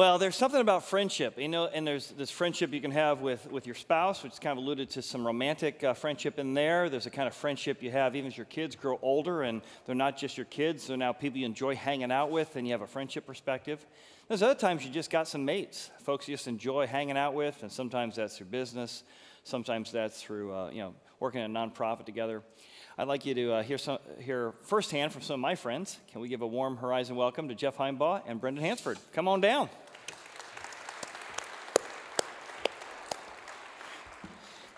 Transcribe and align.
Well, 0.00 0.16
there's 0.16 0.34
something 0.34 0.62
about 0.62 0.86
friendship, 0.86 1.38
you 1.38 1.48
know, 1.48 1.66
and 1.66 1.86
there's 1.86 2.08
this 2.12 2.30
friendship 2.30 2.72
you 2.72 2.80
can 2.80 2.90
have 2.92 3.20
with, 3.20 3.46
with 3.52 3.66
your 3.66 3.74
spouse, 3.74 4.22
which 4.22 4.32
is 4.32 4.38
kind 4.38 4.58
of 4.58 4.64
alluded 4.64 4.88
to 4.92 5.02
some 5.02 5.26
romantic 5.26 5.84
uh, 5.84 5.92
friendship 5.92 6.38
in 6.38 6.54
there. 6.54 6.88
There's 6.88 7.04
a 7.04 7.10
kind 7.10 7.28
of 7.28 7.34
friendship 7.34 7.82
you 7.82 7.90
have 7.90 8.16
even 8.16 8.28
as 8.28 8.34
your 8.34 8.46
kids 8.46 8.76
grow 8.76 8.98
older, 9.02 9.42
and 9.42 9.60
they're 9.84 9.94
not 9.94 10.16
just 10.16 10.38
your 10.38 10.46
kids, 10.46 10.86
they're 10.86 10.96
now 10.96 11.12
people 11.12 11.40
you 11.40 11.44
enjoy 11.44 11.76
hanging 11.76 12.10
out 12.10 12.30
with, 12.30 12.56
and 12.56 12.66
you 12.66 12.72
have 12.72 12.80
a 12.80 12.86
friendship 12.86 13.26
perspective. 13.26 13.84
There's 14.26 14.42
other 14.42 14.54
times 14.54 14.86
you 14.86 14.90
just 14.90 15.10
got 15.10 15.28
some 15.28 15.44
mates, 15.44 15.90
folks 15.98 16.26
you 16.26 16.34
just 16.34 16.48
enjoy 16.48 16.86
hanging 16.86 17.18
out 17.18 17.34
with, 17.34 17.62
and 17.62 17.70
sometimes 17.70 18.16
that's 18.16 18.38
through 18.38 18.46
business, 18.46 19.02
sometimes 19.44 19.92
that's 19.92 20.22
through, 20.22 20.54
uh, 20.54 20.70
you 20.70 20.78
know, 20.78 20.94
working 21.18 21.42
in 21.42 21.54
a 21.54 21.60
nonprofit 21.60 22.06
together. 22.06 22.42
I'd 22.96 23.06
like 23.06 23.26
you 23.26 23.34
to 23.34 23.52
uh, 23.52 23.62
hear, 23.62 23.76
some, 23.76 23.98
hear 24.18 24.52
firsthand 24.64 25.12
from 25.12 25.20
some 25.20 25.34
of 25.34 25.40
my 25.40 25.56
friends. 25.56 25.98
Can 26.10 26.22
we 26.22 26.30
give 26.30 26.40
a 26.40 26.46
warm 26.46 26.78
Horizon 26.78 27.16
welcome 27.16 27.50
to 27.50 27.54
Jeff 27.54 27.76
Heimbaugh 27.76 28.22
and 28.26 28.40
Brendan 28.40 28.64
Hansford? 28.64 28.96
Come 29.12 29.28
on 29.28 29.42
down. 29.42 29.68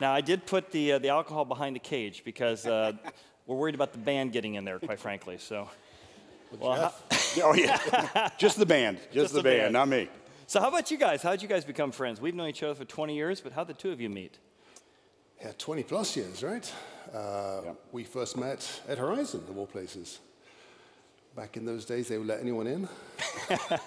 Now, 0.02 0.12
I 0.12 0.20
did 0.20 0.46
put 0.46 0.72
the, 0.72 0.94
uh, 0.94 0.98
the 0.98 1.10
alcohol 1.10 1.44
behind 1.44 1.76
the 1.76 1.80
cage 1.80 2.24
because 2.24 2.66
uh, 2.66 2.90
we're 3.46 3.54
worried 3.54 3.76
about 3.76 3.92
the 3.92 4.00
band 4.00 4.32
getting 4.32 4.56
in 4.56 4.64
there, 4.64 4.80
quite 4.80 4.98
frankly. 4.98 5.38
So, 5.38 5.70
well, 6.58 6.72
how, 6.72 6.92
oh 7.44 7.54
yeah, 7.54 8.28
just 8.36 8.58
the 8.58 8.66
band, 8.66 8.96
just, 8.96 9.14
Just 9.14 9.34
the, 9.34 9.42
the 9.42 9.48
band, 9.48 9.60
band. 9.60 9.72
not 9.74 9.86
me. 9.86 10.08
so 10.48 10.58
how 10.58 10.66
about 10.66 10.90
you 10.90 10.98
guys? 10.98 11.22
How 11.22 11.30
did 11.30 11.40
you 11.40 11.46
guys 11.46 11.64
become 11.64 11.92
friends? 11.92 12.20
We've 12.20 12.34
known 12.34 12.48
each 12.48 12.64
other 12.64 12.74
for 12.74 12.84
20 12.84 13.14
years, 13.14 13.40
but 13.40 13.52
how 13.52 13.62
did 13.62 13.76
the 13.76 13.80
two 13.80 13.92
of 13.92 14.00
you 14.00 14.08
meet? 14.10 14.38
Yeah, 15.40 15.52
20 15.56 15.84
plus 15.84 16.16
years, 16.16 16.42
right? 16.42 16.72
Uh, 17.14 17.60
Yeah. 17.64 17.72
We 17.92 18.02
first 18.02 18.36
met 18.36 18.80
at 18.88 18.98
Horizon, 18.98 19.44
of 19.48 19.56
all 19.56 19.68
places. 19.68 20.18
Back 21.36 21.56
in 21.56 21.64
those 21.64 21.84
days, 21.84 22.08
they 22.08 22.18
would 22.18 22.26
let 22.26 22.40
anyone 22.40 22.66
in. 22.66 22.88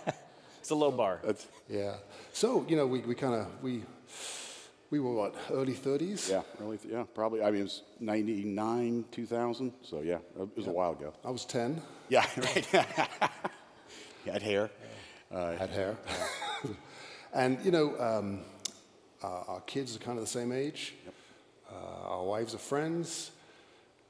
It's 0.62 0.72
a 0.72 0.76
low 0.76 0.92
bar. 0.92 1.20
That's 1.26 1.46
Yeah. 1.70 1.96
So, 2.32 2.66
you 2.70 2.78
know, 2.78 2.88
we, 2.88 3.00
we 3.02 3.16
kind 3.16 3.36
of, 3.36 3.48
we, 3.62 3.84
we 4.90 5.00
were 5.00 5.14
what, 5.14 5.36
early 5.52 5.74
30s? 5.74 6.30
yeah, 6.30 6.42
really, 6.60 6.80
yeah, 6.90 7.04
probably. 7.14 7.42
I 7.42 7.52
mean, 7.52 7.62
it 7.62 7.64
was 7.64 7.82
'99, 8.00 9.06
2000, 9.12 9.74
so 9.82 10.02
yeah, 10.02 10.18
it 10.40 10.56
was 10.56 10.68
a 10.68 10.72
while 10.72 10.92
ago. 10.92 11.14
I 11.24 11.32
was 11.32 11.46
10, 11.46 11.82
Yeah, 12.10 12.26
right. 12.38 12.68
you 14.26 14.32
had 14.32 14.42
hair. 14.42 14.70
had 15.32 15.70
hair. 15.70 15.98
and, 17.34 17.64
you 17.66 17.72
know, 17.72 18.00
um, 18.00 18.42
our, 19.24 19.46
our 19.48 19.62
kids 19.62 19.96
are 19.96 20.00
kind 20.00 20.18
of 20.18 20.24
the 20.24 20.30
same 20.30 20.52
age. 20.52 20.94
Uh, 21.70 22.10
our 22.10 22.24
wives 22.24 22.54
are 22.54 22.60
friends. 22.60 23.32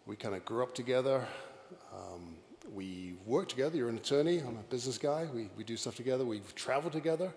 We 0.05 0.15
kind 0.15 0.35
of 0.35 0.43
grew 0.45 0.61
up 0.61 0.75
together. 0.75 1.25
Um, 1.93 2.35
we 2.73 3.15
work 3.25 3.47
together. 3.49 3.77
You're 3.77 3.89
an 3.89 3.97
attorney. 3.97 4.39
I'm 4.39 4.57
a 4.57 4.63
business 4.69 4.97
guy. 4.97 5.27
We, 5.33 5.49
we 5.57 5.63
do 5.63 5.77
stuff 5.77 5.95
together. 5.95 6.25
We've 6.25 6.53
traveled 6.55 6.93
together. 6.93 7.31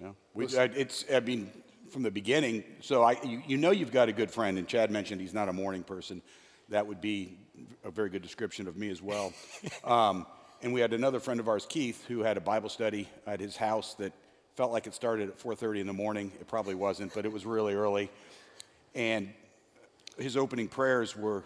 Yeah, 0.00 0.10
we, 0.32 0.46
I, 0.56 0.64
it's. 0.64 1.04
I 1.12 1.20
mean, 1.20 1.50
from 1.94 2.02
the 2.02 2.10
beginning. 2.10 2.64
So 2.80 3.04
I, 3.04 3.12
you, 3.22 3.40
you 3.46 3.56
know, 3.56 3.70
you've 3.70 3.92
got 3.92 4.08
a 4.08 4.12
good 4.12 4.30
friend, 4.30 4.58
and 4.58 4.66
Chad 4.66 4.90
mentioned 4.90 5.20
he's 5.20 5.32
not 5.32 5.48
a 5.48 5.52
morning 5.52 5.84
person. 5.84 6.20
That 6.68 6.88
would 6.88 7.00
be 7.00 7.38
a 7.84 7.90
very 7.90 8.10
good 8.10 8.20
description 8.20 8.66
of 8.66 8.76
me 8.76 8.90
as 8.90 9.00
well. 9.00 9.32
um, 9.84 10.26
and 10.60 10.72
we 10.74 10.80
had 10.80 10.92
another 10.92 11.20
friend 11.20 11.38
of 11.38 11.48
ours, 11.48 11.64
Keith, 11.68 12.04
who 12.08 12.20
had 12.20 12.36
a 12.36 12.40
Bible 12.40 12.68
study 12.68 13.08
at 13.28 13.38
his 13.38 13.56
house 13.56 13.94
that 13.94 14.12
felt 14.56 14.72
like 14.72 14.88
it 14.88 14.94
started 14.94 15.28
at 15.28 15.38
4:30 15.38 15.80
in 15.80 15.86
the 15.86 15.92
morning. 15.92 16.32
It 16.40 16.48
probably 16.48 16.74
wasn't, 16.74 17.14
but 17.14 17.24
it 17.24 17.32
was 17.32 17.46
really 17.46 17.74
early. 17.74 18.10
And 18.96 19.32
his 20.18 20.36
opening 20.36 20.66
prayers 20.66 21.16
were 21.16 21.44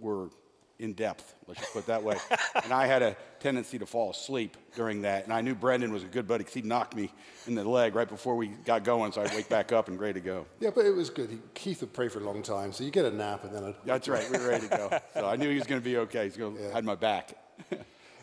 were 0.00 0.30
in 0.78 0.92
depth, 0.92 1.34
let's 1.46 1.60
just 1.60 1.72
put 1.72 1.80
it 1.80 1.86
that 1.86 2.02
way. 2.02 2.16
and 2.64 2.72
I 2.72 2.86
had 2.86 3.02
a 3.02 3.16
tendency 3.40 3.78
to 3.78 3.86
fall 3.86 4.10
asleep 4.10 4.56
during 4.74 5.02
that. 5.02 5.24
And 5.24 5.32
I 5.32 5.40
knew 5.40 5.54
Brendan 5.54 5.92
was 5.92 6.02
a 6.02 6.06
good 6.06 6.26
buddy 6.26 6.42
because 6.42 6.54
he 6.54 6.62
knocked 6.62 6.96
me 6.96 7.10
in 7.46 7.54
the 7.54 7.64
leg 7.64 7.94
right 7.94 8.08
before 8.08 8.34
we 8.36 8.48
got 8.48 8.84
going, 8.84 9.12
so 9.12 9.22
I'd 9.22 9.34
wake 9.34 9.48
back 9.48 9.72
up 9.72 9.88
and 9.88 9.98
ready 10.00 10.20
to 10.20 10.24
go. 10.24 10.46
Yeah, 10.60 10.70
but 10.74 10.84
it 10.84 10.94
was 10.94 11.10
good. 11.10 11.30
He, 11.30 11.38
Keith 11.54 11.80
would 11.80 11.92
pray 11.92 12.08
for 12.08 12.18
a 12.18 12.24
long 12.24 12.42
time, 12.42 12.72
so 12.72 12.84
you 12.84 12.90
get 12.90 13.04
a 13.04 13.10
nap 13.10 13.44
and 13.44 13.54
then 13.54 13.64
a, 13.64 13.74
That's 13.84 14.08
right, 14.08 14.28
we 14.30 14.38
were 14.38 14.48
ready 14.48 14.68
to 14.68 14.76
go. 14.76 14.98
So 15.14 15.26
I 15.26 15.36
knew 15.36 15.48
he 15.48 15.56
was 15.56 15.66
going 15.66 15.80
to 15.80 15.84
be 15.84 15.96
okay. 15.98 16.24
He's 16.24 16.36
going 16.36 16.56
to 16.56 16.70
have 16.72 16.84
my 16.84 16.96
back. 16.96 17.36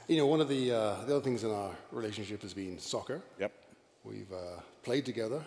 You 0.08 0.18
know, 0.18 0.26
one 0.26 0.42
of 0.42 0.50
the, 0.50 0.74
uh, 0.74 1.06
the 1.06 1.16
other 1.16 1.22
things 1.22 1.46
in 1.46 1.52
our 1.52 1.72
relationship 1.90 2.42
has 2.42 2.54
been 2.54 2.78
soccer. 2.80 3.22
Yep. 3.40 3.54
We've 4.04 4.30
uh, 4.30 4.60
played 4.84 5.06
together. 5.06 5.42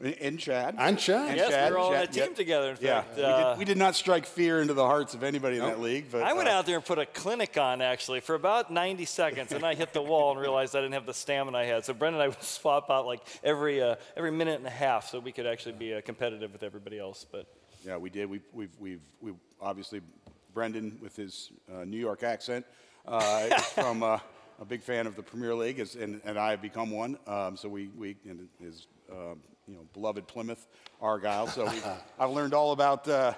And- 0.00 0.14
And 0.14 0.38
Chad. 0.38 0.76
And 0.78 0.98
Chad. 0.98 1.28
And 1.28 1.36
yes, 1.36 1.50
Chad, 1.50 1.70
we 1.70 1.72
were 1.72 1.78
all 1.78 1.94
on 1.94 2.02
a 2.02 2.06
team 2.06 2.22
yep. 2.24 2.34
together. 2.36 2.70
In 2.70 2.78
Yeah, 2.80 3.02
fact, 3.02 3.16
we, 3.16 3.22
Uh, 3.24 3.50
did, 3.50 3.58
we 3.58 3.64
did 3.64 3.78
not 3.78 3.94
strike 3.96 4.26
fear 4.26 4.60
into 4.60 4.74
the 4.74 4.84
hearts 4.84 5.14
of 5.14 5.22
anybody 5.24 5.56
in 5.58 5.64
that 5.64 5.80
league. 5.80 6.06
But 6.10 6.22
I 6.22 6.34
went 6.34 6.48
uh, 6.48 6.52
out 6.52 6.66
there 6.66 6.76
and 6.76 6.84
put 6.84 6.98
a 6.98 7.06
clinic 7.06 7.56
on 7.58 7.82
actually 7.82 8.20
for 8.20 8.34
about 8.34 8.70
90 8.70 9.04
seconds, 9.06 9.52
and 9.52 9.64
I 9.64 9.74
hit 9.74 9.92
the 9.92 10.02
wall 10.02 10.30
and 10.30 10.40
realized 10.40 10.76
I 10.76 10.80
didn't 10.80 10.94
have 10.94 11.06
the 11.06 11.14
stamina 11.14 11.58
I 11.58 11.64
had. 11.64 11.84
So 11.84 11.94
Brendan 11.94 12.20
and 12.20 12.30
I 12.30 12.34
would 12.34 12.42
swap 12.44 12.90
out 12.90 13.06
like 13.06 13.20
every 13.42 13.82
uh, 13.82 13.96
every 14.16 14.30
minute 14.30 14.58
and 14.58 14.66
a 14.66 14.70
half, 14.70 15.08
so 15.08 15.18
we 15.18 15.32
could 15.32 15.46
actually 15.46 15.72
be 15.72 15.94
uh, 15.94 16.00
competitive 16.00 16.52
with 16.52 16.62
everybody 16.62 16.98
else. 16.98 17.26
But 17.30 17.46
Yeah, 17.84 17.96
we 17.96 18.10
did. 18.10 18.30
We've, 18.30 18.46
we've, 18.52 18.76
we've, 18.78 19.00
we 19.20 19.32
obviously, 19.60 20.00
Brendan 20.54 20.98
with 21.00 21.16
his 21.16 21.50
uh, 21.72 21.84
New 21.84 21.98
York 21.98 22.22
accent 22.22 22.64
uh, 23.06 23.48
is 23.56 23.64
from 23.66 24.02
uh, 24.02 24.18
a 24.60 24.64
big 24.64 24.82
fan 24.82 25.06
of 25.06 25.16
the 25.16 25.22
Premier 25.22 25.54
League, 25.54 25.78
is, 25.80 25.94
and, 25.96 26.20
and 26.24 26.38
I 26.38 26.50
have 26.50 26.62
become 26.62 26.90
one. 26.90 27.18
Um, 27.26 27.56
so 27.56 27.68
we, 27.68 27.88
we 27.96 28.16
and 28.28 28.48
his, 28.60 28.86
um, 29.10 29.40
you 29.68 29.74
know, 29.74 29.86
beloved 29.92 30.26
Plymouth 30.26 30.66
Argyle. 31.00 31.46
So 31.46 31.70
I've 32.18 32.30
learned 32.30 32.54
all 32.54 32.72
about. 32.72 33.06
Uh, 33.06 33.34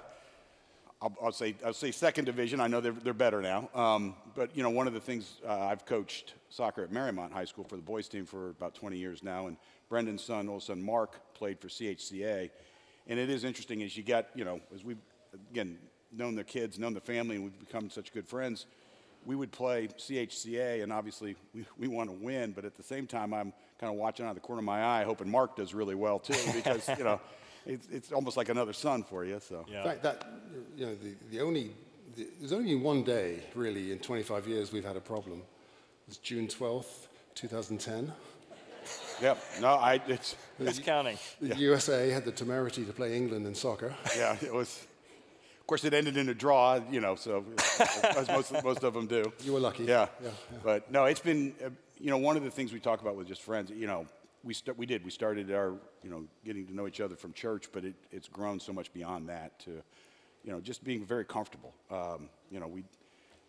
I'll, 1.02 1.16
I'll 1.22 1.32
say 1.32 1.54
I'll 1.64 1.72
say 1.72 1.90
second 1.90 2.26
division. 2.26 2.60
I 2.60 2.68
know 2.68 2.80
they're, 2.80 2.92
they're 2.92 3.12
better 3.14 3.40
now. 3.42 3.68
Um, 3.74 4.14
but 4.34 4.56
you 4.56 4.62
know, 4.62 4.70
one 4.70 4.86
of 4.86 4.92
the 4.92 5.00
things 5.00 5.40
uh, 5.46 5.58
I've 5.58 5.84
coached 5.84 6.34
soccer 6.50 6.84
at 6.84 6.90
Marymount 6.90 7.32
High 7.32 7.46
School 7.46 7.64
for 7.64 7.76
the 7.76 7.82
boys 7.82 8.08
team 8.08 8.26
for 8.26 8.50
about 8.50 8.74
20 8.74 8.96
years 8.96 9.22
now, 9.22 9.48
and 9.48 9.56
Brendan's 9.88 10.22
son, 10.22 10.48
old 10.48 10.62
son 10.62 10.80
Mark, 10.80 11.34
played 11.34 11.58
for 11.58 11.68
CHCA. 11.68 12.50
And 13.06 13.18
it 13.18 13.30
is 13.30 13.44
interesting 13.44 13.82
as 13.82 13.96
you 13.96 14.02
get, 14.02 14.30
you 14.34 14.44
know, 14.44 14.60
as 14.74 14.84
we've 14.84 14.98
again 15.50 15.78
known 16.12 16.34
the 16.34 16.44
kids, 16.44 16.78
known 16.78 16.94
the 16.94 17.00
family, 17.00 17.36
and 17.36 17.44
we've 17.44 17.58
become 17.58 17.90
such 17.90 18.12
good 18.12 18.28
friends. 18.28 18.66
We 19.26 19.36
would 19.36 19.52
play 19.52 19.88
CHCA, 19.88 20.82
and 20.82 20.92
obviously 20.92 21.36
we, 21.54 21.64
we 21.78 21.88
want 21.88 22.08
to 22.10 22.16
win, 22.16 22.52
but 22.52 22.64
at 22.64 22.74
the 22.74 22.82
same 22.82 23.06
time, 23.06 23.34
I'm 23.34 23.52
kind 23.80 23.92
of 23.92 23.98
watching 23.98 24.26
out 24.26 24.30
of 24.30 24.34
the 24.34 24.40
corner 24.42 24.60
of 24.60 24.66
my 24.66 24.84
eye, 24.84 25.04
hoping 25.04 25.30
Mark 25.30 25.56
does 25.56 25.72
really 25.72 25.94
well 25.94 26.18
too, 26.18 26.34
because 26.54 26.86
you 26.98 27.04
know, 27.04 27.20
it's, 27.64 27.88
it's 27.90 28.12
almost 28.12 28.36
like 28.36 28.50
another 28.50 28.74
son 28.74 29.02
for 29.02 29.24
you. 29.24 29.40
So 29.40 29.64
In 29.66 29.82
fact, 29.82 30.02
that, 30.02 30.26
you 30.76 30.86
know, 30.86 30.94
the, 30.94 31.14
the 31.30 31.40
only, 31.40 31.70
the, 32.14 32.28
there's 32.38 32.52
only 32.52 32.74
one 32.74 33.02
day, 33.02 33.40
really, 33.54 33.90
in 33.92 33.98
25 33.98 34.46
years 34.46 34.72
we've 34.72 34.84
had 34.84 34.96
a 34.96 35.00
problem. 35.00 35.38
It 35.38 36.08
was 36.08 36.18
June 36.18 36.46
12th, 36.46 37.06
2010. 37.34 38.12
Yep. 39.22 39.38
No, 39.60 39.68
I. 39.68 40.00
It's 40.08 40.34
who's 40.58 40.78
counting? 40.78 41.18
The 41.40 41.54
USA 41.56 42.08
had 42.10 42.24
the 42.24 42.32
temerity 42.32 42.84
to 42.86 42.92
play 42.92 43.14
England 43.14 43.46
in 43.46 43.54
soccer. 43.54 43.94
yeah. 44.16 44.36
It 44.40 44.52
was. 44.52 44.86
Of 45.60 45.66
course, 45.66 45.84
it 45.84 45.92
ended 45.92 46.16
in 46.16 46.28
a 46.30 46.34
draw. 46.34 46.80
You 46.90 47.00
know, 47.00 47.14
so 47.16 47.44
as 48.16 48.28
most 48.28 48.64
most 48.64 48.82
of 48.82 48.94
them 48.94 49.06
do. 49.06 49.30
You 49.44 49.52
were 49.52 49.60
lucky. 49.60 49.84
Yeah. 49.84 50.06
Yeah, 50.22 50.30
yeah. 50.52 50.58
But 50.64 50.90
no, 50.90 51.04
it's 51.04 51.20
been. 51.20 51.54
Uh, 51.64 51.68
you 52.00 52.10
know, 52.10 52.18
one 52.18 52.36
of 52.36 52.44
the 52.44 52.50
things 52.50 52.72
we 52.72 52.80
talk 52.80 53.00
about 53.00 53.16
with 53.16 53.28
just 53.28 53.42
friends. 53.42 53.70
You 53.70 53.86
know, 53.86 54.06
we 54.42 54.54
st- 54.54 54.76
we 54.78 54.86
did. 54.86 55.04
We 55.04 55.10
started 55.10 55.50
our 55.52 55.74
you 56.02 56.10
know 56.10 56.24
getting 56.44 56.66
to 56.66 56.74
know 56.74 56.86
each 56.86 57.00
other 57.00 57.16
from 57.16 57.32
church, 57.32 57.66
but 57.72 57.84
it, 57.84 57.94
it's 58.10 58.28
grown 58.28 58.58
so 58.60 58.72
much 58.72 58.92
beyond 58.92 59.28
that 59.28 59.58
to, 59.60 59.70
you 60.44 60.52
know, 60.52 60.60
just 60.60 60.82
being 60.82 61.04
very 61.04 61.24
comfortable. 61.24 61.74
Um, 61.90 62.28
you 62.50 62.60
know, 62.60 62.68
we. 62.68 62.84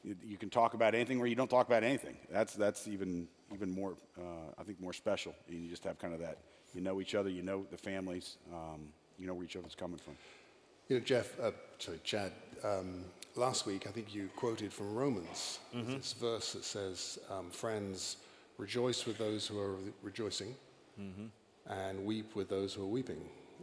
You, 0.04 0.16
you 0.24 0.36
can 0.36 0.50
talk 0.50 0.74
about 0.74 0.96
anything, 0.96 1.20
or 1.20 1.28
you 1.28 1.36
don't 1.36 1.48
talk 1.48 1.68
about 1.68 1.84
anything. 1.84 2.18
That's 2.32 2.56
that's 2.56 2.88
even 2.88 3.28
even 3.54 3.70
more, 3.70 3.94
uh, 4.18 4.50
I 4.60 4.64
think, 4.64 4.82
more 4.82 4.94
special. 4.94 5.36
You 5.48 5.70
just 5.70 5.84
have 5.84 6.00
kind 6.00 6.16
of 6.16 6.20
that. 6.22 6.40
You 6.74 6.82
know 6.82 7.00
each 7.00 7.14
other. 7.14 7.30
You 7.30 7.44
know 7.44 7.68
the 7.70 7.78
families. 7.78 8.38
Um, 8.52 8.88
you 9.20 9.28
know 9.28 9.36
where 9.36 9.46
each 9.46 9.56
other's 9.56 9.76
coming 9.76 10.00
from. 10.00 10.16
You 10.88 10.98
know, 10.98 11.06
Jeff, 11.06 11.40
uh, 11.40 11.52
sorry, 11.78 12.00
Chad, 12.04 12.32
um, 12.64 13.06
last 13.36 13.66
week 13.66 13.86
I 13.88 13.92
think 13.92 14.14
you 14.14 14.30
quoted 14.36 14.74
from 14.74 14.94
Romans 14.94 15.60
this 15.74 16.14
verse 16.14 16.54
that 16.54 16.66
says, 16.66 17.20
um, 17.30 17.50
Friends, 17.50 18.18
rejoice 18.62 19.08
with 19.08 19.18
those 19.18 19.48
who 19.48 19.60
are 19.60 19.76
rejoicing 20.04 20.56
and 21.68 22.06
weep 22.06 22.36
with 22.36 22.48
those 22.48 22.74
who 22.76 22.84
are 22.84 22.94
weeping. 22.98 23.22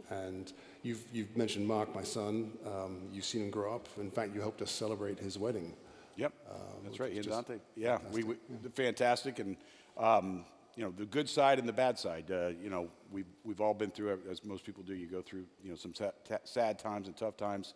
And 0.09 0.51
you've, 0.83 1.03
you've 1.13 1.35
mentioned 1.37 1.65
Mark, 1.65 1.95
my 1.95 2.03
son. 2.03 2.51
Um, 2.65 2.97
you've 3.13 3.23
seen 3.23 3.43
him 3.43 3.49
grow 3.49 3.73
up. 3.75 3.87
In 3.97 4.11
fact, 4.11 4.35
you 4.35 4.41
helped 4.41 4.61
us 4.61 4.71
celebrate 4.71 5.17
his 5.17 5.37
wedding. 5.37 5.73
Yep, 6.17 6.33
that's 6.83 6.99
right. 6.99 7.11
is 7.11 7.17
And 7.17 7.25
just 7.25 7.47
Dante, 7.47 7.61
yeah, 7.77 7.99
we, 8.11 8.23
we 8.23 8.35
fantastic, 8.73 9.39
and 9.39 9.55
um, 9.97 10.43
you 10.75 10.83
know 10.83 10.93
the 10.97 11.05
good 11.05 11.29
side 11.29 11.59
and 11.59 11.69
the 11.69 11.73
bad 11.73 11.97
side. 11.97 12.29
Uh, 12.29 12.49
you 12.61 12.69
know, 12.69 12.89
we've 13.09 13.31
we've 13.45 13.61
all 13.61 13.73
been 13.73 13.89
through, 13.89 14.19
as 14.29 14.43
most 14.43 14.65
people 14.65 14.83
do. 14.83 14.93
You 14.93 15.07
go 15.07 15.21
through, 15.21 15.45
you 15.63 15.69
know, 15.69 15.77
some 15.77 15.93
ta- 15.93 16.39
sad 16.43 16.77
times 16.77 17.07
and 17.07 17.15
tough 17.15 17.37
times. 17.37 17.73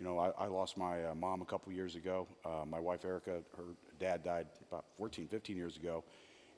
You 0.00 0.04
know, 0.04 0.18
I, 0.18 0.30
I 0.30 0.46
lost 0.46 0.76
my 0.76 1.04
uh, 1.04 1.14
mom 1.14 1.42
a 1.42 1.44
couple 1.44 1.72
years 1.72 1.94
ago. 1.94 2.26
Uh, 2.44 2.64
my 2.66 2.80
wife 2.80 3.04
Erica, 3.04 3.42
her 3.56 3.64
dad 4.00 4.24
died 4.24 4.48
about 4.68 4.86
14, 4.98 5.28
15 5.28 5.56
years 5.56 5.76
ago, 5.76 6.02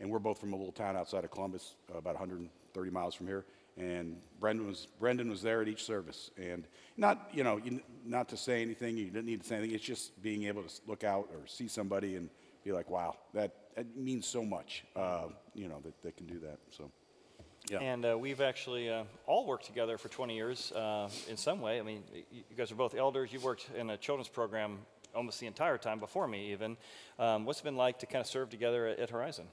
and 0.00 0.10
we're 0.10 0.18
both 0.18 0.38
from 0.38 0.52
a 0.52 0.56
little 0.56 0.72
town 0.72 0.96
outside 0.96 1.24
of 1.24 1.30
Columbus, 1.30 1.74
uh, 1.92 1.98
about 1.98 2.14
130 2.14 2.90
miles 2.90 3.14
from 3.14 3.26
here. 3.26 3.44
And 3.76 4.16
Brendan 4.40 4.66
was 4.66 4.88
Brendan 4.98 5.30
was 5.30 5.40
there 5.40 5.62
at 5.62 5.68
each 5.68 5.84
service, 5.84 6.32
and 6.36 6.66
not 6.96 7.30
you 7.32 7.44
know 7.44 7.58
you, 7.58 7.80
not 8.04 8.28
to 8.30 8.36
say 8.36 8.60
anything. 8.60 8.96
You 8.96 9.04
didn't 9.06 9.26
need 9.26 9.40
to 9.42 9.46
say 9.46 9.56
anything. 9.56 9.74
It's 9.74 9.84
just 9.84 10.20
being 10.20 10.44
able 10.44 10.64
to 10.64 10.80
look 10.88 11.04
out 11.04 11.28
or 11.32 11.46
see 11.46 11.68
somebody 11.68 12.16
and 12.16 12.28
be 12.64 12.72
like, 12.72 12.90
wow, 12.90 13.16
that, 13.34 13.52
that 13.76 13.96
means 13.96 14.26
so 14.26 14.44
much. 14.44 14.84
Uh, 14.96 15.28
you 15.54 15.68
know 15.68 15.80
that, 15.84 16.02
that 16.02 16.16
can 16.16 16.26
do 16.26 16.40
that. 16.40 16.58
So 16.70 16.90
Yeah. 17.70 17.78
And 17.80 18.04
uh, 18.04 18.18
we've 18.18 18.40
actually 18.40 18.88
uh, 18.90 19.04
all 19.26 19.46
worked 19.46 19.66
together 19.66 19.98
for 19.98 20.08
20 20.08 20.34
years 20.34 20.72
uh, 20.72 21.08
in 21.28 21.36
some 21.36 21.60
way. 21.60 21.78
I 21.78 21.82
mean, 21.82 22.02
you 22.32 22.56
guys 22.56 22.72
are 22.72 22.76
both 22.76 22.94
elders. 22.94 23.32
You've 23.32 23.44
worked 23.44 23.68
in 23.76 23.90
a 23.90 23.96
children's 23.96 24.28
program 24.28 24.78
almost 25.14 25.40
the 25.40 25.46
entire 25.46 25.78
time 25.78 25.98
before 25.98 26.26
me, 26.28 26.52
even. 26.52 26.76
Um, 27.18 27.44
what's 27.44 27.60
it 27.60 27.64
been 27.64 27.76
like 27.76 27.98
to 28.00 28.06
kind 28.06 28.20
of 28.20 28.26
serve 28.26 28.50
together 28.50 28.86
at, 28.86 28.98
at 28.98 29.10
Horizon? 29.10 29.46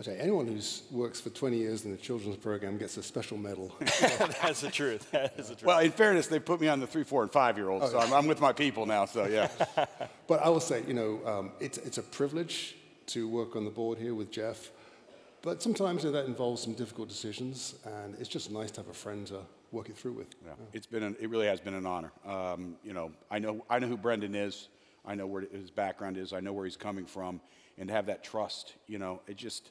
I 0.00 0.04
tell 0.04 0.14
you, 0.14 0.20
anyone 0.20 0.46
who 0.46 0.60
works 0.96 1.20
for 1.20 1.30
20 1.30 1.56
years 1.56 1.84
in 1.84 1.90
the 1.90 1.96
children's 1.96 2.36
program 2.36 2.78
gets 2.78 2.96
a 2.98 3.02
special 3.02 3.36
medal. 3.36 3.74
That's 3.80 4.60
the 4.60 4.70
truth. 4.70 5.08
That 5.12 5.34
is 5.36 5.48
the 5.48 5.56
truth. 5.56 5.66
Well, 5.66 5.80
in 5.80 5.90
fairness, 5.90 6.28
they 6.28 6.38
put 6.38 6.60
me 6.60 6.68
on 6.68 6.78
the 6.78 6.86
three, 6.86 7.02
four, 7.02 7.22
and 7.22 7.32
five 7.32 7.56
year 7.56 7.68
olds, 7.68 7.90
so 7.90 7.98
I'm, 7.98 8.12
I'm 8.12 8.26
with 8.28 8.40
my 8.40 8.52
people 8.52 8.86
now. 8.86 9.06
So 9.06 9.26
yeah, 9.26 9.48
But 10.28 10.40
I 10.42 10.48
will 10.50 10.60
say, 10.60 10.84
you 10.86 10.94
know, 10.94 11.20
um, 11.26 11.52
it's, 11.58 11.78
it's 11.78 11.98
a 11.98 12.02
privilege 12.02 12.76
to 13.06 13.28
work 13.28 13.56
on 13.56 13.64
the 13.64 13.70
board 13.70 13.98
here 13.98 14.14
with 14.14 14.30
Jeff. 14.30 14.70
But 15.42 15.62
sometimes 15.62 16.04
you 16.04 16.10
know, 16.10 16.16
that 16.18 16.26
involves 16.26 16.62
some 16.62 16.74
difficult 16.74 17.08
decisions, 17.08 17.74
and 17.84 18.14
it's 18.20 18.28
just 18.28 18.52
nice 18.52 18.70
to 18.72 18.82
have 18.82 18.90
a 18.90 18.94
friend 18.94 19.26
to 19.28 19.40
work 19.72 19.88
it 19.88 19.96
through 19.96 20.12
with. 20.12 20.28
yeah. 20.44 20.52
it's 20.72 20.86
been 20.86 21.02
an, 21.02 21.16
it 21.20 21.28
really 21.28 21.46
has 21.46 21.60
been 21.60 21.74
an 21.74 21.86
honor. 21.86 22.12
Um, 22.24 22.76
you 22.84 22.92
know, 22.92 23.10
I 23.30 23.38
know 23.38 23.64
I 23.68 23.78
know 23.78 23.88
who 23.88 23.96
Brendan 23.96 24.34
is. 24.34 24.68
I 25.04 25.14
know 25.14 25.26
where 25.26 25.42
his 25.42 25.70
background 25.70 26.16
is. 26.18 26.32
I 26.32 26.40
know 26.40 26.52
where 26.52 26.66
he's 26.66 26.76
coming 26.76 27.06
from, 27.06 27.40
and 27.78 27.88
to 27.88 27.94
have 27.94 28.06
that 28.06 28.22
trust, 28.22 28.74
you 28.86 28.98
know, 28.98 29.20
it 29.26 29.36
just 29.36 29.70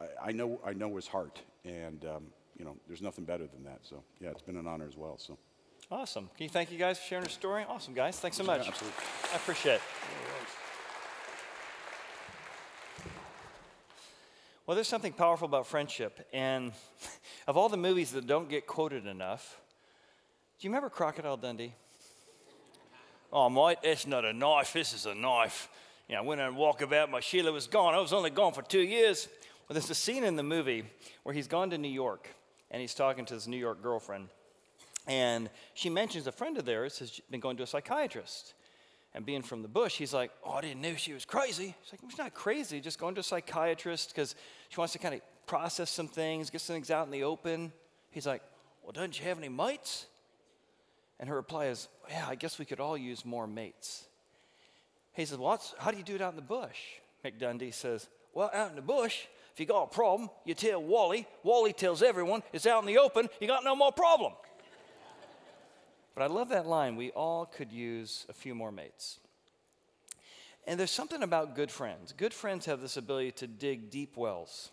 I, 0.00 0.28
I 0.28 0.32
know 0.32 0.60
I 0.64 0.72
know 0.72 0.96
his 0.96 1.06
heart, 1.06 1.40
and 1.64 2.04
um, 2.04 2.26
you 2.58 2.64
know, 2.64 2.76
there's 2.86 3.02
nothing 3.02 3.24
better 3.24 3.46
than 3.46 3.64
that. 3.64 3.80
So 3.82 4.02
yeah, 4.20 4.30
it's 4.30 4.42
been 4.42 4.56
an 4.56 4.66
honor 4.66 4.86
as 4.86 4.96
well. 4.96 5.18
So. 5.18 5.38
Awesome. 5.90 6.30
Can 6.36 6.44
you 6.44 6.50
thank 6.50 6.70
you 6.70 6.78
guys 6.78 6.98
for 6.98 7.06
sharing 7.06 7.24
your 7.24 7.30
story? 7.30 7.64
Awesome, 7.68 7.94
guys. 7.94 8.20
Thanks 8.20 8.36
so 8.36 8.44
much. 8.44 8.68
absolutely. 8.68 9.02
I 9.32 9.36
appreciate 9.36 9.74
it. 9.74 9.80
Well, 14.66 14.76
there's 14.76 14.86
something 14.86 15.12
powerful 15.12 15.46
about 15.46 15.66
friendship. 15.66 16.28
And 16.32 16.70
of 17.48 17.56
all 17.56 17.68
the 17.68 17.76
movies 17.76 18.12
that 18.12 18.28
don't 18.28 18.48
get 18.48 18.68
quoted 18.68 19.04
enough, 19.04 19.60
do 20.60 20.66
you 20.68 20.70
remember 20.70 20.88
Crocodile 20.90 21.36
Dundee? 21.36 21.74
Oh, 23.32 23.50
mate, 23.50 23.78
that's 23.82 24.06
not 24.06 24.24
a 24.24 24.32
knife. 24.32 24.72
This 24.72 24.92
is 24.92 25.06
a 25.06 25.14
knife. 25.14 25.68
You 26.08 26.14
know, 26.14 26.22
I 26.22 26.24
went 26.24 26.40
on 26.40 26.54
a 26.54 26.56
walkabout. 26.56 27.10
My 27.10 27.18
Sheila 27.18 27.50
was 27.50 27.66
gone. 27.66 27.94
I 27.94 27.98
was 27.98 28.12
only 28.12 28.30
gone 28.30 28.52
for 28.52 28.62
two 28.62 28.82
years. 28.82 29.26
There's 29.70 29.88
a 29.88 29.94
scene 29.94 30.24
in 30.24 30.34
the 30.34 30.42
movie 30.42 30.84
where 31.22 31.32
he's 31.32 31.46
gone 31.46 31.70
to 31.70 31.78
New 31.78 31.88
York 31.88 32.28
and 32.72 32.80
he's 32.80 32.94
talking 32.94 33.24
to 33.26 33.34
his 33.34 33.46
New 33.46 33.56
York 33.56 33.82
girlfriend. 33.82 34.28
And 35.06 35.48
she 35.74 35.88
mentions 35.88 36.26
a 36.26 36.32
friend 36.32 36.58
of 36.58 36.64
theirs 36.64 36.98
has 36.98 37.20
been 37.30 37.40
going 37.40 37.56
to 37.58 37.62
a 37.62 37.66
psychiatrist. 37.66 38.54
And 39.14 39.24
being 39.24 39.42
from 39.42 39.62
the 39.62 39.68
bush, 39.68 39.96
he's 39.96 40.12
like, 40.12 40.32
Oh, 40.44 40.52
I 40.52 40.60
didn't 40.60 40.80
know 40.80 40.94
she 40.94 41.12
was 41.12 41.24
crazy. 41.24 41.74
She's 41.82 41.92
like, 41.92 42.10
She's 42.10 42.18
not 42.18 42.34
crazy, 42.34 42.80
just 42.80 42.98
going 42.98 43.14
to 43.14 43.20
a 43.20 43.24
psychiatrist 43.24 44.12
because 44.14 44.34
she 44.68 44.76
wants 44.76 44.92
to 44.92 44.98
kind 44.98 45.14
of 45.14 45.20
process 45.46 45.90
some 45.90 46.08
things, 46.08 46.50
get 46.50 46.60
some 46.60 46.74
things 46.74 46.90
out 46.90 47.06
in 47.06 47.12
the 47.12 47.22
open. 47.22 47.72
He's 48.10 48.26
like, 48.26 48.42
Well, 48.82 48.92
doesn't 48.92 49.14
she 49.14 49.24
have 49.24 49.38
any 49.38 49.48
mates? 49.48 50.06
And 51.18 51.28
her 51.28 51.36
reply 51.36 51.66
is, 51.66 51.88
Yeah, 52.08 52.26
I 52.28 52.34
guess 52.34 52.58
we 52.58 52.64
could 52.64 52.80
all 52.80 52.96
use 52.96 53.24
more 53.24 53.46
mates. 53.46 54.04
He 55.12 55.24
says, 55.24 55.38
Well, 55.38 55.60
how 55.78 55.90
do 55.90 55.96
you 55.96 56.04
do 56.04 56.16
it 56.16 56.20
out 56.20 56.32
in 56.32 56.36
the 56.36 56.42
bush? 56.42 56.78
Mick 57.24 57.38
Dundee 57.38 57.70
says, 57.70 58.08
Well, 58.32 58.50
out 58.52 58.70
in 58.70 58.76
the 58.76 58.82
bush, 58.82 59.26
if 59.52 59.60
you 59.60 59.66
got 59.66 59.84
a 59.84 59.86
problem, 59.88 60.30
you 60.44 60.54
tell 60.54 60.82
Wally. 60.82 61.26
Wally 61.42 61.72
tells 61.72 62.02
everyone 62.02 62.42
it's 62.52 62.66
out 62.66 62.82
in 62.82 62.86
the 62.86 62.98
open, 62.98 63.28
you 63.40 63.46
got 63.46 63.64
no 63.64 63.74
more 63.74 63.92
problem. 63.92 64.32
But 66.14 66.24
I 66.24 66.26
love 66.26 66.50
that 66.50 66.66
line 66.66 66.96
we 66.96 67.10
all 67.10 67.46
could 67.46 67.72
use 67.72 68.26
a 68.28 68.32
few 68.32 68.54
more 68.54 68.72
mates. 68.72 69.18
And 70.66 70.78
there's 70.78 70.90
something 70.90 71.22
about 71.22 71.56
good 71.56 71.70
friends. 71.70 72.12
Good 72.12 72.34
friends 72.34 72.66
have 72.66 72.80
this 72.80 72.96
ability 72.96 73.32
to 73.32 73.46
dig 73.46 73.90
deep 73.90 74.16
wells, 74.16 74.70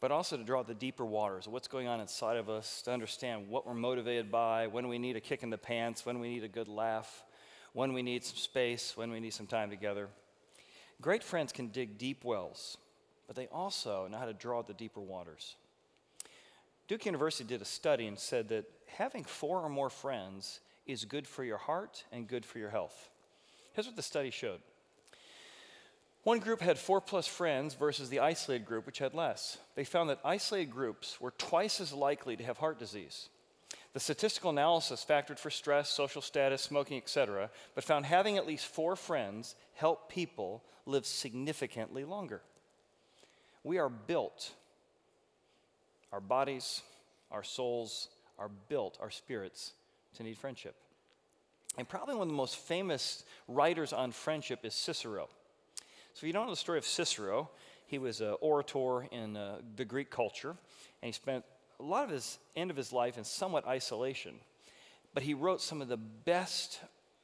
but 0.00 0.10
also 0.10 0.36
to 0.36 0.44
draw 0.44 0.62
the 0.62 0.74
deeper 0.74 1.06
waters 1.06 1.46
of 1.46 1.52
what's 1.52 1.68
going 1.68 1.88
on 1.88 2.00
inside 2.00 2.36
of 2.36 2.50
us, 2.50 2.82
to 2.82 2.92
understand 2.92 3.48
what 3.48 3.66
we're 3.66 3.74
motivated 3.74 4.30
by, 4.30 4.66
when 4.66 4.88
we 4.88 4.98
need 4.98 5.16
a 5.16 5.20
kick 5.20 5.42
in 5.42 5.50
the 5.50 5.58
pants, 5.58 6.04
when 6.04 6.20
we 6.20 6.28
need 6.28 6.44
a 6.44 6.48
good 6.48 6.68
laugh, 6.68 7.24
when 7.72 7.92
we 7.92 8.02
need 8.02 8.24
some 8.24 8.36
space, 8.36 8.96
when 8.96 9.10
we 9.10 9.20
need 9.20 9.32
some 9.32 9.46
time 9.46 9.70
together. 9.70 10.08
Great 11.00 11.22
friends 11.24 11.52
can 11.52 11.68
dig 11.68 11.96
deep 11.96 12.24
wells, 12.24 12.76
but 13.30 13.36
they 13.36 13.46
also 13.52 14.08
know 14.10 14.18
how 14.18 14.24
to 14.24 14.32
draw 14.32 14.60
the 14.60 14.74
deeper 14.74 15.00
waters. 15.00 15.54
Duke 16.88 17.06
University 17.06 17.44
did 17.44 17.62
a 17.62 17.64
study 17.64 18.08
and 18.08 18.18
said 18.18 18.48
that 18.48 18.64
having 18.88 19.22
four 19.22 19.60
or 19.60 19.68
more 19.68 19.88
friends 19.88 20.58
is 20.84 21.04
good 21.04 21.28
for 21.28 21.44
your 21.44 21.56
heart 21.56 22.02
and 22.10 22.26
good 22.26 22.44
for 22.44 22.58
your 22.58 22.70
health. 22.70 23.08
Here's 23.72 23.86
what 23.86 23.94
the 23.94 24.02
study 24.02 24.30
showed 24.30 24.58
one 26.24 26.40
group 26.40 26.60
had 26.60 26.76
four 26.76 27.00
plus 27.00 27.28
friends 27.28 27.74
versus 27.74 28.08
the 28.08 28.18
isolated 28.18 28.66
group, 28.66 28.84
which 28.84 28.98
had 28.98 29.14
less. 29.14 29.58
They 29.76 29.84
found 29.84 30.10
that 30.10 30.18
isolated 30.24 30.72
groups 30.72 31.20
were 31.20 31.30
twice 31.38 31.80
as 31.80 31.92
likely 31.92 32.36
to 32.36 32.42
have 32.42 32.58
heart 32.58 32.80
disease. 32.80 33.28
The 33.92 34.00
statistical 34.00 34.50
analysis 34.50 35.06
factored 35.08 35.38
for 35.38 35.50
stress, 35.50 35.88
social 35.88 36.20
status, 36.20 36.62
smoking, 36.62 36.96
etc., 36.96 37.50
but 37.76 37.84
found 37.84 38.06
having 38.06 38.38
at 38.38 38.46
least 38.48 38.66
four 38.66 38.96
friends 38.96 39.54
help 39.74 40.10
people 40.10 40.64
live 40.84 41.06
significantly 41.06 42.02
longer. 42.02 42.42
We 43.64 43.78
are 43.78 43.88
built 43.88 44.52
our 46.12 46.20
bodies, 46.20 46.82
our 47.30 47.42
souls 47.42 48.08
are 48.38 48.50
built, 48.68 48.98
our 49.00 49.10
spirits, 49.10 49.74
to 50.16 50.22
need 50.22 50.36
friendship. 50.36 50.74
And 51.78 51.88
probably 51.88 52.14
one 52.14 52.22
of 52.22 52.28
the 52.28 52.36
most 52.36 52.56
famous 52.56 53.24
writers 53.46 53.92
on 53.92 54.10
friendship 54.10 54.64
is 54.64 54.74
Cicero. 54.74 55.28
So, 56.14 56.18
if 56.18 56.22
you 56.24 56.32
don't 56.32 56.46
know 56.46 56.52
the 56.52 56.56
story 56.56 56.78
of 56.78 56.84
Cicero, 56.84 57.48
he 57.86 57.98
was 57.98 58.20
an 58.20 58.34
orator 58.40 59.06
in 59.12 59.36
uh, 59.36 59.58
the 59.76 59.84
Greek 59.84 60.10
culture, 60.10 60.50
and 60.50 60.56
he 61.02 61.12
spent 61.12 61.44
a 61.78 61.82
lot 61.82 62.04
of 62.04 62.10
his 62.10 62.38
end 62.56 62.70
of 62.70 62.76
his 62.76 62.92
life 62.92 63.16
in 63.16 63.24
somewhat 63.24 63.66
isolation. 63.66 64.34
But 65.14 65.22
he 65.22 65.34
wrote 65.34 65.60
some 65.60 65.80
of 65.80 65.88
the 65.88 65.96
best 65.96 66.80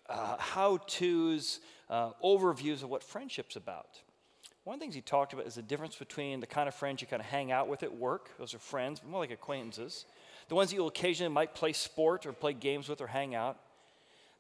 uh, 0.09 0.37
how 0.39 0.79
to's, 0.87 1.61
uh, 1.91 2.11
overviews 2.23 2.83
of 2.83 2.89
what 2.89 3.03
friendship's 3.03 3.57
about. 3.57 4.01
One 4.67 4.75
of 4.75 4.81
the 4.81 4.85
things 4.85 4.97
he 4.97 5.01
talked 5.01 5.33
about 5.33 5.47
is 5.47 5.55
the 5.55 5.63
difference 5.63 5.95
between 5.95 6.41
the 6.41 6.47
kind 6.49 6.67
of 6.67 6.75
friends 6.75 7.01
you 7.01 7.07
kind 7.07 7.21
of 7.21 7.27
hang 7.27 7.53
out 7.53 7.69
with 7.69 7.85
at 7.85 7.95
work, 7.97 8.37
those 8.37 8.53
are 8.53 8.59
friends, 8.59 9.01
more 9.09 9.21
like 9.21 9.31
acquaintances, 9.31 10.07
the 10.49 10.57
ones 10.57 10.71
that 10.71 10.75
you'll 10.75 10.89
occasionally 10.89 11.33
might 11.33 11.55
play 11.55 11.73
sport 11.73 12.27
or 12.27 12.33
play 12.33 12.53
games 12.53 12.89
with 12.89 13.01
or 13.01 13.07
hang 13.07 13.37
out. 13.37 13.61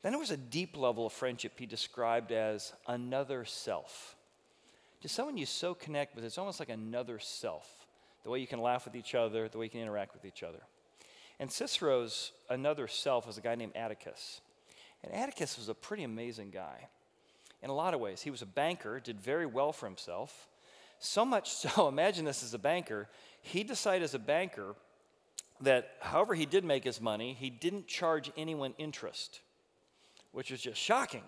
Then 0.02 0.11
there 0.11 0.19
was 0.19 0.32
a 0.32 0.37
deep 0.37 0.76
level 0.76 1.06
of 1.06 1.12
friendship 1.12 1.52
he 1.56 1.64
described 1.64 2.32
as 2.32 2.73
another 2.88 3.44
self. 3.44 4.17
Just 5.00 5.14
someone 5.14 5.37
you 5.37 5.46
so 5.46 5.75
connect 5.75 6.17
with, 6.17 6.25
it's 6.25 6.38
almost 6.38 6.58
like 6.58 6.70
another 6.70 7.20
self. 7.20 7.87
The 8.25 8.31
way 8.31 8.40
you 8.40 8.49
can 8.49 8.61
laugh 8.61 8.84
with 8.84 8.96
each 8.96 9.14
other, 9.14 9.49
the 9.49 9.58
way 9.58 9.67
you 9.67 9.70
can 9.70 9.81
interact 9.81 10.12
with 10.12 10.25
each 10.25 10.42
other. 10.42 10.62
And 11.38 11.52
Cicero's 11.52 12.33
another 12.50 12.88
self 12.88 13.28
was 13.28 13.38
a 13.38 13.42
guy 13.42 13.54
named 13.54 13.76
Atticus. 13.76 14.40
And 15.04 15.14
Atticus 15.14 15.56
was 15.56 15.68
a 15.68 15.75
pretty 15.75 16.02
amazing 16.02 16.50
guy 16.50 16.88
in 17.66 17.70
a 17.70 17.75
lot 17.75 17.94
of 17.94 18.00
ways. 18.00 18.23
He 18.23 18.30
was 18.30 18.42
a 18.42 18.46
banker, 18.46 19.00
did 19.00 19.20
very 19.20 19.44
well 19.44 19.73
for 19.73 19.87
himself. 19.87 20.46
So 21.00 21.25
much 21.25 21.50
so, 21.50 21.88
imagine 21.88 22.25
this 22.25 22.44
as 22.44 22.54
a 22.54 22.58
banker, 22.58 23.08
he 23.42 23.64
decided 23.64 24.04
as 24.04 24.14
a 24.14 24.20
banker 24.20 24.76
that 25.61 25.90
however 26.00 26.35
he 26.35 26.46
did 26.46 26.64
make 26.64 26.85
his 26.85 27.00
money, 27.00 27.37
he 27.38 27.50
didn't 27.50 27.88
charge 27.88 28.30
anyone 28.37 28.75
interest, 28.78 29.40
which 30.30 30.50
was 30.50 30.61
just 30.61 30.80
shocking. 30.80 31.25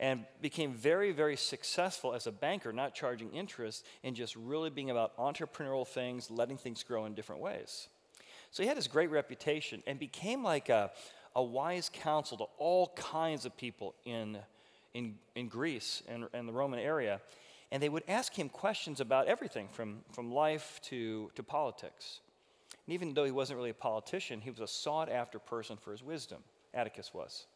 And 0.00 0.24
became 0.40 0.74
very, 0.74 1.10
very 1.10 1.36
successful 1.36 2.14
as 2.14 2.28
a 2.28 2.32
banker, 2.32 2.72
not 2.72 2.94
charging 2.94 3.32
interest 3.32 3.84
and 4.04 4.14
just 4.14 4.36
really 4.36 4.70
being 4.70 4.90
about 4.90 5.16
entrepreneurial 5.16 5.86
things, 5.86 6.30
letting 6.30 6.56
things 6.56 6.84
grow 6.84 7.04
in 7.04 7.14
different 7.14 7.42
ways. 7.42 7.88
So 8.52 8.62
he 8.62 8.68
had 8.68 8.78
this 8.78 8.86
great 8.86 9.10
reputation 9.10 9.82
and 9.88 9.98
became 9.98 10.44
like 10.44 10.68
a, 10.68 10.92
a 11.34 11.42
wise 11.42 11.90
counsel 11.92 12.38
to 12.38 12.44
all 12.58 12.92
kinds 12.94 13.44
of 13.44 13.56
people 13.56 13.96
in, 14.04 14.38
in, 14.94 15.16
in 15.34 15.48
Greece 15.48 16.02
and, 16.08 16.26
and 16.32 16.48
the 16.48 16.52
Roman 16.52 16.78
area. 16.78 17.20
And 17.70 17.82
they 17.82 17.88
would 17.88 18.04
ask 18.08 18.34
him 18.34 18.48
questions 18.48 19.00
about 19.00 19.26
everything 19.26 19.68
from, 19.68 19.98
from 20.12 20.32
life 20.32 20.80
to, 20.84 21.30
to 21.34 21.42
politics. 21.42 22.20
And 22.86 22.94
even 22.94 23.12
though 23.12 23.24
he 23.24 23.30
wasn't 23.30 23.58
really 23.58 23.70
a 23.70 23.74
politician, 23.74 24.40
he 24.40 24.50
was 24.50 24.60
a 24.60 24.66
sought 24.66 25.10
after 25.10 25.38
person 25.38 25.76
for 25.76 25.92
his 25.92 26.02
wisdom. 26.02 26.38
Atticus 26.72 27.12
was. 27.12 27.46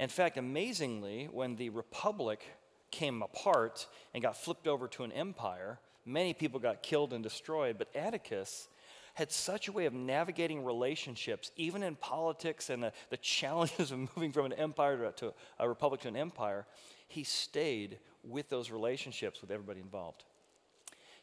In 0.00 0.08
fact, 0.08 0.36
amazingly, 0.36 1.28
when 1.30 1.56
the 1.56 1.70
republic 1.70 2.44
came 2.90 3.22
apart 3.22 3.86
and 4.14 4.22
got 4.22 4.36
flipped 4.36 4.66
over 4.66 4.88
to 4.88 5.04
an 5.04 5.12
empire, 5.12 5.78
many 6.04 6.32
people 6.32 6.60
got 6.60 6.82
killed 6.82 7.12
and 7.12 7.22
destroyed, 7.22 7.76
but 7.78 7.94
Atticus 7.94 8.68
had 9.18 9.32
such 9.32 9.66
a 9.66 9.72
way 9.72 9.86
of 9.86 9.92
navigating 9.92 10.64
relationships, 10.64 11.50
even 11.56 11.82
in 11.82 11.96
politics 11.96 12.70
and 12.70 12.84
the, 12.84 12.92
the 13.10 13.16
challenges 13.16 13.90
of 13.92 13.98
moving 13.98 14.30
from 14.30 14.46
an 14.46 14.52
empire 14.52 14.96
to, 14.96 15.10
to 15.10 15.34
a 15.58 15.68
republic 15.68 16.00
to 16.00 16.06
an 16.06 16.14
empire. 16.14 16.64
He 17.08 17.24
stayed 17.24 17.98
with 18.22 18.48
those 18.48 18.70
relationships 18.70 19.40
with 19.40 19.50
everybody 19.50 19.80
involved. 19.80 20.22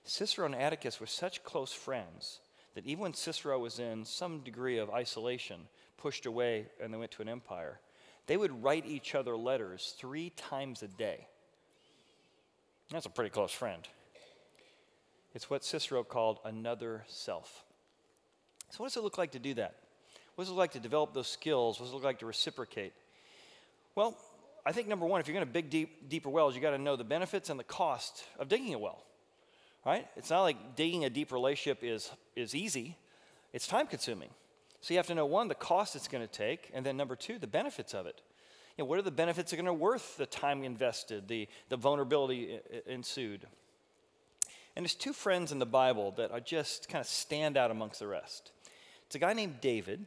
Cicero 0.03 0.45
and 0.45 0.53
Atticus 0.53 0.99
were 0.99 1.05
such 1.05 1.41
close 1.45 1.71
friends 1.71 2.41
that 2.73 2.85
even 2.85 3.01
when 3.01 3.13
Cicero 3.13 3.57
was 3.57 3.79
in 3.79 4.03
some 4.03 4.39
degree 4.39 4.77
of 4.77 4.89
isolation, 4.89 5.61
pushed 5.95 6.25
away, 6.25 6.65
and 6.83 6.93
they 6.93 6.97
went 6.97 7.11
to 7.11 7.21
an 7.21 7.29
empire, 7.29 7.79
they 8.27 8.35
would 8.35 8.61
write 8.61 8.85
each 8.85 9.15
other 9.15 9.37
letters 9.37 9.95
three 9.97 10.31
times 10.31 10.83
a 10.83 10.89
day. 10.89 11.27
That's 12.91 13.05
a 13.05 13.09
pretty 13.09 13.29
close 13.29 13.53
friend. 13.53 13.87
It's 15.33 15.49
what 15.49 15.63
Cicero 15.63 16.03
called 16.03 16.39
another 16.43 17.05
self. 17.07 17.63
So, 18.75 18.83
what 18.83 18.91
does 18.91 18.97
it 18.97 19.03
look 19.03 19.17
like 19.17 19.31
to 19.31 19.39
do 19.39 19.53
that? 19.53 19.73
What 20.35 20.43
does 20.43 20.49
it 20.49 20.51
look 20.51 20.59
like 20.59 20.73
to 20.73 20.81
develop 20.81 21.13
those 21.13 21.29
skills? 21.29 21.79
What 21.79 21.85
does 21.85 21.93
it 21.93 21.95
look 21.95 22.03
like 22.03 22.19
to 22.19 22.25
reciprocate? 22.25 22.91
Well, 23.95 24.17
I 24.65 24.73
think 24.73 24.89
number 24.89 25.05
one, 25.05 25.21
if 25.21 25.29
you're 25.29 25.33
going 25.33 25.47
to 25.47 25.53
dig 25.53 25.69
deep, 25.69 26.09
deeper 26.09 26.27
wells, 26.27 26.55
you 26.55 26.61
got 26.61 26.71
to 26.71 26.77
know 26.77 26.97
the 26.97 27.05
benefits 27.05 27.49
and 27.49 27.57
the 27.57 27.63
cost 27.63 28.25
of 28.37 28.49
digging 28.49 28.73
a 28.73 28.77
well. 28.77 29.01
Right? 29.85 30.05
It's 30.17 30.29
not 30.29 30.41
like 30.41 30.75
digging 30.75 31.05
a 31.05 31.09
deep 31.09 31.31
relationship 31.31 31.85
is, 31.85 32.11
is 32.35 32.53
easy. 32.53 32.97
It's 33.53 33.65
time 33.65 33.87
consuming. 33.87 34.29
So 34.81 34.93
you 34.93 34.97
have 34.97 35.07
to 35.07 35.15
know 35.15 35.25
one, 35.25 35.47
the 35.47 35.55
cost 35.55 35.95
it's 35.95 36.09
going 36.09 36.27
to 36.27 36.31
take, 36.31 36.69
and 36.73 36.85
then 36.85 36.97
number 36.97 37.15
two, 37.15 37.39
the 37.39 37.47
benefits 37.47 37.93
of 37.93 38.07
it. 38.07 38.19
You 38.77 38.83
know, 38.83 38.89
what 38.89 38.99
are 38.99 39.03
the 39.03 39.09
benefits 39.11 39.51
that 39.51 39.57
are 39.57 39.63
going 39.63 39.73
to 39.73 39.81
worth 39.81 40.17
the 40.17 40.25
time 40.25 40.65
invested, 40.65 41.29
the, 41.29 41.47
the 41.69 41.77
vulnerability 41.77 42.59
ensued? 42.87 43.47
And 44.75 44.83
there's 44.83 44.95
two 44.95 45.13
friends 45.13 45.53
in 45.53 45.59
the 45.59 45.65
Bible 45.65 46.11
that 46.17 46.31
are 46.31 46.41
just 46.41 46.89
kind 46.89 46.99
of 46.99 47.07
stand 47.07 47.55
out 47.55 47.71
amongst 47.71 47.99
the 47.99 48.07
rest. 48.07 48.51
It's 49.15 49.23
a 49.23 49.27
guy 49.27 49.31
named 49.31 49.61
David, 49.61 50.05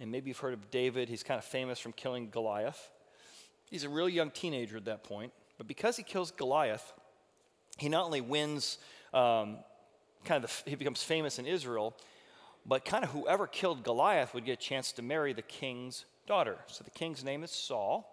and 0.00 0.12
maybe 0.12 0.30
you've 0.30 0.38
heard 0.38 0.52
of 0.52 0.70
David. 0.70 1.08
He's 1.08 1.24
kind 1.24 1.38
of 1.38 1.44
famous 1.44 1.80
from 1.80 1.90
killing 1.90 2.30
Goliath. 2.30 2.88
He's 3.68 3.82
a 3.82 3.88
real 3.88 4.08
young 4.08 4.30
teenager 4.30 4.76
at 4.76 4.84
that 4.84 5.02
point, 5.02 5.32
but 5.56 5.66
because 5.66 5.96
he 5.96 6.04
kills 6.04 6.30
Goliath, 6.30 6.92
he 7.78 7.88
not 7.88 8.04
only 8.04 8.20
wins, 8.20 8.78
um, 9.12 9.56
kind 10.24 10.44
of, 10.44 10.62
the, 10.64 10.70
he 10.70 10.76
becomes 10.76 11.02
famous 11.02 11.40
in 11.40 11.46
Israel, 11.46 11.96
but 12.64 12.84
kind 12.84 13.02
of 13.02 13.10
whoever 13.10 13.48
killed 13.48 13.82
Goliath 13.82 14.32
would 14.34 14.44
get 14.44 14.52
a 14.52 14.62
chance 14.62 14.92
to 14.92 15.02
marry 15.02 15.32
the 15.32 15.42
king's 15.42 16.04
daughter. 16.28 16.58
So 16.68 16.84
the 16.84 16.90
king's 16.90 17.24
name 17.24 17.42
is 17.42 17.50
Saul, 17.50 18.08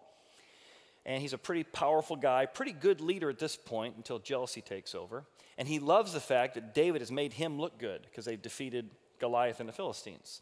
and 1.05 1.21
he's 1.21 1.33
a 1.33 1.37
pretty 1.37 1.65
powerful 1.65 2.15
guy, 2.15 2.47
pretty 2.47 2.71
good 2.71 2.99
leader 2.99 3.29
at 3.29 3.37
this 3.37 3.55
point 3.55 3.95
until 3.95 4.17
jealousy 4.17 4.61
takes 4.61 4.95
over. 4.95 5.23
And 5.59 5.67
he 5.67 5.77
loves 5.77 6.13
the 6.13 6.19
fact 6.19 6.55
that 6.55 6.73
David 6.73 7.01
has 7.01 7.11
made 7.11 7.33
him 7.33 7.61
look 7.61 7.77
good 7.77 8.01
because 8.09 8.25
they've 8.25 8.41
defeated 8.41 8.89
Goliath 9.19 9.59
and 9.59 9.69
the 9.69 9.73
Philistines. 9.73 10.41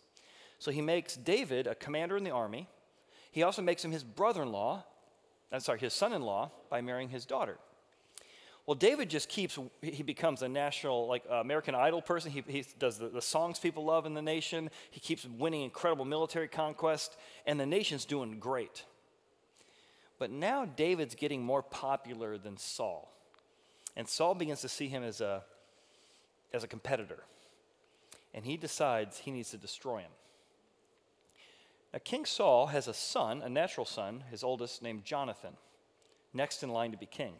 So 0.59 0.71
he 0.71 0.81
makes 0.81 1.15
David 1.15 1.67
a 1.67 1.75
commander 1.75 2.17
in 2.17 2.23
the 2.23 2.31
army. 2.31 2.67
He 3.31 3.43
also 3.43 3.61
makes 3.61 3.83
him 3.83 3.91
his 3.91 4.03
brother 4.03 4.43
in 4.43 4.51
law, 4.51 4.85
I'm 5.51 5.59
sorry, 5.59 5.79
his 5.79 5.93
son 5.93 6.13
in 6.13 6.21
law, 6.21 6.51
by 6.69 6.81
marrying 6.81 7.09
his 7.09 7.25
daughter. 7.25 7.57
Well, 8.65 8.75
David 8.75 9.09
just 9.09 9.27
keeps, 9.27 9.59
he 9.81 10.03
becomes 10.03 10.41
a 10.41 10.47
national, 10.47 11.07
like 11.07 11.23
uh, 11.29 11.35
American 11.35 11.75
Idol 11.75 12.01
person. 12.01 12.31
He, 12.31 12.43
he 12.47 12.63
does 12.79 12.97
the, 12.97 13.09
the, 13.09 13.21
songs 13.21 13.59
people 13.59 13.83
love 13.83 14.05
in 14.05 14.13
the 14.13 14.21
nation. 14.21 14.69
He 14.89 15.01
keeps 15.01 15.25
winning 15.25 15.63
incredible 15.63 16.05
military 16.05 16.47
conquest, 16.47 17.17
and 17.45 17.59
the 17.59 17.65
nation's 17.65 18.05
doing 18.05 18.39
great. 18.39 18.85
But 20.17 20.31
now 20.31 20.63
David's 20.63 21.15
getting 21.15 21.43
more 21.43 21.61
popular 21.61 22.37
than 22.37 22.57
Saul. 22.57 23.11
And 23.97 24.07
Saul 24.07 24.33
begins 24.33 24.61
to 24.61 24.69
see 24.69 24.87
him 24.87 25.03
as 25.03 25.19
a, 25.19 25.43
as 26.53 26.63
a 26.63 26.67
competitor. 26.67 27.23
And 28.33 28.45
he 28.45 28.57
decides 28.57 29.19
he 29.19 29.31
needs 29.31 29.51
to 29.51 29.57
destroy 29.57 29.99
him. 29.99 30.11
Now, 31.93 31.99
King 32.03 32.25
Saul 32.25 32.67
has 32.67 32.87
a 32.87 32.93
son, 32.93 33.41
a 33.43 33.49
natural 33.49 33.85
son, 33.85 34.23
his 34.31 34.43
oldest, 34.43 34.81
named 34.81 35.05
Jonathan, 35.05 35.53
next 36.33 36.63
in 36.63 36.69
line 36.69 36.91
to 36.91 36.97
be 36.97 37.05
king. 37.05 37.33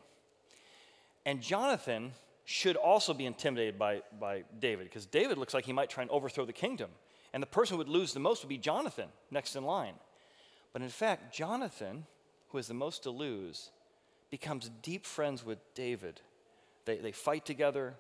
And 1.25 1.41
Jonathan 1.41 2.12
should 2.45 2.75
also 2.75 3.13
be 3.13 3.25
intimidated 3.25 3.79
by, 3.79 4.01
by 4.19 4.43
David, 4.59 4.85
because 4.85 5.05
David 5.05 5.38
looks 5.38 5.53
like 5.53 5.65
he 5.65 5.73
might 5.73 5.89
try 5.89 6.03
and 6.03 6.12
overthrow 6.12 6.45
the 6.45 6.53
kingdom. 6.53 6.91
And 7.33 7.41
the 7.41 7.47
person 7.47 7.73
who 7.73 7.77
would 7.79 7.89
lose 7.89 8.13
the 8.13 8.19
most 8.19 8.43
would 8.43 8.50
be 8.50 8.57
Jonathan, 8.57 9.07
next 9.31 9.55
in 9.55 9.63
line. 9.63 9.95
But 10.71 10.81
in 10.81 10.89
fact, 10.89 11.33
Jonathan, 11.33 12.05
who 12.50 12.57
has 12.57 12.67
the 12.67 12.73
most 12.73 13.03
to 13.03 13.09
lose, 13.09 13.71
becomes 14.29 14.69
deep 14.81 15.05
friends 15.05 15.43
with 15.43 15.57
David. 15.73 16.21
They, 16.85 16.97
they 16.97 17.12
fight 17.12 17.45
together, 17.45 17.95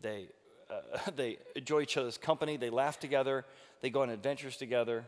they, 0.00 0.28
uh, 0.70 1.10
they 1.16 1.38
enjoy 1.54 1.82
each 1.82 1.96
other's 1.96 2.18
company, 2.18 2.56
they 2.56 2.70
laugh 2.70 2.98
together, 2.98 3.44
they 3.80 3.90
go 3.90 4.02
on 4.02 4.10
adventures 4.10 4.56
together. 4.56 5.04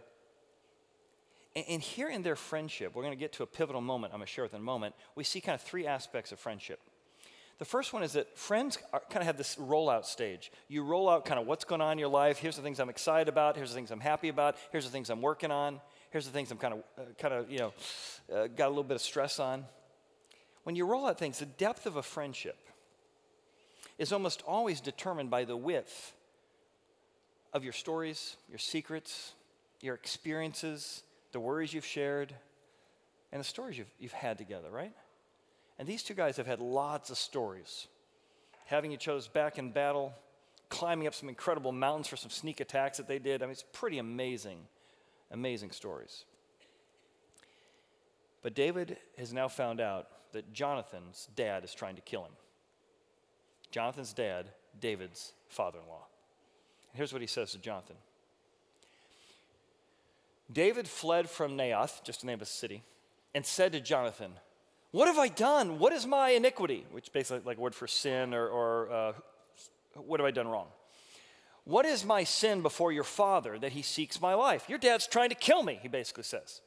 And, 1.57 1.65
and 1.69 1.83
here 1.83 2.09
in 2.09 2.23
their 2.23 2.37
friendship, 2.37 2.95
we're 2.95 3.03
going 3.03 3.17
to 3.17 3.21
get 3.21 3.33
to 3.35 3.43
a 3.43 3.47
pivotal 3.47 3.81
moment 3.81 4.13
I'm 4.13 4.19
going 4.19 4.27
to 4.27 4.33
share 4.33 4.45
with 4.45 4.55
in 4.55 4.61
a 4.61 4.65
moment. 4.65 4.95
We 5.15 5.25
see 5.25 5.41
kind 5.41 5.55
of 5.55 5.63
three 5.63 5.87
aspects 5.87 6.33
of 6.33 6.39
friendship. 6.39 6.81
The 7.59 7.67
first 7.67 7.93
one 7.93 8.03
is 8.03 8.15
that 8.15 8.39
friends 8.39 8.79
are, 8.91 9.03
kind 9.11 9.21
of 9.21 9.27
have 9.27 9.37
this 9.37 9.57
rollout 9.57 10.07
stage. 10.07 10.51
You 10.69 10.83
roll 10.83 11.11
out 11.11 11.27
kind 11.27 11.39
of 11.39 11.47
what's 11.47 11.65
going 11.65 11.83
on 11.83 11.93
in 11.93 11.99
your 11.99 12.09
life. 12.09 12.39
Here's 12.39 12.57
the 12.57 12.63
things 12.63 12.81
I'm 12.81 12.89
excited 12.89 13.29
about. 13.29 13.55
Here's 13.55 13.69
the 13.69 13.75
things 13.75 13.91
I'm 13.91 14.01
happy 14.01 14.31
about. 14.31 14.57
Here's 14.73 14.87
the 14.87 14.91
things 14.91 15.11
I'm 15.11 15.21
working 15.21 15.51
on. 15.51 15.79
Here's 16.09 16.25
the 16.25 16.33
things 16.33 16.51
I'm 16.51 16.57
kind 16.57 16.75
of, 16.75 16.81
uh, 16.99 17.03
kind 17.19 17.35
of, 17.35 17.51
you 17.51 17.59
know, 17.59 17.73
uh, 18.35 18.47
got 18.47 18.67
a 18.67 18.71
little 18.71 18.83
bit 18.83 18.95
of 18.95 19.03
stress 19.03 19.39
on. 19.39 19.67
When 20.63 20.75
you 20.75 20.87
roll 20.87 21.07
out 21.07 21.19
things, 21.19 21.39
the 21.41 21.47
depth 21.47 21.85
of 21.85 21.97
a 21.97 22.03
friendship 22.03 22.57
is 24.01 24.13
almost 24.13 24.43
always 24.47 24.81
determined 24.81 25.29
by 25.29 25.45
the 25.45 25.57
width 25.57 26.15
of 27.53 27.63
your 27.63 27.73
stories, 27.75 28.37
your 28.49 28.59
secrets, 28.59 29.35
your 29.83 29.95
experiences, 29.95 31.03
the 31.33 31.39
worries 31.39 31.75
you've 31.75 31.85
shared, 31.85 32.35
and 33.31 33.39
the 33.39 33.45
stories 33.45 33.77
you've, 33.77 33.91
you've 33.99 34.13
had 34.13 34.39
together, 34.39 34.71
right? 34.71 34.95
And 35.79 35.87
these 35.87 36.03
two 36.03 36.15
guys 36.15 36.39
have 36.39 36.47
had 36.47 36.61
lots 36.61 37.11
of 37.11 37.19
stories. 37.19 37.89
Having 38.65 38.93
each 38.93 39.07
other's 39.07 39.29
back 39.29 39.59
in 39.59 39.71
battle, 39.71 40.15
climbing 40.71 41.07
up 41.07 41.15
some 41.15 41.29
incredible 41.29 41.71
mountains 41.71 42.09
for 42.09 42.17
some 42.17 42.31
sneak 42.31 42.61
attacks 42.61 42.97
that 42.97 43.07
they 43.07 43.19
did. 43.19 43.43
I 43.43 43.47
mean, 43.47 43.53
it's 43.53 43.65
pretty 43.71 43.99
amazing, 43.99 44.61
amazing 45.31 45.73
stories. 45.73 46.25
But 48.41 48.55
David 48.55 48.97
has 49.19 49.35
now 49.35 49.49
found 49.49 49.79
out 49.79 50.07
that 50.33 50.55
Jonathan's 50.55 51.29
dad 51.37 51.65
is 51.65 51.75
trying 51.75 51.97
to 51.97 52.03
kill 52.03 52.25
him. 52.25 52.33
Jonathan's 53.71 54.13
dad, 54.13 54.47
David's 54.81 55.33
father 55.49 55.79
in 55.79 55.89
law. 55.89 56.07
Here's 56.95 57.13
what 57.13 57.23
he 57.23 57.29
says 57.29 57.53
to 57.53 57.59
Jonathan 57.59 57.97
David 60.53 60.89
fled 60.89 61.31
from 61.31 61.57
Naioth, 61.57 62.03
just 62.03 62.23
the 62.23 62.27
name 62.27 62.35
of 62.35 62.43
a 62.43 62.47
city, 62.47 62.83
and 63.35 63.47
said 63.47 63.73
to 63.73 63.81
Jonathan, 63.81 64.33
what 64.91 65.07
have 65.07 65.19
I 65.19 65.29
done? 65.29 65.79
What 65.79 65.93
is 65.93 66.07
my 66.07 66.31
iniquity? 66.31 66.85
Which 66.91 67.13
basically 67.13 67.43
like 67.45 67.59
a 67.59 67.61
word 67.61 67.75
for 67.75 67.87
sin 67.87 68.35
or, 68.35 68.49
or 68.49 68.91
uh, 68.91 69.13
what 69.95 70.19
have 70.19 70.27
I 70.27 70.33
done 70.33 70.49
wrong? 70.49 70.67
What 71.65 71.87
is 71.87 72.05
my 72.05 72.25
sin 72.25 72.63
before 72.63 72.91
your 72.91 73.05
father 73.05 73.59
that 73.59 73.73
he 73.73 73.83
seeks 73.83 74.21
my 74.21 74.35
life? 74.35 74.69
Your 74.69 74.79
dad's 74.79 75.07
trying 75.07 75.29
to 75.29 75.37
kill 75.37 75.63
me, 75.63 75.79
he 75.81 75.89
basically 75.89 76.25
says. 76.25 76.61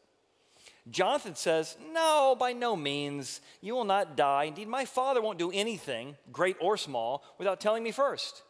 Jonathan 0.90 1.36
says, 1.36 1.78
No, 1.92 2.36
by 2.38 2.54
no 2.54 2.76
means. 2.76 3.42
You 3.62 3.76
will 3.76 3.86
not 3.86 4.18
die. 4.18 4.46
Indeed, 4.46 4.68
my 4.68 4.86
father 4.86 5.22
won't 5.22 5.40
do 5.40 5.52
anything, 5.52 6.16
great 6.32 6.58
or 6.60 6.78
small, 6.78 7.24
without 7.38 7.62
telling 7.62 7.84
me 7.84 7.92
first. 7.92 8.44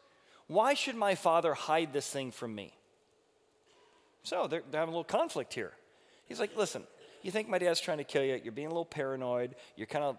Why 0.47 0.73
should 0.73 0.95
my 0.95 1.15
father 1.15 1.53
hide 1.53 1.93
this 1.93 2.09
thing 2.09 2.31
from 2.31 2.55
me? 2.55 2.73
So 4.23 4.47
they're, 4.47 4.63
they're 4.69 4.79
having 4.79 4.93
a 4.93 4.97
little 4.97 5.03
conflict 5.03 5.53
here. 5.53 5.73
He's 6.27 6.39
like, 6.39 6.55
Listen, 6.55 6.83
you 7.21 7.31
think 7.31 7.49
my 7.49 7.59
dad's 7.59 7.79
trying 7.79 7.99
to 7.99 8.03
kill 8.03 8.23
you, 8.23 8.39
you're 8.43 8.51
being 8.51 8.67
a 8.67 8.71
little 8.71 8.85
paranoid, 8.85 9.55
you're 9.75 9.87
kind 9.87 10.03
of 10.03 10.17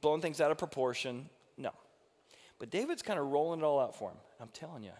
blowing 0.00 0.20
things 0.20 0.40
out 0.40 0.50
of 0.50 0.58
proportion. 0.58 1.28
No. 1.56 1.70
But 2.58 2.70
David's 2.70 3.02
kind 3.02 3.18
of 3.18 3.26
rolling 3.26 3.60
it 3.60 3.64
all 3.64 3.80
out 3.80 3.96
for 3.96 4.10
him. 4.10 4.18
I'm 4.40 4.48
telling 4.48 4.82
you. 4.82 4.92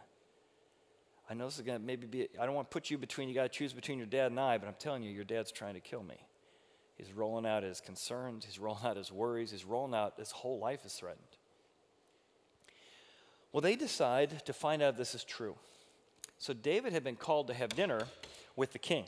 I 1.29 1.35
know 1.35 1.45
this 1.45 1.57
is 1.57 1.63
going 1.63 1.79
to 1.79 1.85
maybe 1.85 2.09
be, 2.09 2.29
I 2.41 2.47
don't 2.47 2.57
want 2.57 2.69
to 2.69 2.73
put 2.73 2.91
you 2.91 2.99
between, 2.99 3.29
you 3.29 3.37
got 3.37 3.45
to 3.45 3.49
choose 3.49 3.73
between 3.73 3.99
your 3.99 4.09
dad 4.09 4.33
and 4.33 4.41
I, 4.41 4.59
but 4.59 4.67
I'm 4.67 4.75
telling 4.81 5.05
you, 5.05 5.11
your 5.11 5.23
dad's 5.23 5.53
trying 5.53 5.75
to 5.75 5.81
kill 5.81 6.03
me. 6.03 6.17
He's 7.01 7.17
rolling 7.17 7.47
out 7.47 7.63
his 7.63 7.81
concerns, 7.81 8.45
he's 8.45 8.59
rolling 8.59 8.85
out 8.85 8.97
his 8.97 9.11
worries, 9.11 9.51
he's 9.51 9.65
rolling 9.65 9.95
out 9.95 10.15
his 10.19 10.31
whole 10.31 10.59
life 10.59 10.85
is 10.85 10.93
threatened. 10.93 11.25
Well, 13.53 13.63
they 13.63 13.75
decide 13.75 14.45
to 14.45 14.53
find 14.53 14.83
out 14.83 14.91
if 14.91 14.97
this 14.99 15.15
is 15.15 15.25
true. 15.25 15.57
So 16.39 16.53
David 16.53 16.93
had 16.93 17.03
been 17.03 17.17
called 17.17 17.47
to 17.49 17.55
have 17.55 17.71
dinner 17.71 18.03
with 18.55 18.73
the 18.73 18.79
king. 18.79 19.05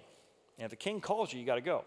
And 0.56 0.64
if 0.64 0.70
the 0.70 0.76
king 0.76 1.00
calls 1.00 1.32
you, 1.32 1.40
you 1.40 1.44
got 1.44 1.56
to 1.56 1.60
go. 1.60 1.84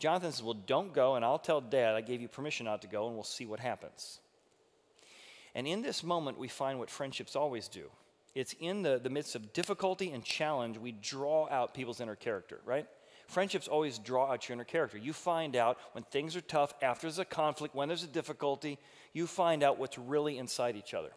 Jonathan 0.00 0.32
says, 0.32 0.42
Well, 0.42 0.54
don't 0.54 0.92
go, 0.92 1.14
and 1.14 1.24
I'll 1.24 1.38
tell 1.38 1.60
dad 1.60 1.94
I 1.94 2.00
gave 2.00 2.20
you 2.20 2.28
permission 2.28 2.66
not 2.66 2.82
to 2.82 2.88
go, 2.88 3.06
and 3.06 3.14
we'll 3.14 3.24
see 3.24 3.46
what 3.46 3.60
happens. 3.60 4.18
And 5.54 5.68
in 5.68 5.82
this 5.82 6.02
moment, 6.02 6.36
we 6.36 6.48
find 6.48 6.80
what 6.80 6.90
friendships 6.90 7.36
always 7.36 7.68
do. 7.68 7.90
It's 8.34 8.54
in 8.60 8.82
the, 8.82 9.00
the 9.02 9.08
midst 9.08 9.36
of 9.36 9.52
difficulty 9.52 10.10
and 10.10 10.22
challenge 10.22 10.78
we 10.78 10.92
draw 10.92 11.48
out 11.48 11.74
people's 11.74 12.00
inner 12.00 12.16
character, 12.16 12.60
right? 12.66 12.86
Friendships 13.26 13.66
always 13.68 13.98
draw 13.98 14.30
out 14.30 14.48
your 14.48 14.54
inner 14.54 14.64
character. 14.64 14.98
You 14.98 15.12
find 15.12 15.56
out 15.56 15.78
when 15.92 16.04
things 16.04 16.36
are 16.36 16.40
tough, 16.40 16.74
after 16.80 17.06
there's 17.06 17.18
a 17.18 17.24
conflict, 17.24 17.74
when 17.74 17.88
there's 17.88 18.04
a 18.04 18.08
difficulty, 18.08 18.78
you 19.12 19.26
find 19.26 19.62
out 19.62 19.78
what's 19.78 19.98
really 19.98 20.38
inside 20.38 20.76
each 20.76 20.94
other. 20.94 21.10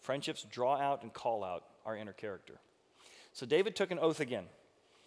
Friendships 0.00 0.44
draw 0.50 0.76
out 0.76 1.02
and 1.02 1.12
call 1.12 1.44
out 1.44 1.64
our 1.86 1.96
inner 1.96 2.12
character. 2.12 2.54
So 3.32 3.46
David 3.46 3.76
took 3.76 3.90
an 3.90 3.98
oath 3.98 4.20
again. 4.20 4.44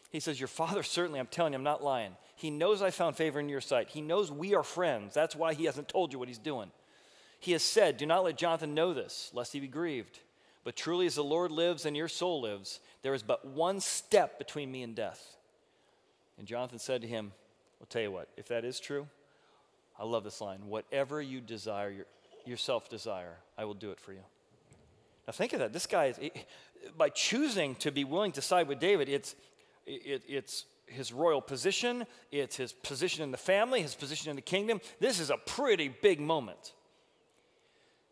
He 0.10 0.20
says, 0.20 0.40
Your 0.40 0.48
father, 0.48 0.84
certainly, 0.84 1.20
I'm 1.20 1.28
telling 1.28 1.54
you, 1.54 1.58
I'm 1.58 1.64
not 1.64 1.84
lying. 1.84 2.16
He 2.36 2.50
knows 2.50 2.82
I 2.82 2.92
found 2.92 3.16
favor 3.16 3.40
in 3.40 3.50
your 3.50 3.62
sight. 3.62 3.90
He 3.90 4.02
knows 4.02 4.32
we 4.32 4.56
are 4.56 4.64
friends. 4.64 5.14
That's 5.14 5.36
why 5.36 5.54
he 5.54 5.66
hasn't 5.66 5.90
told 5.90 6.14
you 6.14 6.20
what 6.20 6.28
he's 6.28 6.38
doing. 6.38 6.72
He 7.40 7.52
has 7.52 7.64
said, 7.64 7.98
Do 7.98 8.06
not 8.06 8.24
let 8.24 8.38
Jonathan 8.38 8.74
know 8.74 8.94
this, 8.94 9.32
lest 9.34 9.54
he 9.54 9.60
be 9.60 9.68
grieved. 9.68 10.20
But 10.64 10.76
truly, 10.76 11.06
as 11.06 11.16
the 11.16 11.24
Lord 11.24 11.52
lives 11.52 11.86
and 11.86 11.96
your 11.96 12.08
soul 12.08 12.42
lives, 12.42 12.80
there 13.02 13.14
is 13.14 13.24
but 13.24 13.46
one 13.46 13.80
step 13.80 14.38
between 14.38 14.72
me 14.72 14.84
and 14.84 14.96
death. 14.96 15.37
And 16.38 16.48
Jonathan 16.48 16.80
said 16.80 17.02
to 17.02 17.08
him, 17.08 17.32
I'll 17.82 17.88
tell 17.88 18.02
you 18.02 18.12
what, 18.12 18.30
if 18.38 18.48
that 18.48 18.66
is 18.66 18.80
true, 18.80 19.08
I 20.00 20.06
love 20.06 20.24
this 20.24 20.42
line 20.42 20.60
whatever 20.68 21.22
you 21.22 21.42
desire, 21.42 21.90
your, 21.90 22.06
yourself 22.46 22.90
desire, 22.90 23.38
I 23.58 23.66
will 23.66 23.74
do 23.74 23.92
it 23.92 24.00
for 24.00 24.14
you. 24.14 24.22
Now 25.28 25.34
think 25.34 25.54
of 25.54 25.60
that. 25.60 25.74
This 25.74 25.86
guy, 25.86 26.06
is, 26.06 26.20
by 26.98 27.10
choosing 27.10 27.76
to 27.76 27.92
be 27.92 28.04
willing 28.04 28.32
to 28.34 28.42
side 28.42 28.68
with 28.68 28.80
David, 28.80 29.10
it's, 29.10 29.36
it, 29.86 30.24
it's 30.28 30.66
his 30.86 31.12
royal 31.12 31.42
position, 31.42 32.06
it's 32.32 32.56
his 32.56 32.72
position 32.72 33.24
in 33.24 33.32
the 33.32 33.38
family, 33.38 33.82
his 33.82 33.96
position 33.96 34.30
in 34.30 34.36
the 34.36 34.42
kingdom. 34.42 34.80
This 35.00 35.20
is 35.20 35.30
a 35.30 35.38
pretty 35.38 35.90
big 35.90 36.20
moment. 36.20 36.74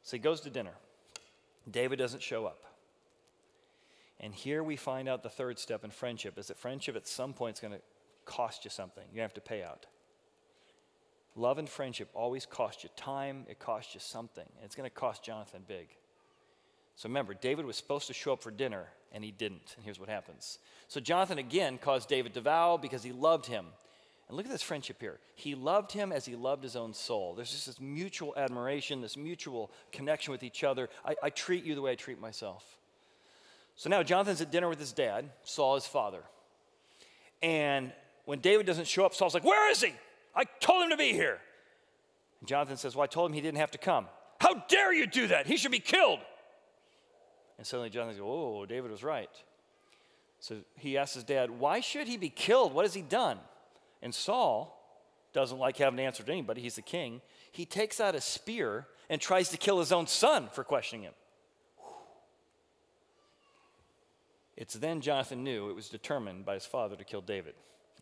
So 0.03 0.17
he 0.17 0.21
goes 0.21 0.41
to 0.41 0.49
dinner. 0.49 0.73
David 1.69 1.97
doesn't 1.97 2.21
show 2.21 2.45
up. 2.45 2.63
And 4.19 4.33
here 4.33 4.63
we 4.63 4.75
find 4.75 5.09
out 5.09 5.23
the 5.23 5.29
third 5.29 5.57
step 5.57 5.83
in 5.83 5.91
friendship 5.91 6.37
is 6.37 6.47
that 6.47 6.57
friendship 6.57 6.95
at 6.95 7.07
some 7.07 7.33
point 7.33 7.57
is 7.57 7.59
going 7.59 7.73
to 7.73 7.81
cost 8.25 8.65
you 8.65 8.71
something. 8.71 9.03
You 9.13 9.21
have 9.21 9.33
to 9.35 9.41
pay 9.41 9.63
out. 9.63 9.85
Love 11.35 11.57
and 11.57 11.67
friendship 11.67 12.09
always 12.13 12.45
cost 12.45 12.83
you 12.83 12.89
time, 12.95 13.45
it 13.49 13.59
costs 13.59 13.93
you 13.93 13.99
something. 13.99 14.45
And 14.55 14.65
it's 14.65 14.75
going 14.75 14.89
to 14.89 14.95
cost 14.95 15.23
Jonathan 15.23 15.63
big. 15.67 15.89
So 16.95 17.09
remember, 17.09 17.33
David 17.33 17.65
was 17.65 17.75
supposed 17.75 18.07
to 18.07 18.13
show 18.13 18.33
up 18.33 18.41
for 18.41 18.51
dinner, 18.51 18.85
and 19.11 19.23
he 19.23 19.31
didn't. 19.31 19.73
And 19.75 19.83
here's 19.83 19.99
what 19.99 20.07
happens. 20.07 20.59
So 20.87 21.01
Jonathan 21.01 21.37
again 21.37 21.77
caused 21.77 22.07
David 22.07 22.33
to 22.35 22.41
vow 22.41 22.77
because 22.77 23.03
he 23.03 23.11
loved 23.11 23.47
him. 23.47 23.65
And 24.27 24.37
look 24.37 24.45
at 24.45 24.51
this 24.51 24.61
friendship 24.63 24.97
here. 24.99 25.19
He 25.35 25.53
loved 25.55 25.91
him 25.91 26.11
as 26.11 26.25
he 26.25 26.35
loved 26.35 26.63
his 26.63 26.75
own 26.75 26.93
soul. 26.93 27.35
There's 27.35 27.51
just 27.51 27.67
this 27.67 27.81
mutual 27.81 28.33
admiration, 28.37 29.01
this 29.01 29.17
mutual 29.17 29.71
connection 29.91 30.31
with 30.31 30.41
each 30.41 30.63
other. 30.63 30.89
I, 31.05 31.15
I 31.21 31.29
treat 31.29 31.63
you 31.63 31.75
the 31.75 31.81
way 31.81 31.91
I 31.91 31.95
treat 31.95 32.19
myself. 32.19 32.77
So 33.75 33.89
now 33.89 34.01
Jonathan's 34.01 34.41
at 34.41 34.51
dinner 34.51 34.69
with 34.69 34.79
his 34.79 34.93
dad, 34.93 35.29
Saul, 35.43 35.75
his 35.75 35.85
father. 35.85 36.23
And 37.43 37.91
when 38.25 38.39
David 38.39 38.65
doesn't 38.65 38.87
show 38.87 39.05
up, 39.05 39.13
Saul's 39.13 39.33
like, 39.33 39.43
Where 39.43 39.71
is 39.71 39.81
he? 39.81 39.93
I 40.35 40.43
told 40.59 40.83
him 40.83 40.89
to 40.89 40.97
be 40.97 41.13
here. 41.13 41.39
And 42.39 42.49
Jonathan 42.49 42.77
says, 42.77 42.95
Well, 42.95 43.03
I 43.03 43.07
told 43.07 43.29
him 43.29 43.33
he 43.33 43.41
didn't 43.41 43.59
have 43.59 43.71
to 43.71 43.77
come. 43.77 44.07
How 44.39 44.55
dare 44.67 44.93
you 44.93 45.07
do 45.07 45.27
that? 45.27 45.47
He 45.47 45.57
should 45.57 45.71
be 45.71 45.79
killed. 45.79 46.19
And 47.57 47.65
suddenly 47.65 47.89
Jonathan 47.89 48.17
goes, 48.17 48.27
Oh, 48.27 48.65
David 48.65 48.91
was 48.91 49.03
right. 49.03 49.29
So 50.39 50.57
he 50.77 50.97
asks 50.97 51.15
his 51.15 51.23
dad, 51.23 51.49
Why 51.51 51.79
should 51.79 52.07
he 52.07 52.17
be 52.17 52.29
killed? 52.29 52.73
What 52.73 52.85
has 52.85 52.93
he 52.93 53.01
done? 53.01 53.39
And 54.01 54.13
Saul 54.13 54.71
doesn't 55.33 55.57
like 55.57 55.77
having 55.77 55.97
to 55.97 56.03
answer 56.03 56.23
to 56.23 56.31
anybody. 56.31 56.61
He's 56.61 56.75
the 56.75 56.81
king. 56.81 57.21
He 57.51 57.65
takes 57.65 57.99
out 57.99 58.15
a 58.15 58.21
spear 58.21 58.87
and 59.09 59.21
tries 59.21 59.49
to 59.49 59.57
kill 59.57 59.79
his 59.79 59.91
own 59.91 60.07
son 60.07 60.49
for 60.51 60.63
questioning 60.63 61.03
him. 61.03 61.13
It's 64.57 64.73
then 64.73 65.01
Jonathan 65.01 65.43
knew 65.43 65.69
it 65.69 65.75
was 65.75 65.89
determined 65.89 66.45
by 66.45 66.53
his 66.53 66.65
father 66.65 66.95
to 66.95 67.03
kill 67.03 67.21
David. 67.21 67.55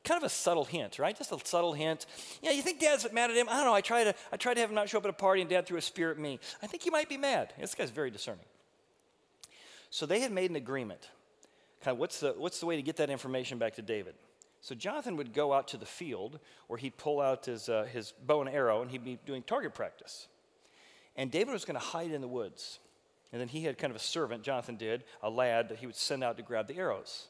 Kind 0.03 0.21
of 0.21 0.23
a 0.25 0.29
subtle 0.29 0.65
hint, 0.65 0.99
right? 0.99 1.17
Just 1.17 1.31
a 1.31 1.39
subtle 1.43 1.73
hint. 1.73 2.05
Yeah, 2.41 2.51
you 2.51 2.61
think 2.61 2.79
dad's 2.79 3.09
mad 3.13 3.31
at 3.31 3.37
him? 3.37 3.47
I 3.49 3.55
don't 3.57 3.65
know. 3.65 3.73
I 3.73 3.81
tried 3.81 4.03
to, 4.05 4.15
I 4.33 4.37
tried 4.37 4.55
to 4.55 4.59
have 4.59 4.69
him 4.69 4.75
not 4.75 4.89
show 4.89 4.97
up 4.97 5.05
at 5.05 5.09
a 5.09 5.13
party 5.13 5.41
and 5.41 5.49
dad 5.49 5.65
threw 5.65 5.77
a 5.77 5.81
spear 5.81 6.11
at 6.11 6.17
me. 6.17 6.39
I 6.61 6.67
think 6.67 6.83
he 6.83 6.89
might 6.89 7.07
be 7.07 7.15
mad. 7.15 7.53
This 7.57 7.73
guy's 7.73 7.89
very 7.89 8.11
discerning. 8.11 8.45
So 9.89 10.05
they 10.05 10.19
had 10.19 10.31
made 10.31 10.49
an 10.49 10.57
agreement. 10.57 11.09
Kind 11.83 11.95
of 11.95 11.99
what's 11.99 12.19
the, 12.19 12.33
what's 12.37 12.59
the 12.59 12.65
way 12.65 12.75
to 12.75 12.81
get 12.81 12.97
that 12.97 13.09
information 13.09 13.57
back 13.59 13.75
to 13.75 13.81
David? 13.81 14.15
So 14.59 14.75
Jonathan 14.75 15.17
would 15.17 15.33
go 15.33 15.53
out 15.53 15.67
to 15.69 15.77
the 15.77 15.85
field 15.85 16.39
where 16.67 16.77
he'd 16.77 16.97
pull 16.97 17.21
out 17.21 17.45
his, 17.45 17.69
uh, 17.69 17.85
his 17.91 18.13
bow 18.25 18.41
and 18.41 18.49
arrow 18.49 18.81
and 18.81 18.89
he'd 18.89 19.03
be 19.03 19.19
doing 19.25 19.43
target 19.43 19.73
practice. 19.73 20.27
And 21.15 21.29
David 21.29 21.53
was 21.53 21.63
going 21.65 21.79
to 21.79 21.85
hide 21.85 22.11
in 22.11 22.21
the 22.21 22.27
woods. 22.27 22.79
And 23.31 23.41
then 23.41 23.47
he 23.47 23.63
had 23.63 23.77
kind 23.77 23.91
of 23.91 23.97
a 23.97 24.03
servant, 24.03 24.43
Jonathan 24.43 24.75
did, 24.75 25.03
a 25.21 25.29
lad 25.29 25.69
that 25.69 25.79
he 25.79 25.85
would 25.85 25.95
send 25.95 26.23
out 26.23 26.37
to 26.37 26.43
grab 26.43 26.67
the 26.67 26.77
arrows. 26.77 27.27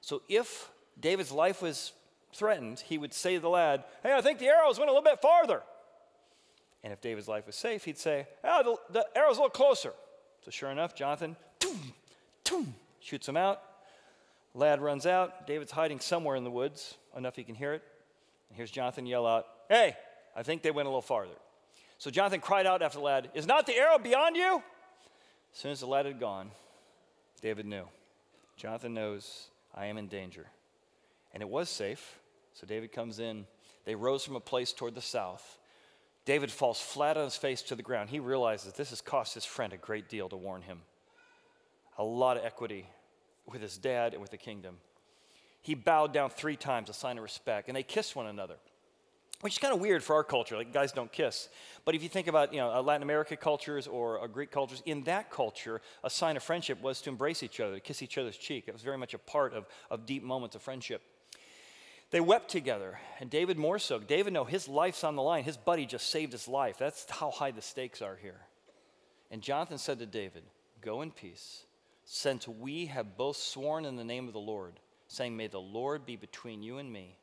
So 0.00 0.22
if 0.28 0.70
David's 1.00 1.32
life 1.32 1.62
was 1.62 1.92
threatened, 2.32 2.80
he 2.80 2.98
would 2.98 3.12
say 3.12 3.34
to 3.34 3.40
the 3.40 3.48
lad, 3.48 3.84
Hey, 4.02 4.14
I 4.14 4.20
think 4.20 4.38
the 4.38 4.46
arrows 4.46 4.78
went 4.78 4.88
a 4.88 4.92
little 4.92 5.04
bit 5.04 5.20
farther. 5.20 5.62
And 6.84 6.92
if 6.92 7.00
David's 7.00 7.28
life 7.28 7.46
was 7.46 7.56
safe, 7.56 7.84
he'd 7.84 7.98
say, 7.98 8.26
Oh, 8.42 8.78
the, 8.88 9.00
the 9.00 9.18
arrow's 9.18 9.36
a 9.36 9.40
little 9.40 9.50
closer. 9.50 9.92
So 10.44 10.50
sure 10.50 10.70
enough, 10.70 10.94
Jonathan 10.94 11.36
toom, 11.60 11.92
toom, 12.44 12.74
shoots 13.00 13.28
him 13.28 13.36
out. 13.36 13.62
Lad 14.54 14.80
runs 14.80 15.06
out. 15.06 15.46
David's 15.46 15.72
hiding 15.72 16.00
somewhere 16.00 16.36
in 16.36 16.44
the 16.44 16.50
woods, 16.50 16.96
enough 17.16 17.36
he 17.36 17.44
can 17.44 17.54
hear 17.54 17.72
it. 17.72 17.82
And 18.48 18.56
here's 18.56 18.70
Jonathan 18.70 19.06
yell 19.06 19.26
out, 19.26 19.46
Hey, 19.68 19.96
I 20.34 20.42
think 20.42 20.62
they 20.62 20.70
went 20.70 20.86
a 20.86 20.90
little 20.90 21.02
farther. 21.02 21.34
So 21.98 22.10
Jonathan 22.10 22.40
cried 22.40 22.66
out 22.66 22.82
after 22.82 22.98
the 22.98 23.04
lad, 23.04 23.30
Is 23.34 23.46
not 23.46 23.66
the 23.66 23.76
arrow 23.76 23.98
beyond 23.98 24.36
you? 24.36 24.62
As 25.54 25.58
soon 25.58 25.70
as 25.70 25.80
the 25.80 25.86
lad 25.86 26.06
had 26.06 26.18
gone, 26.18 26.50
David 27.40 27.66
knew. 27.66 27.84
Jonathan 28.56 28.94
knows 28.94 29.48
I 29.74 29.86
am 29.86 29.98
in 29.98 30.08
danger. 30.08 30.46
And 31.32 31.42
it 31.42 31.48
was 31.48 31.68
safe. 31.68 32.20
So 32.52 32.66
David 32.66 32.92
comes 32.92 33.18
in. 33.18 33.46
They 33.84 33.94
rose 33.94 34.24
from 34.24 34.36
a 34.36 34.40
place 34.40 34.72
toward 34.72 34.94
the 34.94 35.00
south. 35.00 35.58
David 36.24 36.52
falls 36.52 36.80
flat 36.80 37.16
on 37.16 37.24
his 37.24 37.36
face 37.36 37.62
to 37.62 37.74
the 37.74 37.82
ground. 37.82 38.10
He 38.10 38.20
realizes 38.20 38.72
this 38.74 38.90
has 38.90 39.00
cost 39.00 39.34
his 39.34 39.44
friend 39.44 39.72
a 39.72 39.76
great 39.76 40.08
deal 40.08 40.28
to 40.28 40.36
warn 40.36 40.62
him. 40.62 40.80
A 41.98 42.04
lot 42.04 42.36
of 42.36 42.44
equity 42.44 42.86
with 43.46 43.60
his 43.60 43.76
dad 43.76 44.12
and 44.12 44.22
with 44.22 44.30
the 44.30 44.36
kingdom. 44.36 44.76
He 45.62 45.74
bowed 45.74 46.12
down 46.12 46.30
three 46.30 46.56
times, 46.56 46.90
a 46.90 46.92
sign 46.92 47.18
of 47.18 47.22
respect, 47.22 47.68
and 47.68 47.76
they 47.76 47.82
kissed 47.82 48.14
one 48.14 48.26
another 48.26 48.56
which 49.42 49.54
is 49.54 49.58
kind 49.58 49.74
of 49.74 49.80
weird 49.80 50.04
for 50.04 50.14
our 50.14 50.24
culture. 50.24 50.56
Like 50.56 50.72
guys 50.72 50.92
don't 50.92 51.10
kiss. 51.10 51.48
But 51.84 51.96
if 51.96 52.02
you 52.02 52.08
think 52.08 52.28
about 52.28 52.52
you 52.52 52.60
know 52.60 52.80
Latin 52.80 53.02
America 53.02 53.36
cultures 53.36 53.86
or 53.86 54.22
uh, 54.22 54.26
Greek 54.28 54.50
cultures, 54.50 54.82
in 54.86 55.02
that 55.04 55.30
culture, 55.30 55.82
a 56.02 56.10
sign 56.10 56.36
of 56.36 56.42
friendship 56.42 56.80
was 56.80 57.00
to 57.02 57.10
embrace 57.10 57.42
each 57.42 57.60
other, 57.60 57.74
to 57.74 57.80
kiss 57.80 58.02
each 58.02 58.16
other's 58.18 58.36
cheek. 58.36 58.64
It 58.68 58.72
was 58.72 58.82
very 58.82 58.96
much 58.96 59.14
a 59.14 59.18
part 59.18 59.52
of, 59.52 59.66
of 59.90 60.06
deep 60.06 60.22
moments 60.22 60.56
of 60.56 60.62
friendship. 60.62 61.02
They 62.12 62.20
wept 62.20 62.50
together, 62.50 63.00
and 63.18 63.28
David 63.28 63.58
more 63.58 63.80
so. 63.80 63.98
David 63.98 64.32
no, 64.32 64.44
his 64.44 64.68
life's 64.68 65.02
on 65.02 65.16
the 65.16 65.22
line. 65.22 65.42
His 65.42 65.56
buddy 65.56 65.86
just 65.86 66.08
saved 66.08 66.30
his 66.30 66.46
life. 66.46 66.78
That's 66.78 67.10
how 67.10 67.30
high 67.30 67.50
the 67.50 67.62
stakes 67.62 68.00
are 68.00 68.16
here. 68.16 68.42
And 69.30 69.42
Jonathan 69.42 69.78
said 69.78 69.98
to 69.98 70.06
David, 70.06 70.44
"Go 70.80 71.02
in 71.02 71.10
peace, 71.10 71.64
since 72.04 72.46
we 72.46 72.86
have 72.86 73.16
both 73.16 73.36
sworn 73.36 73.84
in 73.84 73.96
the 73.96 74.04
name 74.04 74.28
of 74.28 74.32
the 74.32 74.38
Lord, 74.38 74.78
saying, 75.08 75.36
May 75.36 75.48
the 75.48 75.60
Lord 75.60 76.06
be 76.06 76.14
between 76.14 76.62
you 76.62 76.78
and 76.78 76.92
me." 76.92 77.16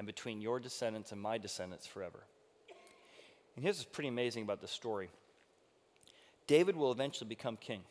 and 0.00 0.06
between 0.06 0.40
your 0.40 0.58
descendants 0.58 1.12
and 1.12 1.20
my 1.20 1.36
descendants 1.36 1.86
forever. 1.86 2.20
And 3.54 3.62
here's 3.62 3.76
what's 3.76 3.90
pretty 3.90 4.08
amazing 4.08 4.44
about 4.44 4.62
this 4.62 4.70
story 4.70 5.10
David 6.46 6.74
will 6.74 6.90
eventually 6.90 7.28
become 7.28 7.58
king, 7.58 7.82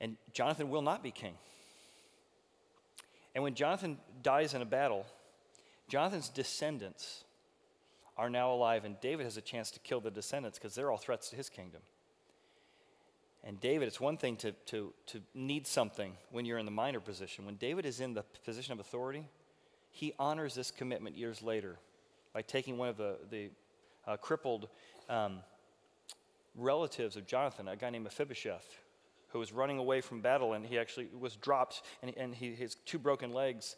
and 0.00 0.16
Jonathan 0.32 0.70
will 0.70 0.80
not 0.80 1.02
be 1.02 1.10
king. 1.10 1.34
And 3.36 3.42
when 3.42 3.54
Jonathan 3.54 3.98
dies 4.22 4.54
in 4.54 4.62
a 4.62 4.64
battle, 4.64 5.04
Jonathan's 5.88 6.30
descendants 6.30 7.24
are 8.16 8.30
now 8.30 8.50
alive, 8.50 8.86
and 8.86 8.98
David 9.02 9.24
has 9.24 9.36
a 9.36 9.42
chance 9.42 9.70
to 9.72 9.78
kill 9.80 10.00
the 10.00 10.10
descendants 10.10 10.58
because 10.58 10.74
they're 10.74 10.90
all 10.90 10.96
threats 10.96 11.28
to 11.28 11.36
his 11.36 11.50
kingdom. 11.50 11.82
And 13.44 13.60
David, 13.60 13.88
it's 13.88 14.00
one 14.00 14.16
thing 14.16 14.36
to, 14.36 14.52
to, 14.68 14.90
to 15.08 15.20
need 15.34 15.66
something 15.66 16.14
when 16.30 16.46
you're 16.46 16.56
in 16.56 16.64
the 16.64 16.72
minor 16.72 16.98
position. 16.98 17.44
When 17.44 17.56
David 17.56 17.84
is 17.84 18.00
in 18.00 18.14
the 18.14 18.22
position 18.46 18.72
of 18.72 18.80
authority, 18.80 19.28
he 19.90 20.14
honors 20.18 20.54
this 20.54 20.70
commitment 20.70 21.14
years 21.14 21.42
later 21.42 21.76
by 22.32 22.40
taking 22.40 22.78
one 22.78 22.88
of 22.88 22.96
the, 22.96 23.18
the 23.30 23.50
uh, 24.06 24.16
crippled 24.16 24.70
um, 25.10 25.40
relatives 26.54 27.16
of 27.16 27.26
Jonathan, 27.26 27.68
a 27.68 27.76
guy 27.76 27.90
named 27.90 28.04
Mephibosheth, 28.04 28.78
who 29.28 29.38
was 29.38 29.52
running 29.52 29.78
away 29.78 30.00
from 30.00 30.20
battle, 30.20 30.52
and 30.52 30.64
he 30.64 30.78
actually 30.78 31.08
was 31.18 31.36
dropped, 31.36 31.82
and, 32.02 32.12
and 32.16 32.34
he, 32.34 32.54
his 32.54 32.74
two 32.74 32.98
broken 32.98 33.32
legs. 33.32 33.76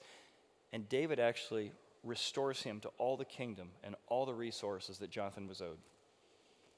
And 0.72 0.88
David 0.88 1.18
actually 1.18 1.72
restores 2.04 2.62
him 2.62 2.80
to 2.80 2.90
all 2.98 3.16
the 3.16 3.24
kingdom 3.24 3.70
and 3.82 3.94
all 4.06 4.26
the 4.26 4.34
resources 4.34 4.98
that 4.98 5.10
Jonathan 5.10 5.48
was 5.48 5.60
owed. 5.60 5.78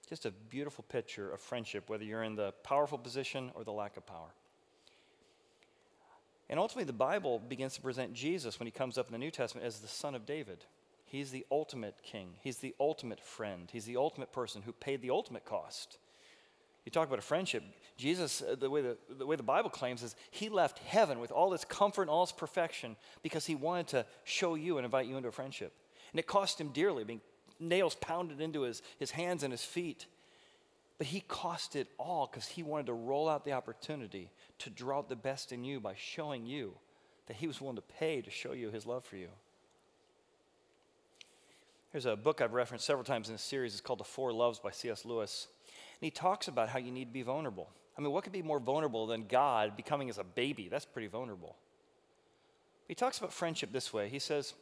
Just 0.09 0.26
a 0.26 0.30
beautiful 0.30 0.85
picture 0.88 1.30
of 1.30 1.40
friendship, 1.40 1.88
whether 1.88 2.04
you're 2.04 2.22
in 2.22 2.35
the 2.35 2.52
powerful 2.64 2.98
position 2.98 3.50
or 3.54 3.64
the 3.64 3.72
lack 3.72 3.96
of 3.96 4.06
power. 4.06 4.35
And 6.48 6.59
ultimately, 6.59 6.85
the 6.85 6.92
Bible 6.92 7.38
begins 7.38 7.74
to 7.74 7.80
present 7.80 8.12
Jesus 8.12 8.59
when 8.59 8.66
he 8.66 8.72
comes 8.72 8.98
up 8.98 9.06
in 9.06 9.12
the 9.12 9.18
New 9.18 9.30
Testament 9.30 9.66
as 9.66 9.78
the 9.78 9.87
son 9.87 10.16
of 10.16 10.26
David. 10.26 10.64
He's 11.04 11.30
the 11.30 11.46
ultimate 11.50 11.96
king, 12.02 12.35
he's 12.40 12.59
the 12.59 12.74
ultimate 12.78 13.20
friend, 13.20 13.68
he's 13.72 13.85
the 13.85 13.96
ultimate 13.96 14.33
person 14.33 14.62
who 14.62 14.72
paid 14.72 15.02
the 15.02 15.11
ultimate 15.11 15.44
cost. 15.44 15.98
You 16.84 16.92
talk 16.92 17.06
about 17.06 17.18
a 17.18 17.22
friendship. 17.22 17.62
Jesus, 17.96 18.42
uh, 18.42 18.54
the 18.58 18.70
way 18.70 18.80
the, 18.80 18.96
the 19.10 19.26
way 19.26 19.36
the 19.36 19.42
Bible 19.42 19.70
claims 19.70 20.02
is 20.02 20.16
he 20.30 20.48
left 20.48 20.78
heaven 20.78 21.20
with 21.20 21.30
all 21.30 21.52
its 21.52 21.64
comfort 21.64 22.02
and 22.02 22.10
all 22.10 22.22
its 22.22 22.32
perfection 22.32 22.96
because 23.22 23.46
he 23.46 23.54
wanted 23.54 23.88
to 23.88 24.06
show 24.24 24.54
you 24.54 24.78
and 24.78 24.84
invite 24.84 25.06
you 25.06 25.16
into 25.16 25.28
a 25.28 25.32
friendship. 25.32 25.72
And 26.12 26.18
it 26.18 26.26
cost 26.26 26.60
him 26.60 26.68
dearly, 26.68 27.04
being 27.04 27.20
nails 27.58 27.94
pounded 27.94 28.40
into 28.40 28.62
his, 28.62 28.82
his 28.98 29.10
hands 29.10 29.42
and 29.42 29.52
his 29.52 29.62
feet. 29.62 30.06
But 30.96 31.06
he 31.06 31.20
cost 31.20 31.76
it 31.76 31.88
all 31.98 32.28
because 32.30 32.46
he 32.46 32.62
wanted 32.62 32.86
to 32.86 32.92
roll 32.92 33.28
out 33.28 33.44
the 33.44 33.52
opportunity 33.52 34.30
to 34.58 34.70
draw 34.70 34.98
out 34.98 35.08
the 35.08 35.16
best 35.16 35.52
in 35.52 35.64
you 35.64 35.80
by 35.80 35.94
showing 35.96 36.46
you 36.46 36.74
that 37.26 37.36
he 37.36 37.46
was 37.46 37.60
willing 37.60 37.76
to 37.76 37.82
pay 37.82 38.20
to 38.22 38.30
show 38.30 38.52
you 38.52 38.70
his 38.70 38.86
love 38.86 39.04
for 39.04 39.16
you. 39.16 39.28
Here's 41.92 42.06
a 42.06 42.16
book 42.16 42.40
I've 42.40 42.52
referenced 42.52 42.86
several 42.86 43.04
times 43.04 43.28
in 43.28 43.34
this 43.34 43.42
series. 43.42 43.72
It's 43.72 43.80
called 43.80 44.00
The 44.00 44.04
Four 44.04 44.32
Loves 44.32 44.58
by 44.58 44.70
C.S. 44.70 45.04
Lewis. 45.04 45.48
And 46.00 46.06
he 46.06 46.10
talks 46.10 46.48
about 46.48 46.68
how 46.68 46.78
you 46.78 46.90
need 46.90 47.06
to 47.06 47.12
be 47.12 47.22
vulnerable. 47.22 47.68
I 47.96 48.00
mean, 48.00 48.12
what 48.12 48.24
could 48.24 48.32
be 48.32 48.42
more 48.42 48.60
vulnerable 48.60 49.06
than 49.06 49.26
God 49.26 49.76
becoming 49.76 50.08
as 50.08 50.16
a 50.16 50.24
baby? 50.24 50.68
That's 50.68 50.86
pretty 50.86 51.08
vulnerable. 51.08 51.56
He 52.88 52.94
talks 52.94 53.18
about 53.18 53.32
friendship 53.32 53.72
this 53.72 53.92
way. 53.92 54.08
He 54.08 54.18
says, 54.18 54.54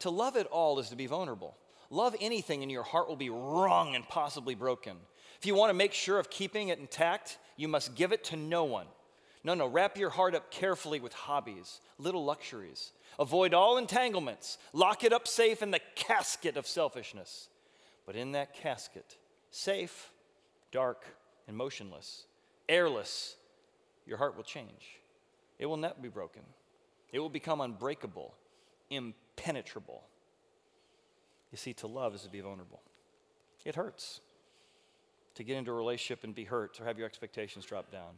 To 0.00 0.10
love 0.10 0.36
it 0.36 0.46
all 0.46 0.78
is 0.78 0.88
to 0.90 0.96
be 0.96 1.06
vulnerable. 1.06 1.56
Love 1.90 2.14
anything, 2.20 2.62
and 2.62 2.70
your 2.70 2.82
heart 2.82 3.08
will 3.08 3.16
be 3.16 3.30
wrung 3.30 3.94
and 3.94 4.06
possibly 4.08 4.54
broken. 4.54 4.96
If 5.40 5.46
you 5.46 5.54
want 5.54 5.70
to 5.70 5.74
make 5.74 5.92
sure 5.92 6.18
of 6.18 6.30
keeping 6.30 6.68
it 6.68 6.78
intact, 6.78 7.38
you 7.56 7.66
must 7.66 7.94
give 7.94 8.12
it 8.12 8.24
to 8.24 8.36
no 8.36 8.64
one. 8.64 8.86
No, 9.44 9.54
no, 9.54 9.66
wrap 9.66 9.96
your 9.96 10.10
heart 10.10 10.34
up 10.34 10.50
carefully 10.50 11.00
with 11.00 11.12
hobbies, 11.12 11.80
little 11.98 12.24
luxuries. 12.24 12.92
Avoid 13.18 13.54
all 13.54 13.78
entanglements. 13.78 14.58
Lock 14.72 15.04
it 15.04 15.12
up 15.12 15.26
safe 15.26 15.62
in 15.62 15.70
the 15.70 15.80
casket 15.94 16.56
of 16.56 16.66
selfishness. 16.66 17.48
But 18.04 18.16
in 18.16 18.32
that 18.32 18.54
casket, 18.54 19.16
safe, 19.50 20.10
dark, 20.70 21.04
and 21.46 21.56
motionless, 21.56 22.26
airless, 22.68 23.36
your 24.06 24.18
heart 24.18 24.36
will 24.36 24.44
change. 24.44 25.00
It 25.58 25.66
will 25.66 25.76
not 25.76 26.02
be 26.02 26.08
broken. 26.08 26.42
It 27.12 27.18
will 27.18 27.30
become 27.30 27.60
unbreakable, 27.60 28.34
impenetrable. 28.90 30.02
You 31.50 31.58
see, 31.58 31.72
to 31.74 31.86
love 31.86 32.14
is 32.14 32.22
to 32.22 32.28
be 32.28 32.40
vulnerable. 32.40 32.82
It 33.64 33.74
hurts 33.74 34.20
to 35.34 35.44
get 35.44 35.56
into 35.56 35.70
a 35.70 35.74
relationship 35.74 36.24
and 36.24 36.34
be 36.34 36.44
hurt 36.44 36.80
or 36.80 36.84
have 36.84 36.98
your 36.98 37.06
expectations 37.06 37.64
drop 37.64 37.90
down. 37.90 38.14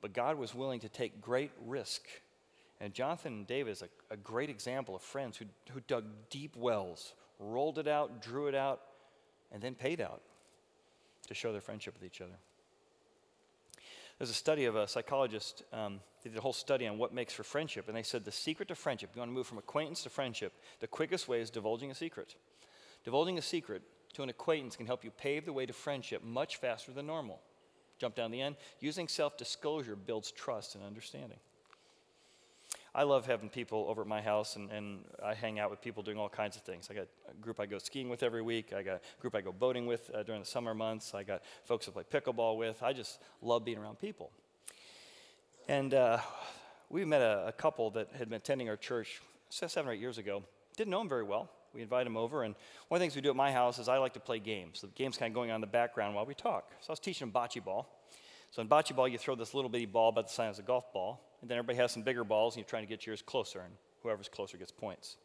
But 0.00 0.12
God 0.12 0.38
was 0.38 0.54
willing 0.54 0.80
to 0.80 0.88
take 0.88 1.20
great 1.20 1.50
risk. 1.66 2.02
And 2.80 2.94
Jonathan 2.94 3.32
and 3.32 3.46
David 3.46 3.70
is 3.70 3.82
a, 3.82 3.88
a 4.10 4.16
great 4.16 4.50
example 4.50 4.96
of 4.96 5.02
friends 5.02 5.36
who, 5.36 5.46
who 5.72 5.80
dug 5.86 6.04
deep 6.30 6.56
wells, 6.56 7.14
rolled 7.38 7.78
it 7.78 7.88
out, 7.88 8.22
drew 8.22 8.48
it 8.48 8.54
out, 8.54 8.80
and 9.52 9.62
then 9.62 9.74
paid 9.74 10.00
out 10.00 10.22
to 11.26 11.34
show 11.34 11.52
their 11.52 11.60
friendship 11.60 11.94
with 11.94 12.04
each 12.04 12.20
other. 12.20 12.36
There's 14.18 14.30
a 14.30 14.34
study 14.34 14.64
of 14.66 14.76
a 14.76 14.86
psychologist, 14.86 15.64
um, 15.72 16.00
they 16.22 16.30
did 16.30 16.38
a 16.38 16.42
whole 16.42 16.52
study 16.52 16.86
on 16.86 16.98
what 16.98 17.12
makes 17.12 17.32
for 17.32 17.42
friendship, 17.42 17.88
and 17.88 17.96
they 17.96 18.02
said 18.02 18.24
the 18.24 18.32
secret 18.32 18.68
to 18.68 18.74
friendship, 18.74 19.10
you 19.14 19.18
want 19.18 19.30
to 19.30 19.34
move 19.34 19.46
from 19.46 19.58
acquaintance 19.58 20.04
to 20.04 20.10
friendship, 20.10 20.52
the 20.80 20.86
quickest 20.86 21.26
way 21.26 21.40
is 21.40 21.50
divulging 21.50 21.90
a 21.90 21.94
secret. 21.94 22.36
Divulging 23.04 23.38
a 23.38 23.42
secret 23.42 23.82
to 24.14 24.22
an 24.22 24.28
acquaintance 24.28 24.76
can 24.76 24.86
help 24.86 25.04
you 25.04 25.10
pave 25.10 25.44
the 25.44 25.52
way 25.52 25.66
to 25.66 25.72
friendship 25.72 26.22
much 26.22 26.56
faster 26.56 26.92
than 26.92 27.06
normal. 27.06 27.40
Jump 27.98 28.14
down 28.14 28.30
the 28.30 28.40
end. 28.40 28.56
Using 28.80 29.08
self 29.08 29.36
disclosure 29.36 29.96
builds 29.96 30.30
trust 30.30 30.74
and 30.74 30.84
understanding. 30.84 31.38
I 32.96 33.02
love 33.02 33.26
having 33.26 33.48
people 33.48 33.86
over 33.88 34.02
at 34.02 34.06
my 34.06 34.20
house, 34.20 34.54
and, 34.54 34.70
and 34.70 35.00
I 35.20 35.34
hang 35.34 35.58
out 35.58 35.68
with 35.68 35.80
people 35.80 36.04
doing 36.04 36.16
all 36.16 36.28
kinds 36.28 36.56
of 36.56 36.62
things. 36.62 36.88
I 36.90 36.94
got 36.94 37.08
a 37.28 37.34
group 37.42 37.58
I 37.58 37.66
go 37.66 37.78
skiing 37.78 38.08
with 38.08 38.22
every 38.22 38.40
week. 38.40 38.72
I 38.72 38.84
got 38.84 38.96
a 38.96 39.20
group 39.20 39.34
I 39.34 39.40
go 39.40 39.50
boating 39.50 39.86
with 39.86 40.08
uh, 40.14 40.22
during 40.22 40.40
the 40.40 40.46
summer 40.46 40.74
months. 40.74 41.12
I 41.12 41.24
got 41.24 41.42
folks 41.64 41.88
I 41.88 41.90
play 41.90 42.04
pickleball 42.04 42.56
with. 42.56 42.84
I 42.84 42.92
just 42.92 43.20
love 43.42 43.64
being 43.64 43.78
around 43.78 43.98
people. 43.98 44.30
And 45.66 45.92
uh, 45.92 46.18
we 46.88 47.04
met 47.04 47.20
a, 47.20 47.48
a, 47.48 47.52
couple 47.52 47.90
that 47.90 48.10
had 48.16 48.28
been 48.28 48.36
attending 48.36 48.68
our 48.68 48.76
church 48.76 49.20
seven 49.48 49.88
or 49.88 49.92
eight 49.92 50.00
years 50.00 50.18
ago. 50.18 50.44
Didn't 50.76 50.90
know 50.90 50.98
them 50.98 51.08
very 51.08 51.24
well. 51.24 51.50
We 51.74 51.82
invite 51.82 52.04
them 52.04 52.16
over, 52.16 52.44
and 52.44 52.54
one 52.86 52.98
of 52.98 53.00
the 53.00 53.02
things 53.02 53.16
we 53.16 53.22
do 53.22 53.30
at 53.30 53.36
my 53.36 53.50
house 53.50 53.80
is 53.80 53.88
I 53.88 53.98
like 53.98 54.14
to 54.14 54.20
play 54.20 54.38
games. 54.38 54.78
So 54.78 54.86
the 54.86 54.92
game's 54.92 55.16
kind 55.16 55.32
of 55.32 55.34
going 55.34 55.50
on 55.50 55.56
in 55.56 55.60
the 55.60 55.66
background 55.66 56.14
while 56.14 56.24
we 56.24 56.34
talk. 56.34 56.70
So 56.80 56.90
I 56.90 56.92
was 56.92 57.00
teaching 57.00 57.26
them 57.26 57.34
bocce 57.34 57.64
ball. 57.64 57.88
So 58.52 58.62
in 58.62 58.68
bocce 58.68 58.94
ball, 58.94 59.08
you 59.08 59.18
throw 59.18 59.34
this 59.34 59.52
little 59.52 59.68
bitty 59.68 59.86
ball 59.86 60.10
about 60.10 60.28
the 60.28 60.32
size 60.32 60.60
of 60.60 60.64
a 60.64 60.68
golf 60.68 60.92
ball, 60.92 61.20
and 61.44 61.50
then 61.50 61.58
everybody 61.58 61.76
has 61.76 61.92
some 61.92 62.00
bigger 62.00 62.24
balls, 62.24 62.54
and 62.54 62.62
you're 62.62 62.68
trying 62.68 62.84
to 62.84 62.88
get 62.88 63.06
yours 63.06 63.20
closer, 63.20 63.60
and 63.60 63.74
whoever's 64.02 64.30
closer 64.30 64.56
gets 64.56 64.72
points. 64.72 65.18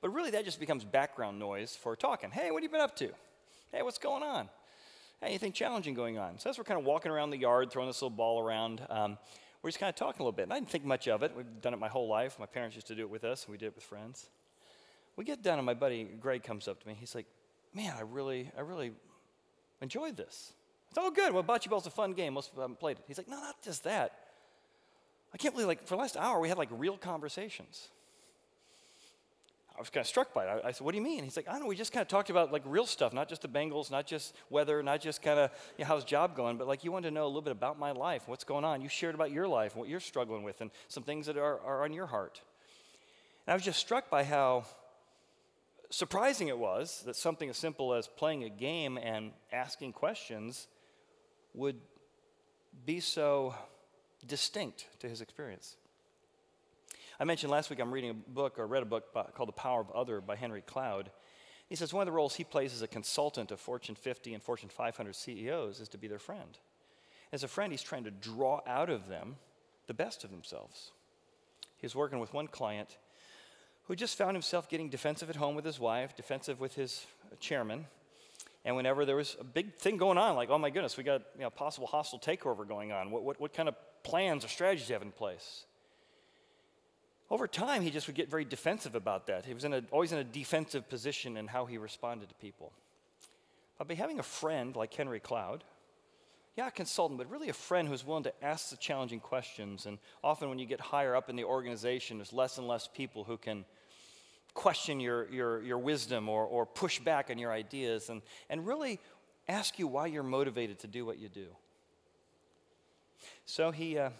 But 0.00 0.10
really, 0.10 0.30
that 0.30 0.44
just 0.44 0.60
becomes 0.60 0.84
background 0.84 1.40
noise 1.40 1.74
for 1.74 1.96
talking. 1.96 2.30
Hey, 2.30 2.52
what 2.52 2.62
have 2.62 2.62
you 2.62 2.68
been 2.68 2.80
up 2.80 2.94
to? 2.98 3.10
Hey, 3.72 3.82
what's 3.82 3.98
going 3.98 4.22
on? 4.22 4.48
Hey, 5.20 5.30
anything 5.30 5.50
challenging 5.50 5.94
going 5.94 6.16
on? 6.16 6.38
So 6.38 6.48
as 6.48 6.58
we're 6.58 6.62
kind 6.62 6.78
of 6.78 6.86
walking 6.86 7.10
around 7.10 7.30
the 7.30 7.38
yard, 7.38 7.72
throwing 7.72 7.88
this 7.88 8.00
little 8.00 8.16
ball 8.16 8.40
around, 8.40 8.86
um, 8.88 9.18
we're 9.60 9.70
just 9.70 9.80
kind 9.80 9.90
of 9.90 9.96
talking 9.96 10.20
a 10.20 10.22
little 10.22 10.30
bit. 10.30 10.44
And 10.44 10.52
I 10.52 10.58
didn't 10.58 10.70
think 10.70 10.84
much 10.84 11.08
of 11.08 11.24
it. 11.24 11.32
We've 11.36 11.60
done 11.60 11.74
it 11.74 11.80
my 11.80 11.88
whole 11.88 12.06
life. 12.06 12.38
My 12.38 12.46
parents 12.46 12.76
used 12.76 12.86
to 12.86 12.94
do 12.94 13.02
it 13.02 13.10
with 13.10 13.24
us, 13.24 13.46
and 13.46 13.50
we 13.50 13.58
did 13.58 13.66
it 13.66 13.74
with 13.74 13.82
friends. 13.82 14.30
We 15.16 15.24
get 15.24 15.42
done, 15.42 15.58
and 15.58 15.66
my 15.66 15.74
buddy 15.74 16.04
Greg 16.04 16.44
comes 16.44 16.68
up 16.68 16.80
to 16.82 16.86
me. 16.86 16.94
He's 16.96 17.16
like, 17.16 17.26
"Man, 17.74 17.92
I 17.98 18.02
really, 18.02 18.52
I 18.56 18.60
really 18.60 18.92
enjoyed 19.82 20.16
this. 20.16 20.52
It's 20.88 20.98
all 20.98 21.10
good. 21.10 21.34
Well, 21.34 21.42
bocce 21.42 21.68
ball's 21.68 21.88
a 21.88 21.90
fun 21.90 22.12
game. 22.12 22.34
Most 22.34 22.50
people 22.50 22.62
haven't 22.62 22.78
played 22.78 22.98
it." 22.98 23.04
He's 23.08 23.18
like, 23.18 23.26
"No, 23.26 23.40
not 23.40 23.60
just 23.60 23.82
that. 23.82 24.27
I 25.32 25.36
can't 25.36 25.54
believe, 25.54 25.68
like, 25.68 25.86
for 25.86 25.96
the 25.96 26.00
last 26.00 26.16
hour, 26.16 26.40
we 26.40 26.48
had 26.48 26.58
like 26.58 26.70
real 26.72 26.96
conversations." 26.96 27.88
I 29.78 29.80
was 29.80 29.90
kind 29.90 30.02
of 30.02 30.08
struck 30.08 30.34
by 30.34 30.44
it. 30.44 30.48
I, 30.64 30.68
I, 30.68 30.72
said, 30.72 30.84
What 30.84 30.90
do 30.90 30.98
you 30.98 31.04
mean? 31.04 31.22
He's 31.22 31.36
like, 31.36 31.46
I 31.46 31.52
don't 31.52 31.62
know. 31.62 31.66
We 31.68 31.76
just 31.76 31.92
kind 31.92 32.02
of 32.02 32.08
talked 32.08 32.30
about 32.30 32.52
like 32.52 32.62
real 32.66 32.84
stuff, 32.84 33.12
not 33.12 33.28
just 33.28 33.42
the 33.42 33.48
Bengals, 33.48 33.92
not 33.92 34.08
just 34.08 34.34
weather, 34.50 34.82
not 34.82 35.00
just 35.00 35.22
kind 35.22 35.38
of 35.38 35.52
you 35.76 35.84
know, 35.84 35.88
how's 35.88 36.04
job 36.04 36.34
going, 36.34 36.56
but 36.56 36.66
like 36.66 36.82
you 36.82 36.90
wanted 36.90 37.10
to 37.10 37.14
know 37.14 37.26
a 37.26 37.28
little 37.28 37.42
bit 37.42 37.52
about 37.52 37.78
my 37.78 37.92
life, 37.92 38.22
what's 38.26 38.42
going 38.42 38.64
on. 38.64 38.80
You 38.80 38.88
shared 38.88 39.14
about 39.14 39.30
your 39.30 39.46
life, 39.46 39.76
what 39.76 39.88
you're 39.88 40.00
struggling 40.00 40.42
with, 40.42 40.60
and 40.60 40.72
some 40.88 41.04
things 41.04 41.26
that 41.26 41.36
are, 41.36 41.60
are 41.60 41.84
on 41.84 41.92
your 41.92 42.06
heart. 42.06 42.40
And 43.46 43.52
I 43.52 43.54
was 43.54 43.62
just 43.62 43.78
struck 43.78 44.10
by 44.10 44.24
how 44.24 44.64
surprising 45.90 46.48
it 46.48 46.58
was 46.58 47.02
that 47.06 47.14
something 47.14 47.48
as 47.48 47.56
simple 47.56 47.94
as 47.94 48.08
playing 48.08 48.42
a 48.42 48.50
game 48.50 48.98
and 48.98 49.30
asking 49.52 49.92
questions 49.92 50.66
would 51.54 51.76
be 52.84 52.98
so 52.98 53.54
distinct 54.26 54.86
to 55.00 55.08
his 55.08 55.20
experience. 55.20 55.76
I 57.20 57.24
mentioned 57.24 57.50
last 57.50 57.70
week 57.70 57.80
I'm 57.80 57.90
reading 57.90 58.10
a 58.10 58.14
book 58.14 58.58
or 58.58 58.66
read 58.66 58.82
a 58.82 58.86
book 58.86 59.12
by, 59.12 59.24
called 59.24 59.48
The 59.48 59.52
Power 59.52 59.80
of 59.80 59.90
Other 59.90 60.20
by 60.20 60.36
Henry 60.36 60.62
Cloud. 60.62 61.10
He 61.68 61.74
says 61.74 61.92
one 61.92 62.02
of 62.02 62.06
the 62.06 62.16
roles 62.16 62.36
he 62.36 62.44
plays 62.44 62.72
as 62.72 62.82
a 62.82 62.88
consultant 62.88 63.50
of 63.50 63.60
Fortune 63.60 63.94
50 63.94 64.34
and 64.34 64.42
Fortune 64.42 64.68
500 64.68 65.14
CEOs 65.14 65.80
is 65.80 65.88
to 65.90 65.98
be 65.98 66.08
their 66.08 66.18
friend. 66.18 66.58
As 67.32 67.42
a 67.42 67.48
friend, 67.48 67.72
he's 67.72 67.82
trying 67.82 68.04
to 68.04 68.10
draw 68.10 68.60
out 68.66 68.88
of 68.88 69.08
them 69.08 69.36
the 69.86 69.94
best 69.94 70.24
of 70.24 70.30
themselves. 70.30 70.92
He 71.76 71.84
was 71.84 71.94
working 71.94 72.20
with 72.20 72.32
one 72.32 72.46
client 72.46 72.96
who 73.84 73.96
just 73.96 74.16
found 74.16 74.34
himself 74.34 74.68
getting 74.68 74.88
defensive 74.88 75.30
at 75.30 75.36
home 75.36 75.54
with 75.54 75.64
his 75.64 75.80
wife, 75.80 76.14
defensive 76.14 76.60
with 76.60 76.74
his 76.74 77.06
chairman. 77.40 77.86
And 78.64 78.76
whenever 78.76 79.04
there 79.04 79.16
was 79.16 79.36
a 79.40 79.44
big 79.44 79.76
thing 79.76 79.96
going 79.96 80.18
on, 80.18 80.36
like, 80.36 80.50
oh 80.50 80.58
my 80.58 80.70
goodness, 80.70 80.96
we 80.96 81.04
got 81.04 81.22
you 81.36 81.42
know, 81.42 81.50
possible 81.50 81.86
hostile 81.86 82.18
takeover 82.18 82.68
going 82.68 82.92
on, 82.92 83.10
what, 83.10 83.22
what, 83.22 83.40
what 83.40 83.54
kind 83.54 83.68
of 83.68 83.74
plans 84.08 84.42
or 84.44 84.48
strategies 84.48 84.88
you 84.88 84.94
have 84.94 85.02
in 85.02 85.12
place? 85.12 85.64
Over 87.30 87.46
time, 87.46 87.82
he 87.82 87.90
just 87.90 88.06
would 88.06 88.16
get 88.16 88.30
very 88.30 88.46
defensive 88.46 88.94
about 88.94 89.26
that. 89.26 89.44
He 89.44 89.52
was 89.52 89.64
in 89.64 89.74
a, 89.74 89.82
always 89.90 90.12
in 90.12 90.18
a 90.18 90.24
defensive 90.24 90.88
position 90.88 91.36
in 91.36 91.46
how 91.46 91.66
he 91.66 91.76
responded 91.76 92.30
to 92.30 92.34
people. 92.36 92.72
But 93.76 93.86
by 93.86 93.94
having 93.94 94.18
a 94.18 94.22
friend 94.22 94.74
like 94.74 94.94
Henry 94.94 95.20
Cloud, 95.20 95.62
yeah, 96.56 96.68
a 96.68 96.70
consultant, 96.70 97.18
but 97.18 97.30
really 97.30 97.50
a 97.50 97.52
friend 97.52 97.86
who's 97.86 98.04
willing 98.04 98.24
to 98.24 98.32
ask 98.44 98.70
the 98.70 98.78
challenging 98.78 99.20
questions. 99.20 99.84
And 99.84 99.98
often, 100.24 100.48
when 100.48 100.58
you 100.58 100.66
get 100.66 100.80
higher 100.80 101.14
up 101.14 101.28
in 101.28 101.36
the 101.36 101.44
organization, 101.44 102.16
there's 102.16 102.32
less 102.32 102.56
and 102.56 102.66
less 102.66 102.88
people 102.88 103.24
who 103.24 103.36
can 103.36 103.66
question 104.54 104.98
your, 104.98 105.28
your, 105.30 105.62
your 105.62 105.78
wisdom 105.78 106.28
or, 106.28 106.44
or 106.44 106.64
push 106.64 106.98
back 106.98 107.30
on 107.30 107.38
your 107.38 107.52
ideas 107.52 108.08
and, 108.08 108.22
and 108.48 108.66
really 108.66 108.98
ask 109.48 109.78
you 109.78 109.86
why 109.86 110.06
you're 110.06 110.22
motivated 110.22 110.78
to 110.80 110.86
do 110.86 111.04
what 111.04 111.18
you 111.18 111.28
do. 111.28 111.46
So 113.46 113.70
he, 113.70 113.98
uh, 113.98 114.10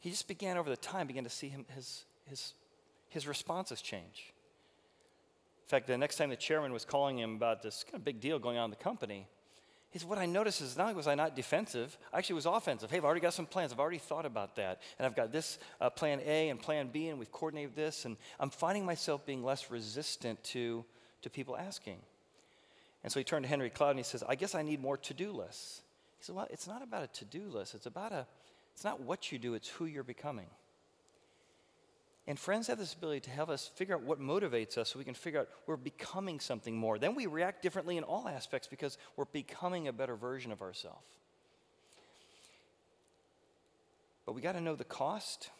he 0.00 0.10
just 0.10 0.28
began 0.28 0.56
over 0.56 0.70
the 0.70 0.76
time, 0.76 1.06
began 1.06 1.24
to 1.24 1.30
see 1.30 1.48
him, 1.48 1.64
his, 1.74 2.04
his, 2.26 2.54
his 3.08 3.26
responses 3.26 3.80
change. 3.80 4.32
In 5.64 5.68
fact, 5.68 5.86
the 5.86 5.98
next 5.98 6.16
time 6.16 6.30
the 6.30 6.36
chairman 6.36 6.72
was 6.72 6.84
calling 6.84 7.18
him 7.18 7.34
about 7.34 7.62
this 7.62 7.84
kind 7.84 7.96
of 7.96 8.04
big 8.04 8.20
deal 8.20 8.38
going 8.38 8.56
on 8.56 8.66
in 8.66 8.70
the 8.70 8.76
company, 8.76 9.26
he 9.90 9.98
said, 9.98 10.08
What 10.08 10.18
I 10.18 10.26
noticed 10.26 10.60
is 10.60 10.76
not 10.76 10.84
only 10.84 10.94
was 10.94 11.06
I 11.06 11.14
not 11.14 11.34
defensive, 11.34 11.96
I 12.12 12.18
actually 12.18 12.34
was 12.34 12.46
offensive. 12.46 12.90
Hey, 12.90 12.98
I've 12.98 13.04
already 13.04 13.20
got 13.20 13.34
some 13.34 13.46
plans. 13.46 13.72
I've 13.72 13.80
already 13.80 13.98
thought 13.98 14.26
about 14.26 14.56
that. 14.56 14.82
And 14.98 15.06
I've 15.06 15.16
got 15.16 15.32
this 15.32 15.58
uh, 15.80 15.90
plan 15.90 16.20
A 16.24 16.50
and 16.50 16.60
plan 16.60 16.90
B, 16.92 17.08
and 17.08 17.18
we've 17.18 17.32
coordinated 17.32 17.74
this. 17.74 18.04
And 18.04 18.16
I'm 18.38 18.50
finding 18.50 18.84
myself 18.84 19.24
being 19.24 19.42
less 19.42 19.70
resistant 19.70 20.42
to, 20.44 20.84
to 21.22 21.30
people 21.30 21.56
asking. 21.56 21.98
And 23.02 23.12
so 23.12 23.20
he 23.20 23.24
turned 23.24 23.44
to 23.44 23.48
Henry 23.48 23.70
Cloud 23.70 23.90
and 23.90 23.98
he 23.98 24.04
says, 24.04 24.22
I 24.28 24.34
guess 24.34 24.54
I 24.54 24.62
need 24.62 24.80
more 24.80 24.96
to 24.98 25.14
do 25.14 25.32
lists. 25.32 25.82
Well, 26.28 26.46
it's 26.50 26.66
not 26.66 26.82
about 26.82 27.04
a 27.04 27.06
to 27.18 27.24
do 27.24 27.48
list. 27.48 27.74
It's 27.74 27.86
about 27.86 28.12
a, 28.12 28.26
it's 28.74 28.84
not 28.84 29.00
what 29.00 29.30
you 29.32 29.38
do, 29.38 29.54
it's 29.54 29.68
who 29.68 29.86
you're 29.86 30.02
becoming. 30.02 30.46
And 32.28 32.38
friends 32.38 32.66
have 32.66 32.78
this 32.78 32.92
ability 32.92 33.20
to 33.20 33.30
help 33.30 33.48
us 33.48 33.70
figure 33.76 33.94
out 33.94 34.02
what 34.02 34.20
motivates 34.20 34.76
us 34.78 34.90
so 34.90 34.98
we 34.98 35.04
can 35.04 35.14
figure 35.14 35.40
out 35.40 35.48
we're 35.66 35.76
becoming 35.76 36.40
something 36.40 36.76
more. 36.76 36.98
Then 36.98 37.14
we 37.14 37.26
react 37.26 37.62
differently 37.62 37.96
in 37.96 38.02
all 38.02 38.26
aspects 38.26 38.66
because 38.66 38.98
we're 39.16 39.26
becoming 39.26 39.86
a 39.86 39.92
better 39.92 40.16
version 40.16 40.50
of 40.50 40.60
ourselves. 40.60 41.06
But 44.24 44.34
we 44.34 44.40
got 44.40 44.52
to 44.52 44.60
know 44.60 44.74
the 44.74 44.84
cost 44.84 45.50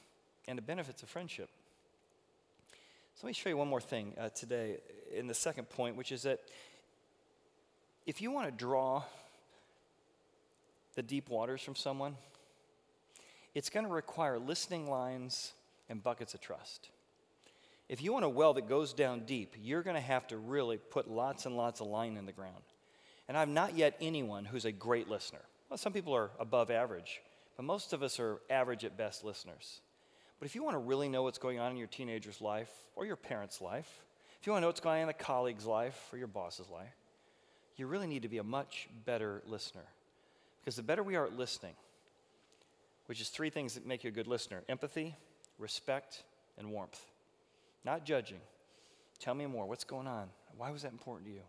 and 0.49 0.59
the 0.59 0.63
benefits 0.63 1.05
of 1.05 1.09
friendship. 1.09 1.49
So 3.15 3.27
let 3.27 3.29
me 3.29 3.35
show 3.35 3.49
you 3.49 3.57
one 3.57 3.69
more 3.69 3.81
thing 3.81 4.15
uh, 4.19 4.31
today 4.31 4.79
in 5.15 5.29
the 5.29 5.35
second 5.35 5.71
point, 5.71 5.95
which 5.95 6.11
is 6.11 6.23
that 6.23 6.41
if 8.07 8.21
you 8.21 8.33
want 8.33 8.47
to 8.47 8.53
draw 8.53 9.05
the 10.97 11.03
deep 11.03 11.29
waters 11.29 11.63
from 11.63 11.77
someone, 11.77 12.17
it's 13.55 13.71
going 13.71 13.87
to 13.87 13.93
require 13.93 14.39
listening 14.39 14.91
lines 14.91 15.53
and 15.89 16.03
buckets 16.03 16.35
of 16.35 16.41
trust. 16.41 16.91
If 17.89 18.03
you 18.03 18.13
want 18.13 18.25
a 18.25 18.29
well 18.29 18.55
that 18.55 18.69
goes 18.69 18.93
down 18.93 19.21
deep, 19.21 19.55
you're 19.63 19.83
going 19.83 19.95
to 19.95 20.03
have 20.03 20.27
to 20.29 20.37
really 20.37 20.79
put 20.79 21.09
lots 21.09 21.47
and 21.47 21.57
lots 21.57 21.81
of 21.81 21.87
line 21.87 22.17
in 22.17 22.27
the 22.27 22.33
ground. 22.33 22.65
And 23.29 23.37
I've 23.37 23.49
not 23.49 23.77
yet 23.77 23.97
anyone 24.01 24.45
who's 24.45 24.65
a 24.65 24.73
great 24.73 25.09
listener. 25.09 25.41
Well, 25.71 25.79
some 25.79 25.93
people 25.93 26.15
are 26.15 26.31
above 26.41 26.71
average, 26.71 27.21
but 27.57 27.65
most 27.65 27.93
of 27.93 28.03
us 28.03 28.19
are 28.19 28.41
average 28.51 28.85
at 28.85 28.97
best 28.97 29.25
listeners. 29.25 29.81
But 30.39 30.47
if 30.47 30.55
you 30.55 30.63
want 30.63 30.75
to 30.75 30.81
really 30.81 31.09
know 31.09 31.23
what's 31.23 31.39
going 31.39 31.59
on 31.59 31.71
in 31.71 31.77
your 31.77 31.87
teenager's 31.87 32.41
life 32.41 32.71
or 32.95 33.07
your 33.07 33.17
parent's 33.17 33.61
life, 33.61 34.03
if 34.41 34.47
you 34.47 34.53
want 34.53 34.61
to 34.61 34.65
know 34.65 34.69
what's 34.69 34.81
going 34.81 35.03
on 35.03 35.05
in 35.05 35.09
a 35.09 35.15
colleague's 35.15 35.67
life 35.67 36.09
or 36.13 36.19
your 36.19 36.27
boss's 36.27 36.69
life, 36.69 36.95
you 37.77 37.87
really 37.87 38.07
need 38.07 38.23
to 38.23 38.29
be 38.29 38.39
a 38.39 38.45
much 38.45 38.89
better 39.05 39.43
listener. 39.47 39.85
Because 40.67 40.75
the 40.75 40.83
better 40.83 41.05
we 41.05 41.15
are 41.15 41.27
at 41.27 41.39
listening, 41.39 41.75
which 43.07 43.21
is 43.21 43.29
three 43.29 43.51
things 43.51 43.75
that 43.75 43.87
make 43.87 44.03
you 44.03 44.09
a 44.09 44.13
good 44.13 44.27
listener 44.27 44.65
empathy, 44.69 45.15
respect, 45.61 46.25
and 46.59 46.73
warmth. 46.73 47.01
Not 47.85 48.05
judging. 48.05 48.41
Tell 49.21 49.33
me 49.33 49.47
more. 49.47 49.65
What's 49.67 49.85
going 49.85 50.09
on? 50.09 50.29
Why 50.57 50.73
was 50.73 50.83
that 50.83 50.91
important 50.91 51.29
to 51.29 51.35
you? 51.35 51.43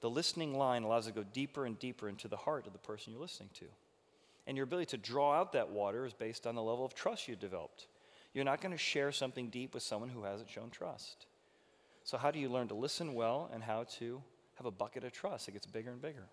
The 0.00 0.10
listening 0.10 0.58
line 0.58 0.82
allows 0.82 1.06
you 1.06 1.12
to 1.12 1.20
go 1.20 1.26
deeper 1.32 1.66
and 1.66 1.78
deeper 1.78 2.08
into 2.08 2.26
the 2.26 2.36
heart 2.36 2.66
of 2.66 2.72
the 2.72 2.80
person 2.80 3.12
you're 3.12 3.22
listening 3.22 3.50
to. 3.60 3.66
And 4.48 4.56
your 4.56 4.64
ability 4.64 4.86
to 4.86 4.96
draw 4.96 5.34
out 5.34 5.52
that 5.52 5.70
water 5.70 6.04
is 6.04 6.12
based 6.12 6.44
on 6.44 6.56
the 6.56 6.62
level 6.64 6.84
of 6.84 6.96
trust 6.96 7.28
you've 7.28 7.38
developed. 7.38 7.86
You're 8.34 8.44
not 8.44 8.60
going 8.60 8.72
to 8.72 8.78
share 8.78 9.12
something 9.12 9.50
deep 9.50 9.72
with 9.72 9.84
someone 9.84 10.08
who 10.08 10.24
hasn't 10.24 10.50
shown 10.50 10.70
trust. 10.70 11.26
So, 12.02 12.18
how 12.18 12.32
do 12.32 12.40
you 12.40 12.48
learn 12.48 12.66
to 12.68 12.74
listen 12.74 13.14
well 13.14 13.48
and 13.54 13.62
how 13.62 13.84
to 13.98 14.20
have 14.56 14.66
a 14.66 14.72
bucket 14.72 15.04
of 15.04 15.12
trust 15.12 15.46
that 15.46 15.52
gets 15.52 15.66
bigger 15.66 15.92
and 15.92 16.02
bigger? 16.02 16.26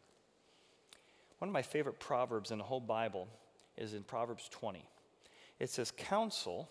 One 1.39 1.49
of 1.49 1.53
my 1.53 1.61
favorite 1.61 1.99
proverbs 1.99 2.51
in 2.51 2.57
the 2.57 2.63
whole 2.63 2.81
Bible 2.81 3.27
is 3.77 3.93
in 3.93 4.03
Proverbs 4.03 4.47
20. 4.49 4.85
It 5.59 5.69
says, 5.69 5.91
Counsel, 5.91 6.69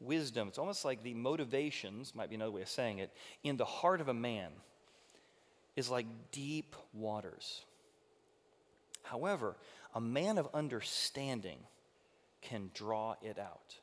wisdom, 0.00 0.48
it's 0.48 0.58
almost 0.58 0.84
like 0.84 1.02
the 1.02 1.14
motivations, 1.14 2.14
might 2.14 2.30
be 2.30 2.36
another 2.36 2.52
way 2.52 2.62
of 2.62 2.68
saying 2.68 2.98
it, 2.98 3.10
in 3.42 3.56
the 3.56 3.64
heart 3.64 4.00
of 4.00 4.08
a 4.08 4.14
man 4.14 4.50
is 5.76 5.90
like 5.90 6.06
deep 6.30 6.76
waters. 6.92 7.64
However, 9.02 9.56
a 9.94 10.00
man 10.00 10.38
of 10.38 10.48
understanding 10.54 11.58
can 12.40 12.70
draw 12.74 13.16
it 13.22 13.38
out. 13.38 13.76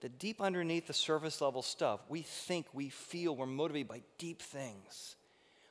The 0.00 0.08
deep 0.08 0.40
underneath 0.40 0.86
the 0.86 0.92
surface 0.92 1.40
level 1.40 1.62
stuff, 1.62 2.00
we 2.08 2.22
think, 2.22 2.66
we 2.72 2.88
feel, 2.88 3.34
we're 3.34 3.46
motivated 3.46 3.88
by 3.88 4.02
deep 4.18 4.42
things. 4.42 5.16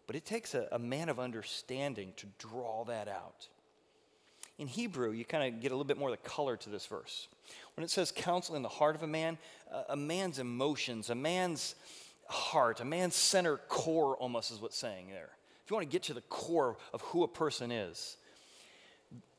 But 0.07 0.15
it 0.15 0.25
takes 0.25 0.53
a, 0.53 0.67
a 0.71 0.79
man 0.79 1.09
of 1.09 1.19
understanding 1.19 2.13
to 2.17 2.27
draw 2.37 2.83
that 2.85 3.07
out. 3.07 3.47
In 4.59 4.67
Hebrew, 4.67 5.11
you 5.11 5.25
kind 5.25 5.53
of 5.53 5.61
get 5.61 5.71
a 5.71 5.75
little 5.75 5.87
bit 5.87 5.97
more 5.97 6.09
of 6.09 6.21
the 6.21 6.29
color 6.29 6.55
to 6.57 6.69
this 6.69 6.85
verse. 6.85 7.27
When 7.75 7.83
it 7.83 7.89
says 7.89 8.11
counsel 8.11 8.55
in 8.55 8.61
the 8.61 8.69
heart 8.69 8.95
of 8.95 9.03
a 9.03 9.07
man, 9.07 9.37
a 9.89 9.95
man's 9.95 10.39
emotions, 10.39 11.09
a 11.09 11.15
man's 11.15 11.75
heart, 12.27 12.79
a 12.79 12.85
man's 12.85 13.15
center 13.15 13.57
core 13.67 14.15
almost 14.17 14.51
is 14.51 14.61
what's 14.61 14.77
saying 14.77 15.07
there. 15.09 15.29
If 15.63 15.71
you 15.71 15.75
want 15.75 15.89
to 15.89 15.91
get 15.91 16.03
to 16.03 16.13
the 16.13 16.21
core 16.21 16.77
of 16.93 17.01
who 17.01 17.23
a 17.23 17.27
person 17.27 17.71
is, 17.71 18.17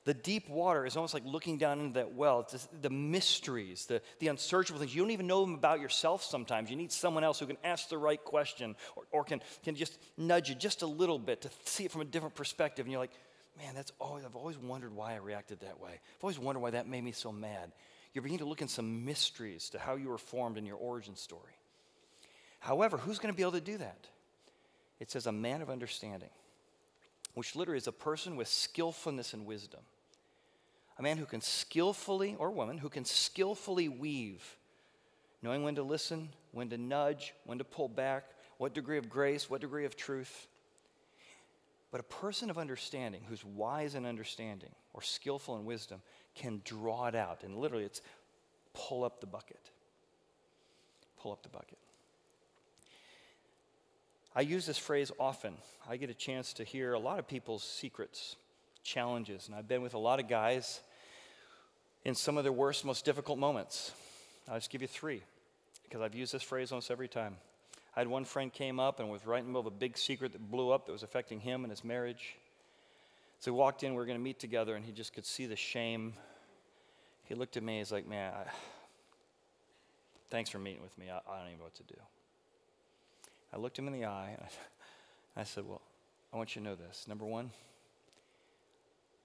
the 0.05 0.15
deep 0.15 0.51
water 0.51 0.85
is 0.85 0.97
almost 0.97 1.15
like 1.15 1.25
looking 1.25 1.57
down 1.57 1.81
into 1.81 1.95
that 1.95 2.13
well. 2.13 2.47
The 2.83 2.91
mysteries, 2.91 3.87
the, 3.87 4.03
the 4.19 4.29
unsearchable 4.29 4.79
things. 4.79 4.95
You 4.95 5.01
don't 5.01 5.13
even 5.13 5.27
know 5.27 5.41
them 5.41 5.55
about 5.55 5.81
yourself 5.81 6.23
sometimes. 6.23 6.69
You 6.69 6.77
need 6.77 6.93
someone 6.93 7.25
else 7.25 7.39
who 7.39 7.47
can 7.47 7.57
ask 7.65 7.89
the 7.89 7.97
right 7.97 8.23
question 8.23 8.77
or, 8.97 9.05
or 9.13 9.25
can, 9.25 9.41
can 9.63 9.75
just 9.75 9.99
nudge 10.19 10.51
you 10.51 10.55
just 10.55 10.83
a 10.83 10.87
little 10.87 11.19
bit 11.19 11.41
to 11.43 11.51
see 11.65 11.87
it 11.87 11.91
from 11.91 12.03
a 12.03 12.05
different 12.05 12.35
perspective. 12.35 12.85
And 12.85 12.93
you're 12.93 13.01
like, 13.01 13.13
man, 13.59 13.75
that's 13.75 13.93
always, 13.99 14.27
I've 14.27 14.37
always 14.37 14.59
wondered 14.59 14.95
why 14.95 15.15
I 15.15 15.17
reacted 15.17 15.61
that 15.61 15.81
way. 15.81 15.93
I've 15.93 16.25
always 16.25 16.39
wondered 16.39 16.61
why 16.61 16.71
that 16.71 16.87
made 16.87 17.03
me 17.03 17.13
so 17.13 17.33
mad. 17.33 17.73
You're 18.13 18.23
beginning 18.23 18.41
to 18.41 18.45
look 18.45 18.61
in 18.61 18.69
some 18.69 19.07
mysteries 19.07 19.71
to 19.71 19.79
how 19.79 19.97
you 19.97 20.09
were 20.09 20.19
formed 20.19 20.59
in 20.59 20.67
your 20.67 20.77
origin 20.77 21.17
story. 21.17 21.57
However, 22.61 22.99
who's 22.99 23.19
going 23.19 23.33
to 23.33 23.37
be 23.37 23.43
able 23.43 23.53
to 23.53 23.61
do 23.61 23.79
that? 23.79 24.07
It 25.01 25.11
says 25.11 25.27
a 25.27 25.33
man 25.33 25.63
of 25.63 25.71
understanding, 25.71 26.31
which 27.35 27.57
literally 27.57 27.79
is 27.79 27.87
a 27.87 27.93
person 27.93 28.37
with 28.37 28.49
skillfulness 28.49 29.33
and 29.33 29.47
wisdom. 29.47 29.81
A 30.99 31.03
man 31.03 31.19
who 31.19 31.27
can 31.27 31.41
skillfully, 31.41 32.37
or 32.39 32.51
woman, 32.51 32.79
who 32.79 32.89
can 32.89 33.05
skillfully 33.05 33.89
weave, 33.89 34.57
knowing 35.43 35.63
when 35.63 35.75
to 35.75 35.83
listen, 35.83 36.29
when 36.53 36.71
to 36.71 36.79
nudge, 36.79 37.35
when 37.45 37.59
to 37.59 37.65
pull 37.65 37.89
back, 37.89 38.25
what 38.59 38.75
degree 38.75 38.99
of 38.99 39.09
grace, 39.09 39.51
what 39.51 39.61
degree 39.61 39.85
of 39.85 39.97
truth. 39.97 40.47
But 41.91 42.01
a 42.01 42.05
person 42.05 42.51
of 42.51 42.59
understanding, 42.59 43.23
who's 43.29 43.45
wise 43.45 43.95
in 43.95 44.07
understanding 44.07 44.71
or 44.93 45.03
skillful 45.03 45.57
in 45.57 45.65
wisdom, 45.65 46.01
can 46.35 46.61
draw 46.65 47.07
it 47.07 47.15
out. 47.15 47.43
And 47.45 47.57
literally, 47.57 47.85
it's 47.85 48.01
pull 48.73 49.05
up 49.05 49.21
the 49.21 49.27
bucket. 49.27 49.71
Pull 51.21 51.33
up 51.33 51.43
the 51.43 51.49
bucket. 51.49 51.79
I 54.35 54.41
use 54.41 54.67
this 54.67 54.79
phrase 54.79 55.13
often. 55.19 55.55
I 55.89 55.97
get 55.97 56.11
a 56.11 56.15
chance 56.15 56.53
to 56.55 56.65
hear 56.65 56.93
a 56.93 56.99
lot 56.99 57.19
of 57.19 57.29
people's 57.29 57.63
secrets, 57.63 58.37
challenges, 58.85 59.49
and 59.49 59.57
I've 59.57 59.67
been 59.67 59.83
with 59.83 59.95
a 59.95 59.99
lot 59.99 60.21
of 60.21 60.29
guys 60.29 60.81
in 62.05 62.15
some 62.15 62.37
of 62.37 62.45
their 62.45 62.53
worst, 62.53 62.85
most 62.85 63.05
difficult 63.05 63.39
moments. 63.39 63.93
I'll 64.49 64.57
just 64.57 64.71
give 64.71 64.83
you 64.83 64.89
three 64.89 65.23
because 65.85 66.03
I've 66.03 66.15
used 66.15 66.33
this 66.33 66.43
phrase 66.43 66.71
almost 66.71 66.91
every 66.91 67.09
time. 67.09 67.37
I 67.97 68.01
had 68.01 68.09
one 68.09 68.25
friend 68.25 68.53
came 68.53 68.79
up 68.79 69.01
and 69.01 69.09
was 69.09 69.25
right 69.25 69.39
in 69.39 69.47
the 69.47 69.51
middle 69.51 69.67
of 69.67 69.67
a 69.67 69.77
big 69.77 69.97
secret 69.97 70.33
that 70.33 70.51
blew 70.51 70.71
up 70.71 70.87
that 70.87 70.93
was 70.93 71.03
affecting 71.03 71.41
him 71.41 71.65
and 71.65 71.71
his 71.71 71.85
marriage. 71.85 72.37
So 73.41 73.53
he 73.53 73.57
walked 73.57 73.83
in, 73.83 73.93
we 73.93 73.97
were 73.97 74.07
going 74.07 74.19
to 74.19 74.23
meet 74.23 74.39
together, 74.39 74.75
and 74.75 74.85
he 74.85 74.93
just 74.93 75.13
could 75.13 75.25
see 75.25 75.47
the 75.47 75.57
shame. 75.57 76.15
He 77.25 77.35
looked 77.35 77.57
at 77.57 77.63
me, 77.63 77.79
he's 77.79 77.93
like, 77.93 78.07
Man, 78.07 78.33
I, 78.35 78.51
thanks 80.31 80.51
for 80.51 80.59
meeting 80.59 80.83
with 80.83 80.97
me. 80.99 81.07
I, 81.11 81.19
I 81.31 81.39
don't 81.39 81.47
even 81.49 81.59
know 81.59 81.65
what 81.65 81.75
to 81.77 81.83
do. 81.85 82.01
I 83.53 83.59
looked 83.59 83.79
him 83.79 83.87
in 83.87 83.93
the 83.93 84.05
eye 84.05 84.31
and 84.37 84.43
I, 84.43 85.41
I 85.41 85.45
said, 85.45 85.65
Well, 85.67 85.81
I 86.33 86.37
want 86.37 86.57
you 86.57 86.63
to 86.63 86.69
know 86.69 86.75
this. 86.75 87.07
Number 87.07 87.25
one, 87.25 87.51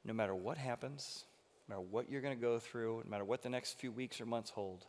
no 0.05 0.13
matter 0.13 0.35
what 0.35 0.57
happens, 0.57 1.25
no 1.67 1.75
matter 1.75 1.88
what 1.89 2.09
you're 2.09 2.21
going 2.21 2.35
to 2.35 2.41
go 2.41 2.59
through, 2.59 3.01
no 3.05 3.09
matter 3.09 3.25
what 3.25 3.41
the 3.41 3.49
next 3.49 3.79
few 3.79 3.91
weeks 3.91 4.19
or 4.19 4.25
months 4.25 4.49
hold, 4.49 4.85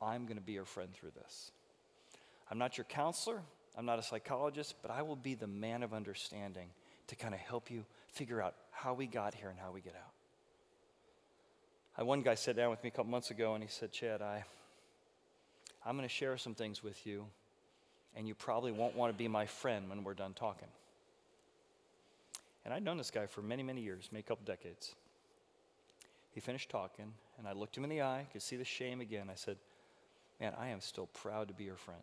I'm 0.00 0.24
going 0.24 0.36
to 0.36 0.42
be 0.42 0.52
your 0.52 0.64
friend 0.64 0.90
through 0.92 1.12
this. 1.16 1.50
I'm 2.50 2.58
not 2.58 2.76
your 2.76 2.84
counselor, 2.84 3.42
I'm 3.76 3.86
not 3.86 3.98
a 3.98 4.02
psychologist, 4.02 4.74
but 4.82 4.90
I 4.90 5.02
will 5.02 5.16
be 5.16 5.34
the 5.34 5.46
man 5.46 5.82
of 5.82 5.92
understanding 5.92 6.68
to 7.08 7.16
kind 7.16 7.34
of 7.34 7.40
help 7.40 7.70
you 7.70 7.84
figure 8.12 8.40
out 8.40 8.54
how 8.70 8.94
we 8.94 9.06
got 9.06 9.34
here 9.34 9.48
and 9.48 9.58
how 9.58 9.72
we 9.72 9.80
get 9.80 9.94
out. 9.94 10.12
I, 11.96 12.02
one 12.02 12.22
guy 12.22 12.34
sat 12.34 12.56
down 12.56 12.70
with 12.70 12.82
me 12.82 12.88
a 12.88 12.90
couple 12.90 13.10
months 13.10 13.30
ago 13.30 13.54
and 13.54 13.62
he 13.62 13.68
said, 13.68 13.92
Chad, 13.92 14.20
I, 14.20 14.44
I'm 15.84 15.96
going 15.96 16.08
to 16.08 16.14
share 16.14 16.36
some 16.36 16.54
things 16.54 16.82
with 16.82 17.06
you 17.06 17.26
and 18.16 18.28
you 18.28 18.34
probably 18.34 18.72
won't 18.72 18.96
want 18.96 19.12
to 19.12 19.16
be 19.16 19.28
my 19.28 19.46
friend 19.46 19.88
when 19.88 20.04
we're 20.04 20.14
done 20.14 20.32
talking. 20.34 20.68
And 22.64 22.72
I'd 22.72 22.82
known 22.82 22.96
this 22.96 23.10
guy 23.10 23.26
for 23.26 23.42
many, 23.42 23.62
many 23.62 23.82
years, 23.82 24.08
maybe 24.10 24.20
a 24.20 24.28
couple 24.28 24.44
decades. 24.44 24.94
He 26.30 26.40
finished 26.40 26.70
talking, 26.70 27.12
and 27.38 27.46
I 27.46 27.52
looked 27.52 27.76
him 27.76 27.84
in 27.84 27.90
the 27.90 28.02
eye, 28.02 28.26
could 28.32 28.42
see 28.42 28.56
the 28.56 28.64
shame 28.64 29.00
again. 29.00 29.28
I 29.30 29.34
said, 29.34 29.56
Man, 30.40 30.52
I 30.58 30.68
am 30.68 30.80
still 30.80 31.06
proud 31.06 31.48
to 31.48 31.54
be 31.54 31.64
your 31.64 31.76
friend. 31.76 32.02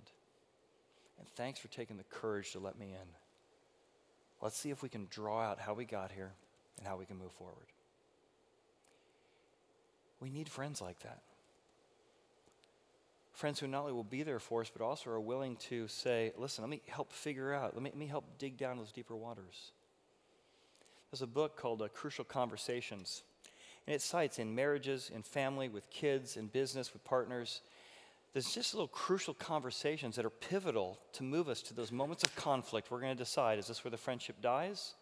And 1.20 1.28
thanks 1.28 1.60
for 1.60 1.68
taking 1.68 1.98
the 1.98 2.04
courage 2.04 2.54
to 2.54 2.60
let 2.60 2.80
me 2.80 2.88
in. 2.88 3.08
Let's 4.42 4.58
see 4.58 4.70
if 4.70 4.82
we 4.82 4.90
can 4.90 5.08
draw 5.10 5.42
out 5.42 5.60
how 5.60 5.74
we 5.74 5.84
got 5.84 6.12
here 6.14 6.32
and 6.78 6.88
how 6.88 6.96
we 6.96 7.06
can 7.06 7.18
move 7.18 7.34
forward. 7.34 7.68
We 10.22 10.30
need 10.30 10.48
friends 10.48 10.82
like 10.82 11.00
that 11.02 11.22
friends 13.42 13.60
who 13.60 13.66
not 13.66 13.82
only 13.82 13.92
will 13.92 14.04
be 14.04 14.22
there 14.22 14.40
for 14.40 14.62
us, 14.62 14.72
but 14.72 14.84
also 14.84 15.10
are 15.10 15.20
willing 15.20 15.56
to 15.56 15.88
say, 15.88 16.32
listen, 16.38 16.62
let 16.64 16.70
me 16.70 16.80
help 16.88 17.12
figure 17.12 17.52
out, 17.52 17.74
let 17.74 17.82
me, 17.82 17.90
let 17.90 17.98
me 17.98 18.06
help 18.06 18.24
dig 18.38 18.56
down 18.56 18.78
those 18.78 18.92
deeper 18.92 19.16
waters. 19.16 19.72
There's 21.12 21.22
a 21.22 21.28
book 21.28 21.58
called 21.58 21.82
uh, 21.82 21.90
Crucial 21.90 22.24
Conversations, 22.24 23.24
and 23.86 23.94
it 23.96 24.02
cites 24.02 24.40
in 24.40 24.56
marriages, 24.56 25.12
in 25.14 25.24
family, 25.24 25.70
with 25.70 25.90
kids, 25.90 26.38
in 26.38 26.48
business, 26.48 26.94
with 26.94 27.04
partners, 27.04 27.62
there's 28.34 28.54
just 28.54 28.74
little 28.74 28.88
crucial 28.88 29.34
conversations 29.34 30.16
that 30.16 30.24
are 30.24 30.30
pivotal 30.30 30.98
to 31.14 31.24
move 31.24 31.50
us 31.50 31.62
to 31.64 31.74
those 31.74 31.92
moments 31.92 32.24
of 32.24 32.34
conflict. 32.38 32.90
We're 32.90 33.02
going 33.02 33.16
to 33.16 33.24
decide 33.24 33.60
is 33.60 33.68
this 33.68 33.84
where 33.84 33.92
the 33.92 33.98
friendship 33.98 34.38
dies, 34.42 34.94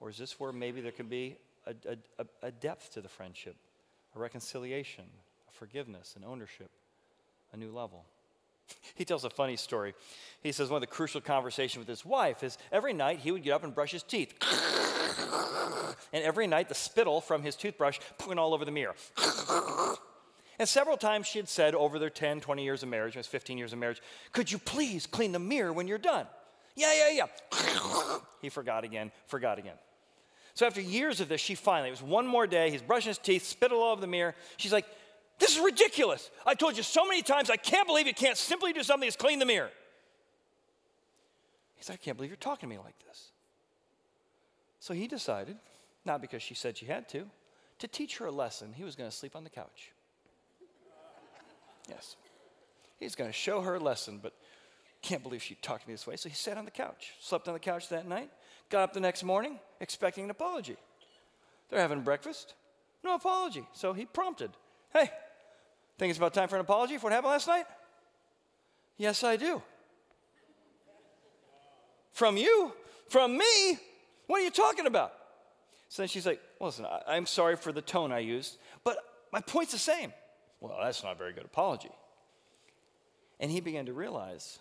or 0.00 0.10
is 0.10 0.18
this 0.18 0.40
where 0.40 0.52
maybe 0.52 0.80
there 0.80 0.90
can 0.90 1.06
be 1.06 1.36
a, 1.64 1.96
a, 2.18 2.26
a 2.42 2.50
depth 2.50 2.94
to 2.94 3.00
the 3.00 3.08
friendship, 3.08 3.54
a 4.16 4.18
reconciliation, 4.18 5.04
a 5.48 5.52
forgiveness, 5.52 6.16
an 6.16 6.24
ownership? 6.24 6.70
a 7.52 7.56
new 7.56 7.70
level. 7.70 8.04
He 8.94 9.04
tells 9.04 9.24
a 9.24 9.30
funny 9.30 9.56
story. 9.56 9.94
He 10.42 10.52
says 10.52 10.68
one 10.68 10.76
of 10.76 10.80
the 10.80 10.86
crucial 10.86 11.20
conversations 11.20 11.78
with 11.78 11.88
his 11.88 12.04
wife 12.04 12.42
is 12.42 12.58
every 12.70 12.92
night 12.92 13.20
he 13.20 13.30
would 13.30 13.42
get 13.42 13.52
up 13.52 13.64
and 13.64 13.74
brush 13.74 13.92
his 13.92 14.02
teeth. 14.02 14.34
and 16.12 16.24
every 16.24 16.46
night 16.46 16.68
the 16.68 16.74
spittle 16.74 17.20
from 17.20 17.42
his 17.42 17.56
toothbrush 17.56 17.98
went 18.26 18.38
all 18.38 18.54
over 18.54 18.64
the 18.64 18.70
mirror. 18.70 18.94
and 20.58 20.68
several 20.68 20.96
times 20.96 21.26
she 21.26 21.38
had 21.38 21.48
said 21.48 21.74
over 21.74 21.98
their 21.98 22.10
10, 22.10 22.40
20 22.40 22.64
years 22.64 22.82
of 22.82 22.88
marriage, 22.88 23.16
it 23.16 23.18
was 23.18 23.26
15 23.26 23.58
years 23.58 23.72
of 23.72 23.78
marriage, 23.78 24.02
could 24.32 24.50
you 24.50 24.58
please 24.58 25.06
clean 25.06 25.32
the 25.32 25.38
mirror 25.38 25.72
when 25.72 25.88
you're 25.88 25.98
done? 25.98 26.26
Yeah, 26.74 26.92
yeah, 26.94 27.26
yeah. 27.52 28.18
he 28.40 28.48
forgot 28.48 28.84
again, 28.84 29.10
forgot 29.26 29.58
again. 29.58 29.74
So 30.54 30.66
after 30.66 30.80
years 30.80 31.20
of 31.20 31.28
this, 31.28 31.40
she 31.40 31.54
finally, 31.54 31.88
it 31.88 31.92
was 31.92 32.02
one 32.02 32.26
more 32.26 32.46
day, 32.46 32.70
he's 32.70 32.82
brushing 32.82 33.08
his 33.08 33.18
teeth, 33.18 33.44
spittle 33.44 33.80
all 33.82 33.92
over 33.92 34.00
the 34.00 34.06
mirror. 34.06 34.34
She's 34.58 34.72
like, 34.72 34.86
this 35.38 35.56
is 35.56 35.62
ridiculous. 35.62 36.30
I 36.46 36.54
told 36.54 36.76
you 36.76 36.82
so 36.82 37.06
many 37.06 37.22
times, 37.22 37.50
I 37.50 37.56
can't 37.56 37.86
believe 37.86 38.06
you 38.06 38.14
can't 38.14 38.36
simply 38.36 38.72
do 38.72 38.82
something 38.82 39.08
as 39.08 39.16
clean 39.16 39.38
the 39.38 39.46
mirror. 39.46 39.70
He 41.76 41.84
said, 41.84 41.94
I 41.94 41.96
can't 41.96 42.16
believe 42.16 42.30
you're 42.30 42.36
talking 42.36 42.68
to 42.68 42.74
me 42.74 42.78
like 42.78 42.94
this. 43.08 43.31
So 44.82 44.94
he 44.94 45.06
decided, 45.06 45.58
not 46.04 46.20
because 46.20 46.42
she 46.42 46.54
said 46.54 46.76
she 46.76 46.86
had 46.86 47.08
to, 47.10 47.26
to 47.78 47.86
teach 47.86 48.18
her 48.18 48.26
a 48.26 48.32
lesson. 48.32 48.72
He 48.72 48.82
was 48.82 48.96
going 48.96 49.08
to 49.08 49.14
sleep 49.14 49.36
on 49.36 49.44
the 49.44 49.50
couch. 49.50 49.92
Yes. 51.88 52.16
He's 52.98 53.14
going 53.14 53.30
to 53.30 53.32
show 53.32 53.60
her 53.60 53.76
a 53.76 53.78
lesson, 53.78 54.18
but 54.20 54.32
can't 55.00 55.22
believe 55.22 55.40
she 55.40 55.54
talked 55.54 55.82
to 55.82 55.88
me 55.88 55.94
this 55.94 56.04
way. 56.04 56.16
So 56.16 56.28
he 56.28 56.34
sat 56.34 56.58
on 56.58 56.64
the 56.64 56.72
couch, 56.72 57.12
slept 57.20 57.46
on 57.46 57.54
the 57.54 57.60
couch 57.60 57.90
that 57.90 58.08
night, 58.08 58.28
Got 58.70 58.82
up 58.82 58.92
the 58.92 58.98
next 58.98 59.22
morning 59.22 59.60
expecting 59.80 60.24
an 60.24 60.30
apology. 60.30 60.76
They're 61.68 61.78
having 61.78 62.00
breakfast, 62.00 62.54
no 63.04 63.14
apology. 63.14 63.64
So 63.74 63.92
he 63.92 64.04
prompted, 64.04 64.50
Hey, 64.92 65.10
think 65.96 66.10
it's 66.10 66.18
about 66.18 66.34
time 66.34 66.48
for 66.48 66.56
an 66.56 66.62
apology 66.62 66.96
for 66.96 67.04
what 67.04 67.12
happened 67.12 67.30
last 67.30 67.46
night? 67.46 67.66
Yes, 68.96 69.22
I 69.22 69.36
do. 69.36 69.62
From 72.10 72.36
you? 72.36 72.72
From 73.08 73.38
me? 73.38 73.78
What 74.32 74.40
are 74.40 74.44
you 74.44 74.50
talking 74.50 74.86
about? 74.86 75.12
So 75.90 76.00
then 76.00 76.08
she's 76.08 76.24
like, 76.24 76.40
Listen, 76.58 76.86
I, 76.86 77.18
am 77.18 77.26
sorry 77.26 77.54
for 77.54 77.70
the 77.70 77.82
tone 77.82 78.12
I 78.12 78.20
used, 78.20 78.56
but 78.82 78.96
my 79.30 79.42
point's 79.42 79.72
the 79.72 79.78
same. 79.78 80.10
Well, 80.58 80.74
that's 80.82 81.04
not 81.04 81.12
a 81.12 81.14
very 81.16 81.34
good 81.34 81.44
apology. 81.44 81.90
And 83.40 83.50
he 83.50 83.60
began 83.60 83.84
to 83.84 83.92
realize 83.92 84.58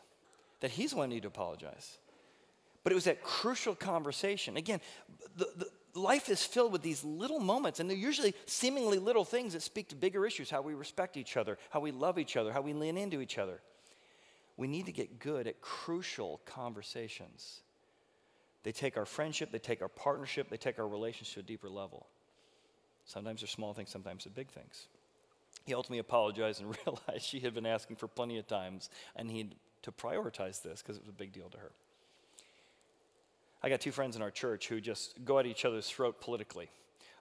that 0.60 0.72
he's 0.72 0.92
the 0.92 0.98
one 0.98 1.08
needed 1.08 1.22
to 1.22 1.28
apologize. 1.30 2.00
But 2.84 2.92
it 2.92 2.96
was 2.96 3.06
that 3.06 3.24
crucial 3.24 3.74
conversation. 3.74 4.58
Again, 4.58 4.82
the, 5.38 5.48
the, 5.56 5.70
life 5.98 6.28
is 6.28 6.44
filled 6.44 6.74
with 6.74 6.82
these 6.82 7.06
little 7.06 7.40
moments, 7.40 7.80
and 7.80 7.90
they're 7.90 7.96
usually 7.96 8.34
seemingly 8.48 9.00
little 9.00 9.24
things 9.24 9.54
that 9.54 9.62
speak 9.62 9.88
to 9.88 9.96
bigger 9.96 10.26
issues 10.26 10.50
how 10.50 10.62
we 10.62 10.74
respect 10.74 11.16
each 11.16 11.38
other, 11.38 11.58
how 11.70 11.80
we 11.80 11.92
love 11.92 12.20
each 12.20 12.36
other, 12.36 12.52
how 12.52 12.60
we 12.60 12.74
lean 12.74 12.98
into 12.98 13.22
each 13.22 13.38
other. 13.38 13.62
We 14.58 14.68
need 14.68 14.88
to 14.88 14.92
get 14.92 15.18
good 15.18 15.48
at 15.48 15.62
crucial 15.62 16.42
conversations. 16.46 17.62
They 18.64 18.72
take 18.72 18.98
our 18.98 19.06
friendship, 19.06 19.52
they 19.52 19.60
take 19.60 19.82
our 19.82 19.88
partnership, 19.88 20.50
they 20.50 20.58
take 20.58 20.78
our 20.78 20.88
relationship 20.88 21.34
to 21.36 21.40
a 21.40 21.44
deeper 21.44 21.70
level. 21.70 22.08
Sometimes 23.06 23.42
they're 23.42 23.48
small 23.48 23.74
things, 23.74 23.90
sometimes 23.90 24.24
they're 24.24 24.34
big 24.34 24.52
things. 24.52 24.88
He 25.66 25.74
ultimately 25.74 26.00
apologized 26.00 26.62
and 26.62 26.76
realized 26.86 27.26
she 27.26 27.40
had 27.40 27.54
been 27.54 27.66
asking 27.66 27.96
for 27.96 28.08
plenty 28.08 28.38
of 28.38 28.48
times, 28.48 28.90
and 29.16 29.32
he 29.32 29.40
had 29.40 29.56
to 29.84 29.92
prioritize 29.92 30.62
this 30.62 30.82
because 30.82 30.98
it 30.98 31.02
was 31.02 31.10
a 31.10 31.14
big 31.14 31.32
deal 31.32 31.50
to 31.50 31.58
her. 31.58 31.72
I 33.64 33.70
got 33.70 33.82
two 33.82 33.92
friends 33.92 34.16
in 34.16 34.22
our 34.22 34.32
church 34.32 34.68
who 34.68 34.82
just 34.82 35.24
go 35.24 35.40
at 35.40 35.46
each 35.46 35.66
other's 35.66 35.88
throat 35.88 36.20
politically. 36.20 36.70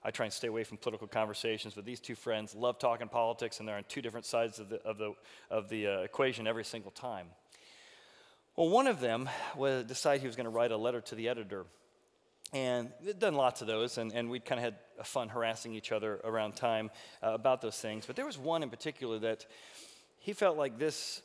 I 0.03 0.09
try 0.09 0.25
and 0.25 0.33
stay 0.33 0.47
away 0.47 0.63
from 0.63 0.77
political 0.77 1.07
conversations, 1.07 1.75
but 1.75 1.85
these 1.85 1.99
two 1.99 2.15
friends 2.15 2.55
love 2.55 2.79
talking 2.79 3.07
politics, 3.07 3.59
and 3.59 3.67
they're 3.67 3.77
on 3.77 3.85
two 3.87 4.01
different 4.01 4.25
sides 4.25 4.57
of 4.59 4.69
the, 4.69 4.81
of 4.81 4.97
the, 4.97 5.13
of 5.51 5.69
the 5.69 5.87
uh, 5.87 5.99
equation 5.99 6.47
every 6.47 6.63
single 6.63 6.89
time. 6.91 7.27
Well, 8.55 8.69
one 8.69 8.87
of 8.87 8.99
them 8.99 9.29
was, 9.55 9.85
decided 9.85 10.21
he 10.21 10.27
was 10.27 10.35
going 10.35 10.45
to 10.45 10.51
write 10.51 10.71
a 10.71 10.77
letter 10.77 11.01
to 11.01 11.15
the 11.15 11.29
editor. 11.29 11.65
And 12.53 12.91
they'd 13.01 13.17
done 13.17 13.35
lots 13.35 13.61
of 13.61 13.67
those, 13.67 13.97
and, 13.97 14.11
and 14.11 14.29
we'd 14.29 14.43
kind 14.43 14.59
of 14.59 14.65
had 14.65 15.07
fun 15.07 15.29
harassing 15.29 15.73
each 15.73 15.93
other 15.93 16.19
around 16.23 16.55
time 16.57 16.91
uh, 17.23 17.31
about 17.31 17.61
those 17.61 17.79
things. 17.79 18.05
But 18.05 18.17
there 18.17 18.25
was 18.25 18.37
one 18.37 18.61
in 18.61 18.69
particular 18.69 19.19
that 19.19 19.45
he 20.17 20.33
felt 20.33 20.57
like 20.57 20.77
this, 20.77 21.21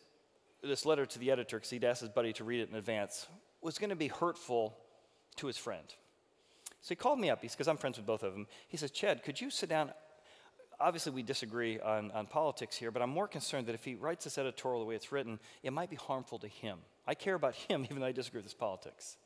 this 0.62 0.86
letter 0.86 1.04
to 1.04 1.18
the 1.18 1.32
editor, 1.32 1.56
because 1.56 1.70
he'd 1.70 1.82
asked 1.82 2.00
his 2.00 2.10
buddy 2.10 2.32
to 2.34 2.44
read 2.44 2.60
it 2.60 2.70
in 2.70 2.76
advance, 2.76 3.26
was 3.60 3.76
going 3.76 3.90
to 3.90 3.96
be 3.96 4.08
hurtful 4.08 4.76
to 5.36 5.48
his 5.48 5.56
friend. 5.56 5.86
So 6.80 6.90
he 6.90 6.96
called 6.96 7.18
me 7.18 7.28
up 7.28 7.42
because 7.42 7.66
I'm 7.66 7.76
friends 7.76 7.96
with 7.96 8.06
both 8.06 8.22
of 8.22 8.32
them. 8.32 8.46
He 8.68 8.76
says, 8.76 8.92
Chad, 8.92 9.24
could 9.24 9.40
you 9.40 9.50
sit 9.50 9.68
down? 9.68 9.90
Obviously, 10.78 11.12
we 11.12 11.22
disagree 11.22 11.80
on, 11.80 12.10
on 12.10 12.26
politics 12.26 12.76
here, 12.76 12.90
but 12.90 13.00
I'm 13.00 13.10
more 13.10 13.26
concerned 13.28 13.66
that 13.66 13.74
if 13.74 13.84
he 13.84 13.94
writes 13.94 14.24
this 14.24 14.36
editorial 14.36 14.80
the 14.80 14.86
way 14.86 14.94
it's 14.94 15.10
written, 15.10 15.38
it 15.62 15.72
might 15.72 15.88
be 15.88 15.96
harmful 15.96 16.38
to 16.40 16.48
him. 16.48 16.78
I 17.06 17.14
care 17.14 17.34
about 17.34 17.54
him 17.54 17.84
even 17.90 18.00
though 18.00 18.06
I 18.06 18.12
disagree 18.12 18.38
with 18.38 18.46
his 18.46 18.54
politics. 18.54 19.16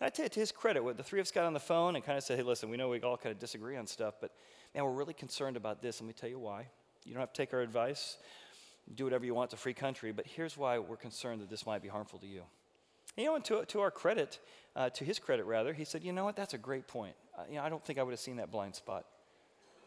And 0.00 0.06
I 0.06 0.10
tell 0.10 0.26
you, 0.26 0.28
to 0.28 0.40
his 0.40 0.52
credit, 0.52 0.84
the 0.96 1.02
three 1.02 1.20
of 1.20 1.24
us 1.24 1.32
got 1.32 1.44
on 1.44 1.54
the 1.54 1.60
phone 1.60 1.96
and 1.96 2.04
kind 2.04 2.16
of 2.16 2.22
said, 2.22 2.38
hey, 2.38 2.44
listen, 2.44 2.68
we 2.70 2.76
know 2.76 2.88
we 2.88 3.00
all 3.00 3.16
kind 3.16 3.32
of 3.32 3.40
disagree 3.40 3.76
on 3.76 3.86
stuff, 3.86 4.14
but 4.20 4.30
man, 4.74 4.84
we're 4.84 4.92
really 4.92 5.14
concerned 5.14 5.56
about 5.56 5.82
this. 5.82 6.00
Let 6.00 6.06
me 6.06 6.12
tell 6.12 6.28
you 6.28 6.38
why. 6.38 6.66
You 7.04 7.14
don't 7.14 7.20
have 7.20 7.32
to 7.32 7.42
take 7.42 7.52
our 7.54 7.62
advice. 7.62 8.18
Do 8.94 9.04
whatever 9.04 9.24
you 9.24 9.34
want. 9.34 9.48
It's 9.48 9.54
a 9.54 9.62
free 9.62 9.74
country. 9.74 10.12
But 10.12 10.26
here's 10.26 10.56
why 10.56 10.78
we're 10.78 10.96
concerned 10.96 11.40
that 11.40 11.50
this 11.50 11.66
might 11.66 11.82
be 11.82 11.88
harmful 11.88 12.18
to 12.20 12.26
you. 12.26 12.42
You 13.16 13.24
know, 13.24 13.34
and 13.34 13.44
to, 13.46 13.64
to 13.64 13.80
our 13.80 13.90
credit, 13.90 14.38
uh, 14.76 14.90
to 14.90 15.04
his 15.04 15.18
credit 15.18 15.44
rather, 15.46 15.72
he 15.72 15.84
said, 15.84 16.04
you 16.04 16.12
know 16.12 16.24
what, 16.24 16.36
that's 16.36 16.54
a 16.54 16.58
great 16.58 16.86
point. 16.86 17.14
Uh, 17.36 17.42
you 17.48 17.56
know, 17.56 17.62
I 17.62 17.68
don't 17.68 17.84
think 17.84 17.98
I 17.98 18.02
would 18.02 18.12
have 18.12 18.20
seen 18.20 18.36
that 18.36 18.52
blind 18.52 18.76
spot. 18.76 19.06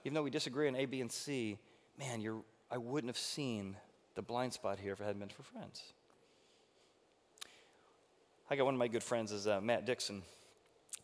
Even 0.03 0.15
though 0.15 0.23
we 0.23 0.29
disagree 0.29 0.67
on 0.67 0.75
A, 0.75 0.85
B, 0.85 1.01
and 1.01 1.11
C, 1.11 1.57
man, 1.99 2.21
you're, 2.21 2.41
I 2.71 2.77
wouldn't 2.77 3.09
have 3.09 3.17
seen 3.17 3.75
the 4.15 4.21
blind 4.21 4.53
spot 4.53 4.79
here 4.79 4.93
if 4.93 5.01
it 5.01 5.03
hadn't 5.03 5.19
been 5.19 5.29
for 5.29 5.43
friends. 5.43 5.93
I 8.49 8.55
got 8.55 8.65
one 8.65 8.73
of 8.73 8.79
my 8.79 8.87
good 8.87 9.03
friends 9.03 9.31
is 9.31 9.47
uh, 9.47 9.61
Matt 9.61 9.85
Dixon. 9.85 10.23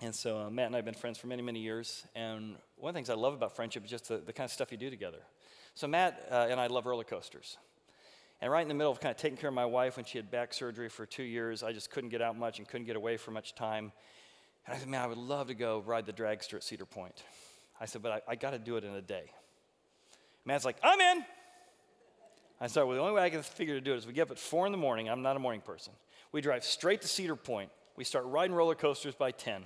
And 0.01 0.13
so 0.13 0.37
uh, 0.37 0.49
Matt 0.49 0.67
and 0.67 0.75
I 0.75 0.79
have 0.79 0.85
been 0.85 0.93
friends 0.93 1.17
for 1.17 1.27
many, 1.27 1.41
many 1.41 1.59
years. 1.59 2.05
And 2.15 2.55
one 2.75 2.89
of 2.89 2.93
the 2.93 2.97
things 2.97 3.09
I 3.09 3.13
love 3.13 3.33
about 3.33 3.55
friendship 3.55 3.85
is 3.85 3.89
just 3.89 4.09
the, 4.09 4.17
the 4.17 4.33
kind 4.33 4.45
of 4.45 4.51
stuff 4.51 4.71
you 4.71 4.77
do 4.77 4.89
together. 4.89 5.19
So 5.73 5.87
Matt 5.87 6.27
uh, 6.29 6.47
and 6.49 6.59
I 6.59 6.67
love 6.67 6.85
roller 6.85 7.03
coasters. 7.03 7.57
And 8.41 8.51
right 8.51 8.61
in 8.61 8.67
the 8.67 8.73
middle 8.73 8.91
of 8.91 8.99
kind 8.99 9.11
of 9.11 9.17
taking 9.17 9.37
care 9.37 9.47
of 9.47 9.55
my 9.55 9.65
wife 9.65 9.95
when 9.95 10.05
she 10.05 10.17
had 10.17 10.29
back 10.29 10.53
surgery 10.53 10.89
for 10.89 11.05
two 11.05 11.23
years, 11.23 11.63
I 11.63 11.71
just 11.71 11.89
couldn't 11.89 12.09
get 12.09 12.21
out 12.21 12.37
much 12.37 12.59
and 12.59 12.67
couldn't 12.67 12.85
get 12.85 12.95
away 12.95 13.17
for 13.17 13.31
much 13.31 13.55
time. 13.55 13.91
And 14.65 14.75
I 14.75 14.79
said, 14.79 14.89
man, 14.89 15.01
I 15.01 15.07
would 15.07 15.17
love 15.17 15.47
to 15.47 15.55
go 15.55 15.83
ride 15.85 16.05
the 16.05 16.13
dragster 16.13 16.55
at 16.55 16.63
Cedar 16.63 16.85
Point. 16.85 17.23
I 17.79 17.85
said, 17.85 18.01
but 18.01 18.11
I, 18.11 18.31
I 18.31 18.35
got 18.35 18.51
to 18.51 18.59
do 18.59 18.77
it 18.77 18.83
in 18.83 18.93
a 18.93 19.01
day. 19.01 19.31
Matt's 20.45 20.65
like, 20.65 20.77
I'm 20.81 20.99
in. 20.99 21.25
I 22.59 22.67
said, 22.67 22.83
well, 22.83 22.95
the 22.95 23.01
only 23.01 23.13
way 23.13 23.23
I 23.23 23.29
can 23.29 23.43
figure 23.43 23.75
to 23.75 23.81
do 23.81 23.93
it 23.93 23.97
is 23.97 24.07
we 24.07 24.13
get 24.13 24.23
up 24.23 24.31
at 24.31 24.39
four 24.39 24.65
in 24.65 24.71
the 24.71 24.77
morning. 24.77 25.09
I'm 25.09 25.21
not 25.21 25.35
a 25.35 25.39
morning 25.39 25.61
person. 25.61 25.93
We 26.31 26.41
drive 26.41 26.63
straight 26.63 27.01
to 27.01 27.07
Cedar 27.07 27.35
Point. 27.35 27.69
We 27.95 28.03
start 28.03 28.25
riding 28.25 28.55
roller 28.55 28.75
coasters 28.75 29.15
by 29.15 29.31
10. 29.31 29.63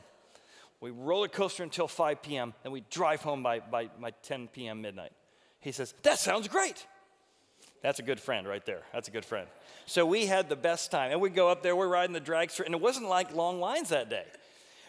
We 0.81 0.89
roller 0.89 1.27
coaster 1.27 1.63
until 1.63 1.87
5 1.87 2.21
p.m., 2.21 2.53
and 2.63 2.73
we 2.73 2.83
drive 2.89 3.21
home 3.21 3.43
by, 3.43 3.59
by, 3.59 3.89
by 3.99 4.11
10 4.23 4.47
p.m. 4.47 4.81
midnight. 4.81 5.11
He 5.59 5.71
says, 5.71 5.93
That 6.03 6.19
sounds 6.19 6.47
great. 6.47 6.85
That's 7.81 7.99
a 7.99 8.03
good 8.03 8.19
friend 8.19 8.47
right 8.47 8.65
there. 8.65 8.81
That's 8.93 9.07
a 9.07 9.11
good 9.11 9.25
friend. 9.25 9.47
So 9.85 10.05
we 10.05 10.25
had 10.27 10.49
the 10.49 10.55
best 10.55 10.91
time. 10.91 11.11
And 11.11 11.21
we 11.21 11.29
go 11.29 11.49
up 11.49 11.63
there, 11.63 11.75
we're 11.75 11.87
riding 11.87 12.13
the 12.13 12.21
dragster, 12.21 12.63
and 12.65 12.73
it 12.73 12.81
wasn't 12.81 13.07
like 13.09 13.33
long 13.35 13.59
lines 13.59 13.89
that 13.89 14.09
day. 14.09 14.25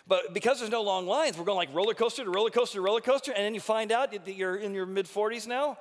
But 0.07 0.35
because 0.35 0.59
there's 0.59 0.71
no 0.71 0.83
long 0.83 1.07
lines, 1.07 1.39
we're 1.39 1.45
going 1.45 1.57
like 1.57 1.75
roller 1.75 1.95
coaster 1.95 2.25
to 2.25 2.31
roller 2.31 2.51
coaster 2.51 2.79
to 2.79 2.83
roller 2.83 3.01
coaster, 3.01 3.33
and 3.33 3.45
then 3.45 3.55
you 3.55 3.61
find 3.61 3.93
out 3.93 4.11
that 4.13 4.35
you're 4.35 4.57
in 4.57 4.75
your 4.75 4.87
mid 4.87 5.07
40s 5.07 5.47
now, 5.47 5.79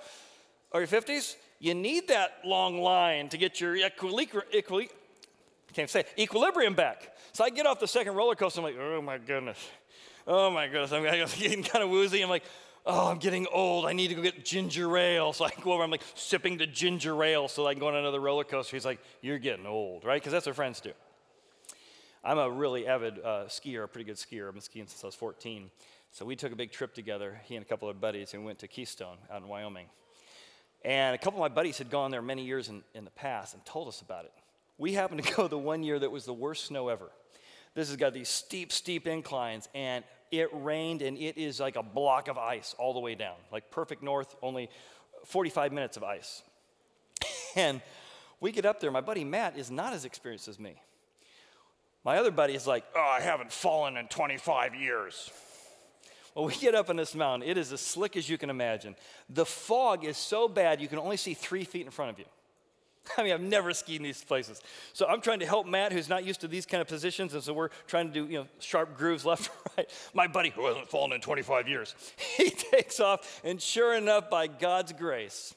or 0.72 0.82
your 0.82 0.88
50s. 0.88 1.36
You 1.60 1.74
need 1.76 2.08
that 2.08 2.40
long 2.44 2.82
line 2.82 3.30
to 3.30 3.38
get 3.38 3.60
your 3.60 3.76
equilibrium, 3.76 4.46
equili- 4.54 4.90
can't 5.74 5.90
say 5.90 6.06
equilibrium 6.18 6.74
back. 6.74 7.16
So 7.34 7.44
I 7.44 7.50
get 7.50 7.66
off 7.66 7.80
the 7.80 7.88
second 7.88 8.16
roller 8.16 8.36
coaster, 8.36 8.60
I'm 8.60 8.66
like, 8.66 8.78
oh 8.80 9.02
my 9.02 9.18
goodness. 9.18 9.58
Oh 10.28 10.50
my 10.50 10.68
goodness. 10.68 10.92
I'm 10.92 11.04
getting 11.40 11.64
kind 11.64 11.84
of 11.84 11.90
woozy. 11.90 12.22
I'm 12.22 12.30
like, 12.30 12.44
oh, 12.86 13.10
I'm 13.10 13.20
getting 13.20 13.48
old. 13.48 13.86
I 13.86 13.94
need 13.94 14.10
to 14.10 14.16
go 14.16 14.22
get 14.22 14.44
ginger 14.44 14.98
ale. 14.98 15.34
So 15.34 15.46
I 15.46 15.52
go 15.62 15.74
over, 15.74 15.84
I'm 15.84 15.92
like 15.92 16.04
sipping 16.16 16.58
the 16.58 16.68
ginger 16.68 17.24
ale 17.24 17.48
so 17.48 17.68
I 17.68 17.74
can 17.74 17.80
go 17.80 17.88
on 17.88 17.96
another 17.96 18.20
roller 18.20 18.44
coaster. 18.44 18.76
He's 18.76 18.86
like, 18.86 19.00
you're 19.22 19.40
getting 19.40 19.66
old, 19.66 20.04
right? 20.04 20.22
Because 20.22 20.34
that's 20.34 20.46
what 20.46 20.56
friends 20.56 20.82
do. 20.82 20.92
I'm 22.24 22.38
a 22.38 22.50
really 22.50 22.86
avid 22.86 23.20
uh, 23.20 23.46
skier, 23.48 23.84
a 23.84 23.88
pretty 23.88 24.06
good 24.06 24.18
skier. 24.18 24.48
I've 24.48 24.54
been 24.54 24.62
skiing 24.62 24.86
since 24.88 25.04
I 25.04 25.08
was 25.08 25.16
14. 25.16 25.72
So 26.12 26.24
we 26.24 26.36
took 26.36 26.52
a 26.52 26.56
big 26.56 26.72
trip 26.72 26.94
together, 26.94 27.42
he 27.46 27.56
and 27.56 27.66
a 27.66 27.68
couple 27.68 27.90
of 27.90 28.00
buddies, 28.00 28.34
and 28.34 28.44
we 28.44 28.48
went 28.48 28.60
to 28.60 28.68
Keystone 28.68 29.18
out 29.32 29.42
in 29.42 29.48
Wyoming. 29.48 29.88
And 30.84 31.16
a 31.16 31.18
couple 31.18 31.44
of 31.44 31.50
my 31.50 31.54
buddies 31.54 31.78
had 31.78 31.90
gone 31.90 32.12
there 32.12 32.22
many 32.22 32.44
years 32.44 32.70
in, 32.70 32.84
in 32.94 33.06
the 33.06 33.12
past 33.12 33.54
and 33.54 33.66
told 33.66 33.88
us 33.88 34.02
about 34.02 34.26
it. 34.26 34.32
We 34.78 34.94
happened 34.94 35.24
to 35.24 35.34
go 35.36 35.48
the 35.48 35.58
one 35.58 35.84
year 35.84 35.98
that 35.98 36.12
was 36.12 36.26
the 36.26 36.34
worst 36.34 36.66
snow 36.66 36.90
ever. 36.90 37.12
This 37.74 37.88
has 37.88 37.98
got 37.98 38.14
these 38.14 38.30
steep, 38.30 38.72
steep 38.72 39.08
inclines, 39.08 39.68
and 39.74 40.04
it 40.30 40.50
rained, 40.52 41.02
and 41.02 41.18
it 41.18 41.38
is 41.38 41.60
like 41.60 41.76
a 41.76 41.84
block 41.84 42.28
of 42.28 42.38
ice 42.38 42.76
all 42.78 42.94
the 42.94 43.00
way 43.00 43.16
down, 43.16 43.36
like 43.52 43.72
perfect 43.72 44.04
north, 44.04 44.36
only 44.44 44.70
45 45.26 45.72
minutes 45.72 45.98
of 45.98 46.04
ice. 46.04 46.44
and 47.56 47.82
we 48.40 48.52
get 48.52 48.66
up 48.66 48.80
there. 48.80 48.92
My 48.92 49.02
buddy 49.02 49.24
Matt 49.24 49.58
is 49.58 49.72
not 49.72 49.94
as 49.94 50.06
experienced 50.06 50.48
as 50.48 50.60
me. 50.60 50.76
My 52.04 52.18
other 52.18 52.32
buddy 52.32 52.56
is 52.56 52.68
like, 52.68 52.84
Oh, 52.96 53.00
I 53.18 53.22
haven't 53.22 53.52
fallen 53.52 53.98
in 53.98 54.08
25 54.08 54.76
years. 54.76 55.32
Well, 56.36 56.46
we 56.46 56.56
get 56.56 56.76
up 56.76 56.90
on 56.90 56.96
this 56.96 57.14
mountain. 57.14 57.48
It 57.48 57.58
is 57.58 57.74
as 57.74 57.82
slick 57.82 58.16
as 58.16 58.30
you 58.30 58.38
can 58.38 58.50
imagine. 58.50 58.96
The 59.30 59.46
fog 59.46 60.06
is 60.06 60.16
so 60.16 60.48
bad 60.48 60.80
you 60.80 60.88
can 60.88 60.98
only 60.98 61.18
see 61.18 61.34
three 61.34 61.66
feet 61.66 61.86
in 61.86 61.92
front 61.92 62.12
of 62.12 62.20
you. 62.20 62.26
I 63.18 63.24
mean, 63.24 63.34
I've 63.34 63.42
never 63.42 63.74
skied 63.74 63.98
in 63.98 64.04
these 64.04 64.24
places. 64.24 64.62
So 64.94 65.08
I'm 65.08 65.22
trying 65.22 65.40
to 65.40 65.46
help 65.46 65.68
Matt, 65.68 65.92
who's 65.92 66.10
not 66.10 66.24
used 66.24 66.42
to 66.42 66.48
these 66.48 66.66
kind 66.66 66.82
of 66.82 66.88
positions, 66.88 67.34
and 67.34 67.43
so 67.43 67.54
we're 67.54 67.70
trying 67.88 68.08
to 68.08 68.14
do, 68.14 68.32
you 68.32 68.39
know, 68.39 68.47
sharp 68.60 68.97
grooves 68.97 69.26
left 69.26 69.49
and 69.49 69.74
right. 69.78 69.89
My 70.14 70.28
buddy, 70.28 70.49
who 70.49 70.66
hasn't 70.68 70.89
fallen 70.89 71.12
in 71.14 71.22
25 71.22 71.68
years, 71.68 71.95
he 72.38 72.49
takes 72.49 72.99
off, 72.99 73.41
and 73.43 73.62
sure 73.62 73.95
enough, 73.95 74.30
by 74.30 74.47
God's 74.47 74.93
grace, 74.93 75.56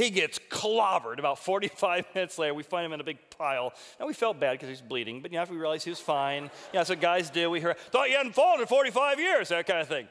he 0.00 0.08
gets 0.08 0.38
clobbered. 0.50 1.18
About 1.18 1.38
45 1.38 2.06
minutes 2.14 2.38
later, 2.38 2.54
we 2.54 2.62
find 2.62 2.86
him 2.86 2.92
in 2.92 3.00
a 3.00 3.04
big 3.04 3.18
pile. 3.36 3.74
Now, 3.98 4.06
we 4.06 4.14
felt 4.14 4.40
bad 4.40 4.52
because 4.52 4.68
he 4.68 4.72
was 4.72 4.80
bleeding, 4.80 5.20
but 5.20 5.30
you 5.30 5.36
know, 5.36 5.42
after 5.42 5.54
we 5.54 5.60
realized 5.60 5.84
he 5.84 5.90
was 5.90 6.00
fine, 6.00 6.44
yeah, 6.44 6.80
that's 6.80 6.88
what 6.88 7.00
guys 7.00 7.28
do. 7.28 7.50
We 7.50 7.60
heard, 7.60 7.78
thought 7.90 8.08
you 8.08 8.16
hadn't 8.16 8.34
fallen 8.34 8.60
in 8.60 8.66
45 8.66 9.20
years, 9.20 9.50
that 9.50 9.66
kind 9.66 9.80
of 9.80 9.88
thing. 9.88 10.08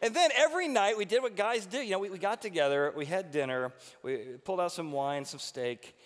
And 0.00 0.14
then 0.14 0.30
every 0.36 0.68
night 0.68 0.96
we 0.96 1.04
did 1.04 1.22
what 1.22 1.36
guys 1.36 1.66
do. 1.66 1.78
You 1.78 1.90
know, 1.90 1.98
we, 1.98 2.10
we 2.10 2.18
got 2.18 2.40
together, 2.40 2.92
we 2.96 3.04
had 3.04 3.32
dinner, 3.32 3.72
we 4.02 4.16
pulled 4.44 4.60
out 4.60 4.72
some 4.72 4.92
wine, 4.92 5.24
some 5.24 5.40
steak. 5.40 5.96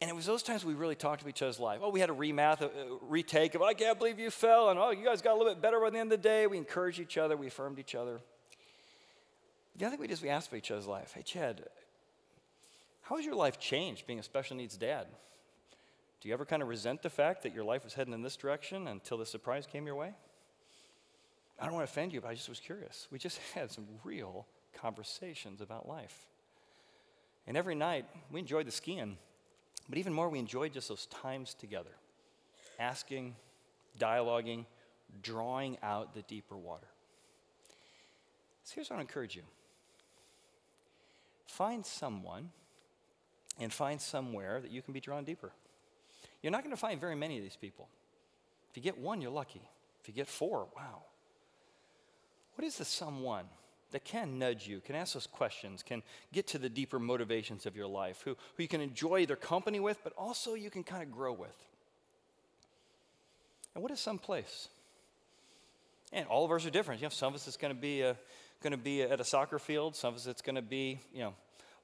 And 0.00 0.08
it 0.08 0.14
was 0.14 0.26
those 0.26 0.42
times 0.42 0.64
we 0.64 0.74
really 0.74 0.94
talked 0.94 1.22
to 1.22 1.28
each 1.28 1.42
other's 1.42 1.58
life. 1.58 1.80
Oh, 1.82 1.90
we 1.90 2.00
had 2.00 2.10
a 2.10 2.14
remath, 2.14 2.60
a, 2.60 2.66
a 2.66 2.98
retake 3.02 3.54
of, 3.54 3.62
I 3.62 3.74
can't 3.74 3.98
believe 3.98 4.18
you 4.18 4.30
fell. 4.30 4.70
And 4.70 4.78
oh, 4.78 4.90
you 4.90 5.04
guys 5.04 5.22
got 5.22 5.32
a 5.32 5.38
little 5.38 5.52
bit 5.52 5.60
better 5.60 5.80
by 5.80 5.90
the 5.90 5.98
end 5.98 6.12
of 6.12 6.22
the 6.22 6.28
day. 6.28 6.46
We 6.46 6.56
encouraged 6.56 7.00
each 7.00 7.18
other, 7.18 7.36
we 7.36 7.48
affirmed 7.48 7.78
each 7.78 7.94
other. 7.94 8.20
The 9.76 9.86
other 9.86 9.96
thing 9.96 10.02
we 10.02 10.08
just 10.08 10.22
we 10.22 10.28
asked 10.28 10.50
for 10.50 10.56
each 10.56 10.70
other's 10.70 10.86
life. 10.86 11.12
Hey, 11.14 11.22
Chad, 11.22 11.64
how 13.04 13.16
has 13.16 13.24
your 13.24 13.34
life 13.34 13.58
changed 13.58 14.06
being 14.06 14.18
a 14.18 14.22
special 14.22 14.56
needs 14.56 14.76
dad? 14.76 15.06
Do 16.20 16.28
you 16.28 16.34
ever 16.34 16.46
kind 16.46 16.62
of 16.62 16.68
resent 16.68 17.02
the 17.02 17.10
fact 17.10 17.42
that 17.42 17.54
your 17.54 17.64
life 17.64 17.84
was 17.84 17.92
heading 17.92 18.14
in 18.14 18.22
this 18.22 18.36
direction 18.36 18.88
until 18.88 19.18
the 19.18 19.26
surprise 19.26 19.66
came 19.66 19.84
your 19.86 19.94
way? 19.94 20.14
I 21.60 21.66
don't 21.66 21.74
want 21.74 21.86
to 21.86 21.92
offend 21.92 22.14
you, 22.14 22.22
but 22.22 22.28
I 22.28 22.34
just 22.34 22.48
was 22.48 22.60
curious. 22.60 23.06
We 23.10 23.18
just 23.18 23.38
had 23.54 23.70
some 23.70 23.84
real 24.04 24.46
conversations 24.72 25.60
about 25.60 25.86
life. 25.86 26.28
And 27.46 27.58
every 27.58 27.74
night, 27.74 28.06
we 28.32 28.40
enjoyed 28.40 28.66
the 28.66 28.72
skiing, 28.72 29.18
but 29.86 29.98
even 29.98 30.14
more, 30.14 30.30
we 30.30 30.38
enjoyed 30.38 30.72
just 30.72 30.88
those 30.88 31.04
times 31.06 31.52
together, 31.52 31.90
asking, 32.80 33.36
dialoguing, 33.98 34.64
drawing 35.22 35.76
out 35.82 36.14
the 36.14 36.22
deeper 36.22 36.56
water. 36.56 36.86
So 38.64 38.76
here's 38.76 38.88
what 38.88 38.98
I 38.98 39.02
encourage 39.02 39.36
you 39.36 39.42
find 41.46 41.84
someone 41.84 42.50
and 43.58 43.72
find 43.72 44.00
somewhere 44.00 44.60
that 44.60 44.70
you 44.70 44.82
can 44.82 44.92
be 44.92 45.00
drawn 45.00 45.24
deeper. 45.24 45.52
You're 46.42 46.50
not 46.50 46.62
going 46.62 46.74
to 46.74 46.80
find 46.80 47.00
very 47.00 47.14
many 47.14 47.36
of 47.36 47.42
these 47.42 47.56
people. 47.56 47.88
If 48.70 48.76
you 48.76 48.82
get 48.82 48.98
one, 48.98 49.20
you're 49.20 49.30
lucky. 49.30 49.62
If 50.00 50.08
you 50.08 50.14
get 50.14 50.28
four, 50.28 50.66
wow. 50.76 51.02
What 52.56 52.66
is 52.66 52.78
the 52.78 52.84
someone 52.84 53.46
that 53.92 54.04
can 54.04 54.38
nudge 54.38 54.66
you, 54.66 54.80
can 54.80 54.96
ask 54.96 55.14
those 55.14 55.26
questions, 55.26 55.82
can 55.82 56.02
get 56.32 56.48
to 56.48 56.58
the 56.58 56.68
deeper 56.68 56.98
motivations 56.98 57.64
of 57.64 57.76
your 57.76 57.86
life, 57.86 58.22
who, 58.24 58.36
who 58.56 58.62
you 58.62 58.68
can 58.68 58.80
enjoy 58.80 59.24
their 59.24 59.36
company 59.36 59.80
with, 59.80 60.02
but 60.02 60.12
also 60.18 60.54
you 60.54 60.70
can 60.70 60.82
kind 60.82 61.02
of 61.02 61.12
grow 61.12 61.32
with? 61.32 61.56
And 63.74 63.82
what 63.82 63.92
is 63.92 64.00
some 64.00 64.18
place? 64.18 64.68
And 66.12 66.26
all 66.26 66.44
of 66.44 66.50
ours 66.50 66.66
are 66.66 66.70
different. 66.70 67.00
You 67.00 67.06
know, 67.06 67.10
some 67.10 67.28
of 67.28 67.34
us 67.34 67.48
it's 67.48 67.56
going 67.56 67.74
to 67.74 67.80
be 67.80 68.04
uh, 68.04 68.14
going 68.62 68.72
to 68.72 68.76
be 68.76 69.02
at 69.02 69.20
a 69.20 69.24
soccer 69.24 69.58
field. 69.58 69.96
Some 69.96 70.14
of 70.14 70.20
us 70.20 70.26
it's 70.26 70.42
going 70.42 70.56
to 70.56 70.62
be 70.62 71.00
you 71.12 71.20
know 71.20 71.34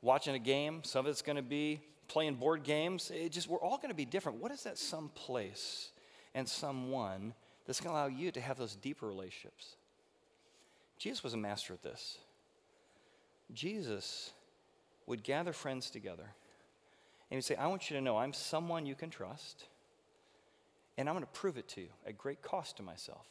watching 0.02 0.34
a 0.34 0.38
game. 0.38 0.82
Some 0.84 1.06
of 1.06 1.10
it's 1.10 1.22
going 1.22 1.36
to 1.36 1.42
be 1.42 1.80
playing 2.08 2.34
board 2.34 2.62
games. 2.62 3.10
It 3.14 3.30
just 3.30 3.48
we're 3.48 3.58
all 3.58 3.76
going 3.76 3.90
to 3.90 3.94
be 3.94 4.04
different. 4.04 4.38
What 4.38 4.52
is 4.52 4.64
that 4.64 4.78
some 4.78 5.10
place 5.14 5.92
and 6.34 6.48
someone 6.48 7.34
that's 7.66 7.80
going 7.80 7.94
to 7.94 8.00
allow 8.00 8.06
you 8.08 8.30
to 8.32 8.40
have 8.40 8.58
those 8.58 8.76
deeper 8.76 9.06
relationships? 9.06 9.76
Jesus 10.98 11.24
was 11.24 11.34
a 11.34 11.38
master 11.38 11.72
at 11.72 11.82
this. 11.82 12.18
Jesus 13.52 14.32
would 15.06 15.22
gather 15.22 15.52
friends 15.52 15.90
together 15.90 16.34
and 17.30 17.36
he'd 17.36 17.44
say, 17.44 17.54
I 17.54 17.68
want 17.68 17.90
you 17.90 17.96
to 17.96 18.02
know 18.02 18.16
I'm 18.16 18.32
someone 18.32 18.86
you 18.86 18.96
can 18.96 19.08
trust, 19.08 19.66
and 20.98 21.08
I'm 21.08 21.14
going 21.14 21.24
to 21.24 21.30
prove 21.30 21.56
it 21.56 21.68
to 21.68 21.82
you 21.82 21.88
at 22.06 22.18
great 22.18 22.42
cost 22.42 22.76
to 22.78 22.82
myself. 22.82 23.26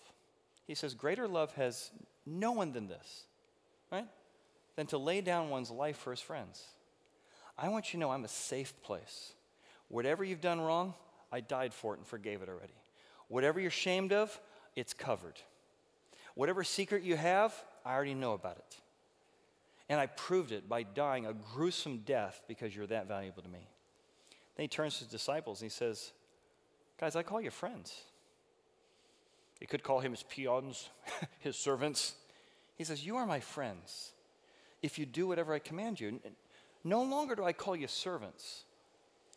He 0.66 0.74
says, 0.74 0.94
Greater 0.94 1.28
love 1.28 1.54
has 1.56 1.92
no 2.26 2.54
one 2.54 2.72
than 2.72 2.88
this, 2.88 3.26
right? 3.92 4.08
Than 4.80 4.88
to 4.88 4.98
lay 4.98 5.20
down 5.20 5.50
one's 5.50 5.70
life 5.70 5.98
for 5.98 6.12
his 6.12 6.22
friends. 6.22 6.64
I 7.58 7.68
want 7.68 7.88
you 7.88 7.98
to 7.98 8.00
know 8.00 8.12
I'm 8.12 8.24
a 8.24 8.30
safe 8.30 8.74
place. 8.82 9.34
Whatever 9.90 10.24
you've 10.24 10.40
done 10.40 10.62
wrong, 10.62 10.94
I 11.34 11.42
died 11.42 11.74
for 11.74 11.94
it 11.94 11.98
and 11.98 12.08
forgave 12.08 12.42
it 12.42 12.48
already. 12.48 12.78
Whatever 13.28 13.60
you're 13.60 13.68
ashamed 13.68 14.14
of, 14.14 14.40
it's 14.78 14.94
covered. 14.94 15.38
Whatever 16.34 16.64
secret 16.64 17.04
you 17.04 17.18
have, 17.18 17.54
I 17.86 17.94
already 17.94 18.14
know 18.14 18.32
about 18.32 18.56
it. 18.56 18.78
And 19.90 20.00
I 20.00 20.06
proved 20.06 20.54
it 20.54 20.70
by 20.70 20.84
dying 20.84 21.26
a 21.26 21.34
gruesome 21.34 22.04
death 22.06 22.42
because 22.48 22.74
you're 22.74 22.88
that 22.88 23.06
valuable 23.06 23.44
to 23.44 23.50
me. 23.50 23.68
Then 24.56 24.64
he 24.64 24.70
turns 24.70 24.94
to 24.94 25.00
his 25.00 25.12
disciples 25.12 25.60
and 25.60 25.70
he 25.70 25.76
says, 25.76 26.14
Guys, 26.98 27.18
I 27.18 27.24
call 27.24 27.42
you 27.42 27.52
friends. 27.52 28.04
He 29.60 29.66
could 29.66 29.84
call 29.84 30.00
him 30.00 30.12
his 30.12 30.24
peons, 30.24 30.88
his 31.40 31.58
servants. 31.58 32.16
He 32.78 32.86
says, 32.86 33.06
You 33.06 33.18
are 33.18 33.26
my 33.26 33.42
friends 33.42 34.14
if 34.82 34.98
you 34.98 35.06
do 35.06 35.28
whatever 35.28 35.54
I 35.54 35.60
command 35.60 36.00
you. 36.00 36.20
No 36.84 37.04
longer 37.04 37.36
do 37.36 37.44
I 37.44 37.54
call 37.54 37.76
you 37.76 37.88
servants. 37.88 38.64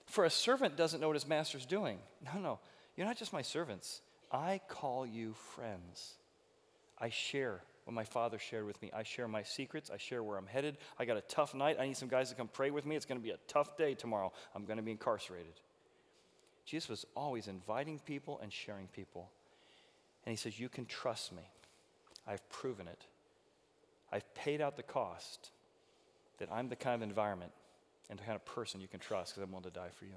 For 0.06 0.24
a 0.24 0.30
servant 0.30 0.76
doesn't 0.76 1.00
know 1.00 1.08
what 1.08 1.16
his 1.16 1.28
master's 1.28 1.66
doing. 1.66 1.98
No, 2.34 2.40
no. 2.40 2.58
You're 2.96 3.06
not 3.06 3.16
just 3.16 3.32
my 3.32 3.42
servants. 3.42 4.02
I 4.30 4.60
call 4.68 5.06
you 5.06 5.34
friends. 5.54 6.14
I 6.98 7.08
share 7.08 7.62
what 7.84 7.94
my 7.94 8.04
father 8.04 8.38
shared 8.38 8.64
with 8.64 8.80
me. 8.80 8.90
I 8.94 9.02
share 9.02 9.26
my 9.26 9.42
secrets. 9.42 9.90
I 9.92 9.96
share 9.96 10.22
where 10.22 10.38
I'm 10.38 10.46
headed. 10.46 10.76
I 10.98 11.04
got 11.04 11.16
a 11.16 11.22
tough 11.22 11.54
night. 11.54 11.78
I 11.80 11.86
need 11.86 11.96
some 11.96 12.08
guys 12.08 12.28
to 12.28 12.34
come 12.36 12.48
pray 12.48 12.70
with 12.70 12.86
me. 12.86 12.94
It's 12.94 13.06
going 13.06 13.20
to 13.20 13.24
be 13.24 13.30
a 13.30 13.38
tough 13.48 13.76
day 13.76 13.94
tomorrow. 13.94 14.32
I'm 14.54 14.64
going 14.64 14.76
to 14.76 14.82
be 14.82 14.92
incarcerated. 14.92 15.54
Jesus 16.64 16.88
was 16.88 17.06
always 17.16 17.48
inviting 17.48 17.98
people 17.98 18.38
and 18.42 18.52
sharing 18.52 18.86
people. 18.88 19.30
And 20.24 20.32
he 20.32 20.36
says, 20.36 20.60
You 20.60 20.68
can 20.68 20.86
trust 20.86 21.32
me. 21.32 21.42
I've 22.26 22.48
proven 22.48 22.86
it. 22.86 23.04
I've 24.12 24.34
paid 24.34 24.60
out 24.60 24.76
the 24.76 24.82
cost 24.82 25.50
that 26.38 26.48
I'm 26.52 26.68
the 26.68 26.76
kind 26.76 27.02
of 27.02 27.08
environment 27.08 27.52
and 28.10 28.18
the 28.18 28.24
kind 28.24 28.36
of 28.36 28.44
person 28.44 28.80
you 28.80 28.88
can 28.88 29.00
trust 29.00 29.32
because 29.32 29.44
I'm 29.44 29.50
willing 29.50 29.64
to 29.64 29.70
die 29.70 29.88
for 29.98 30.04
you. 30.04 30.14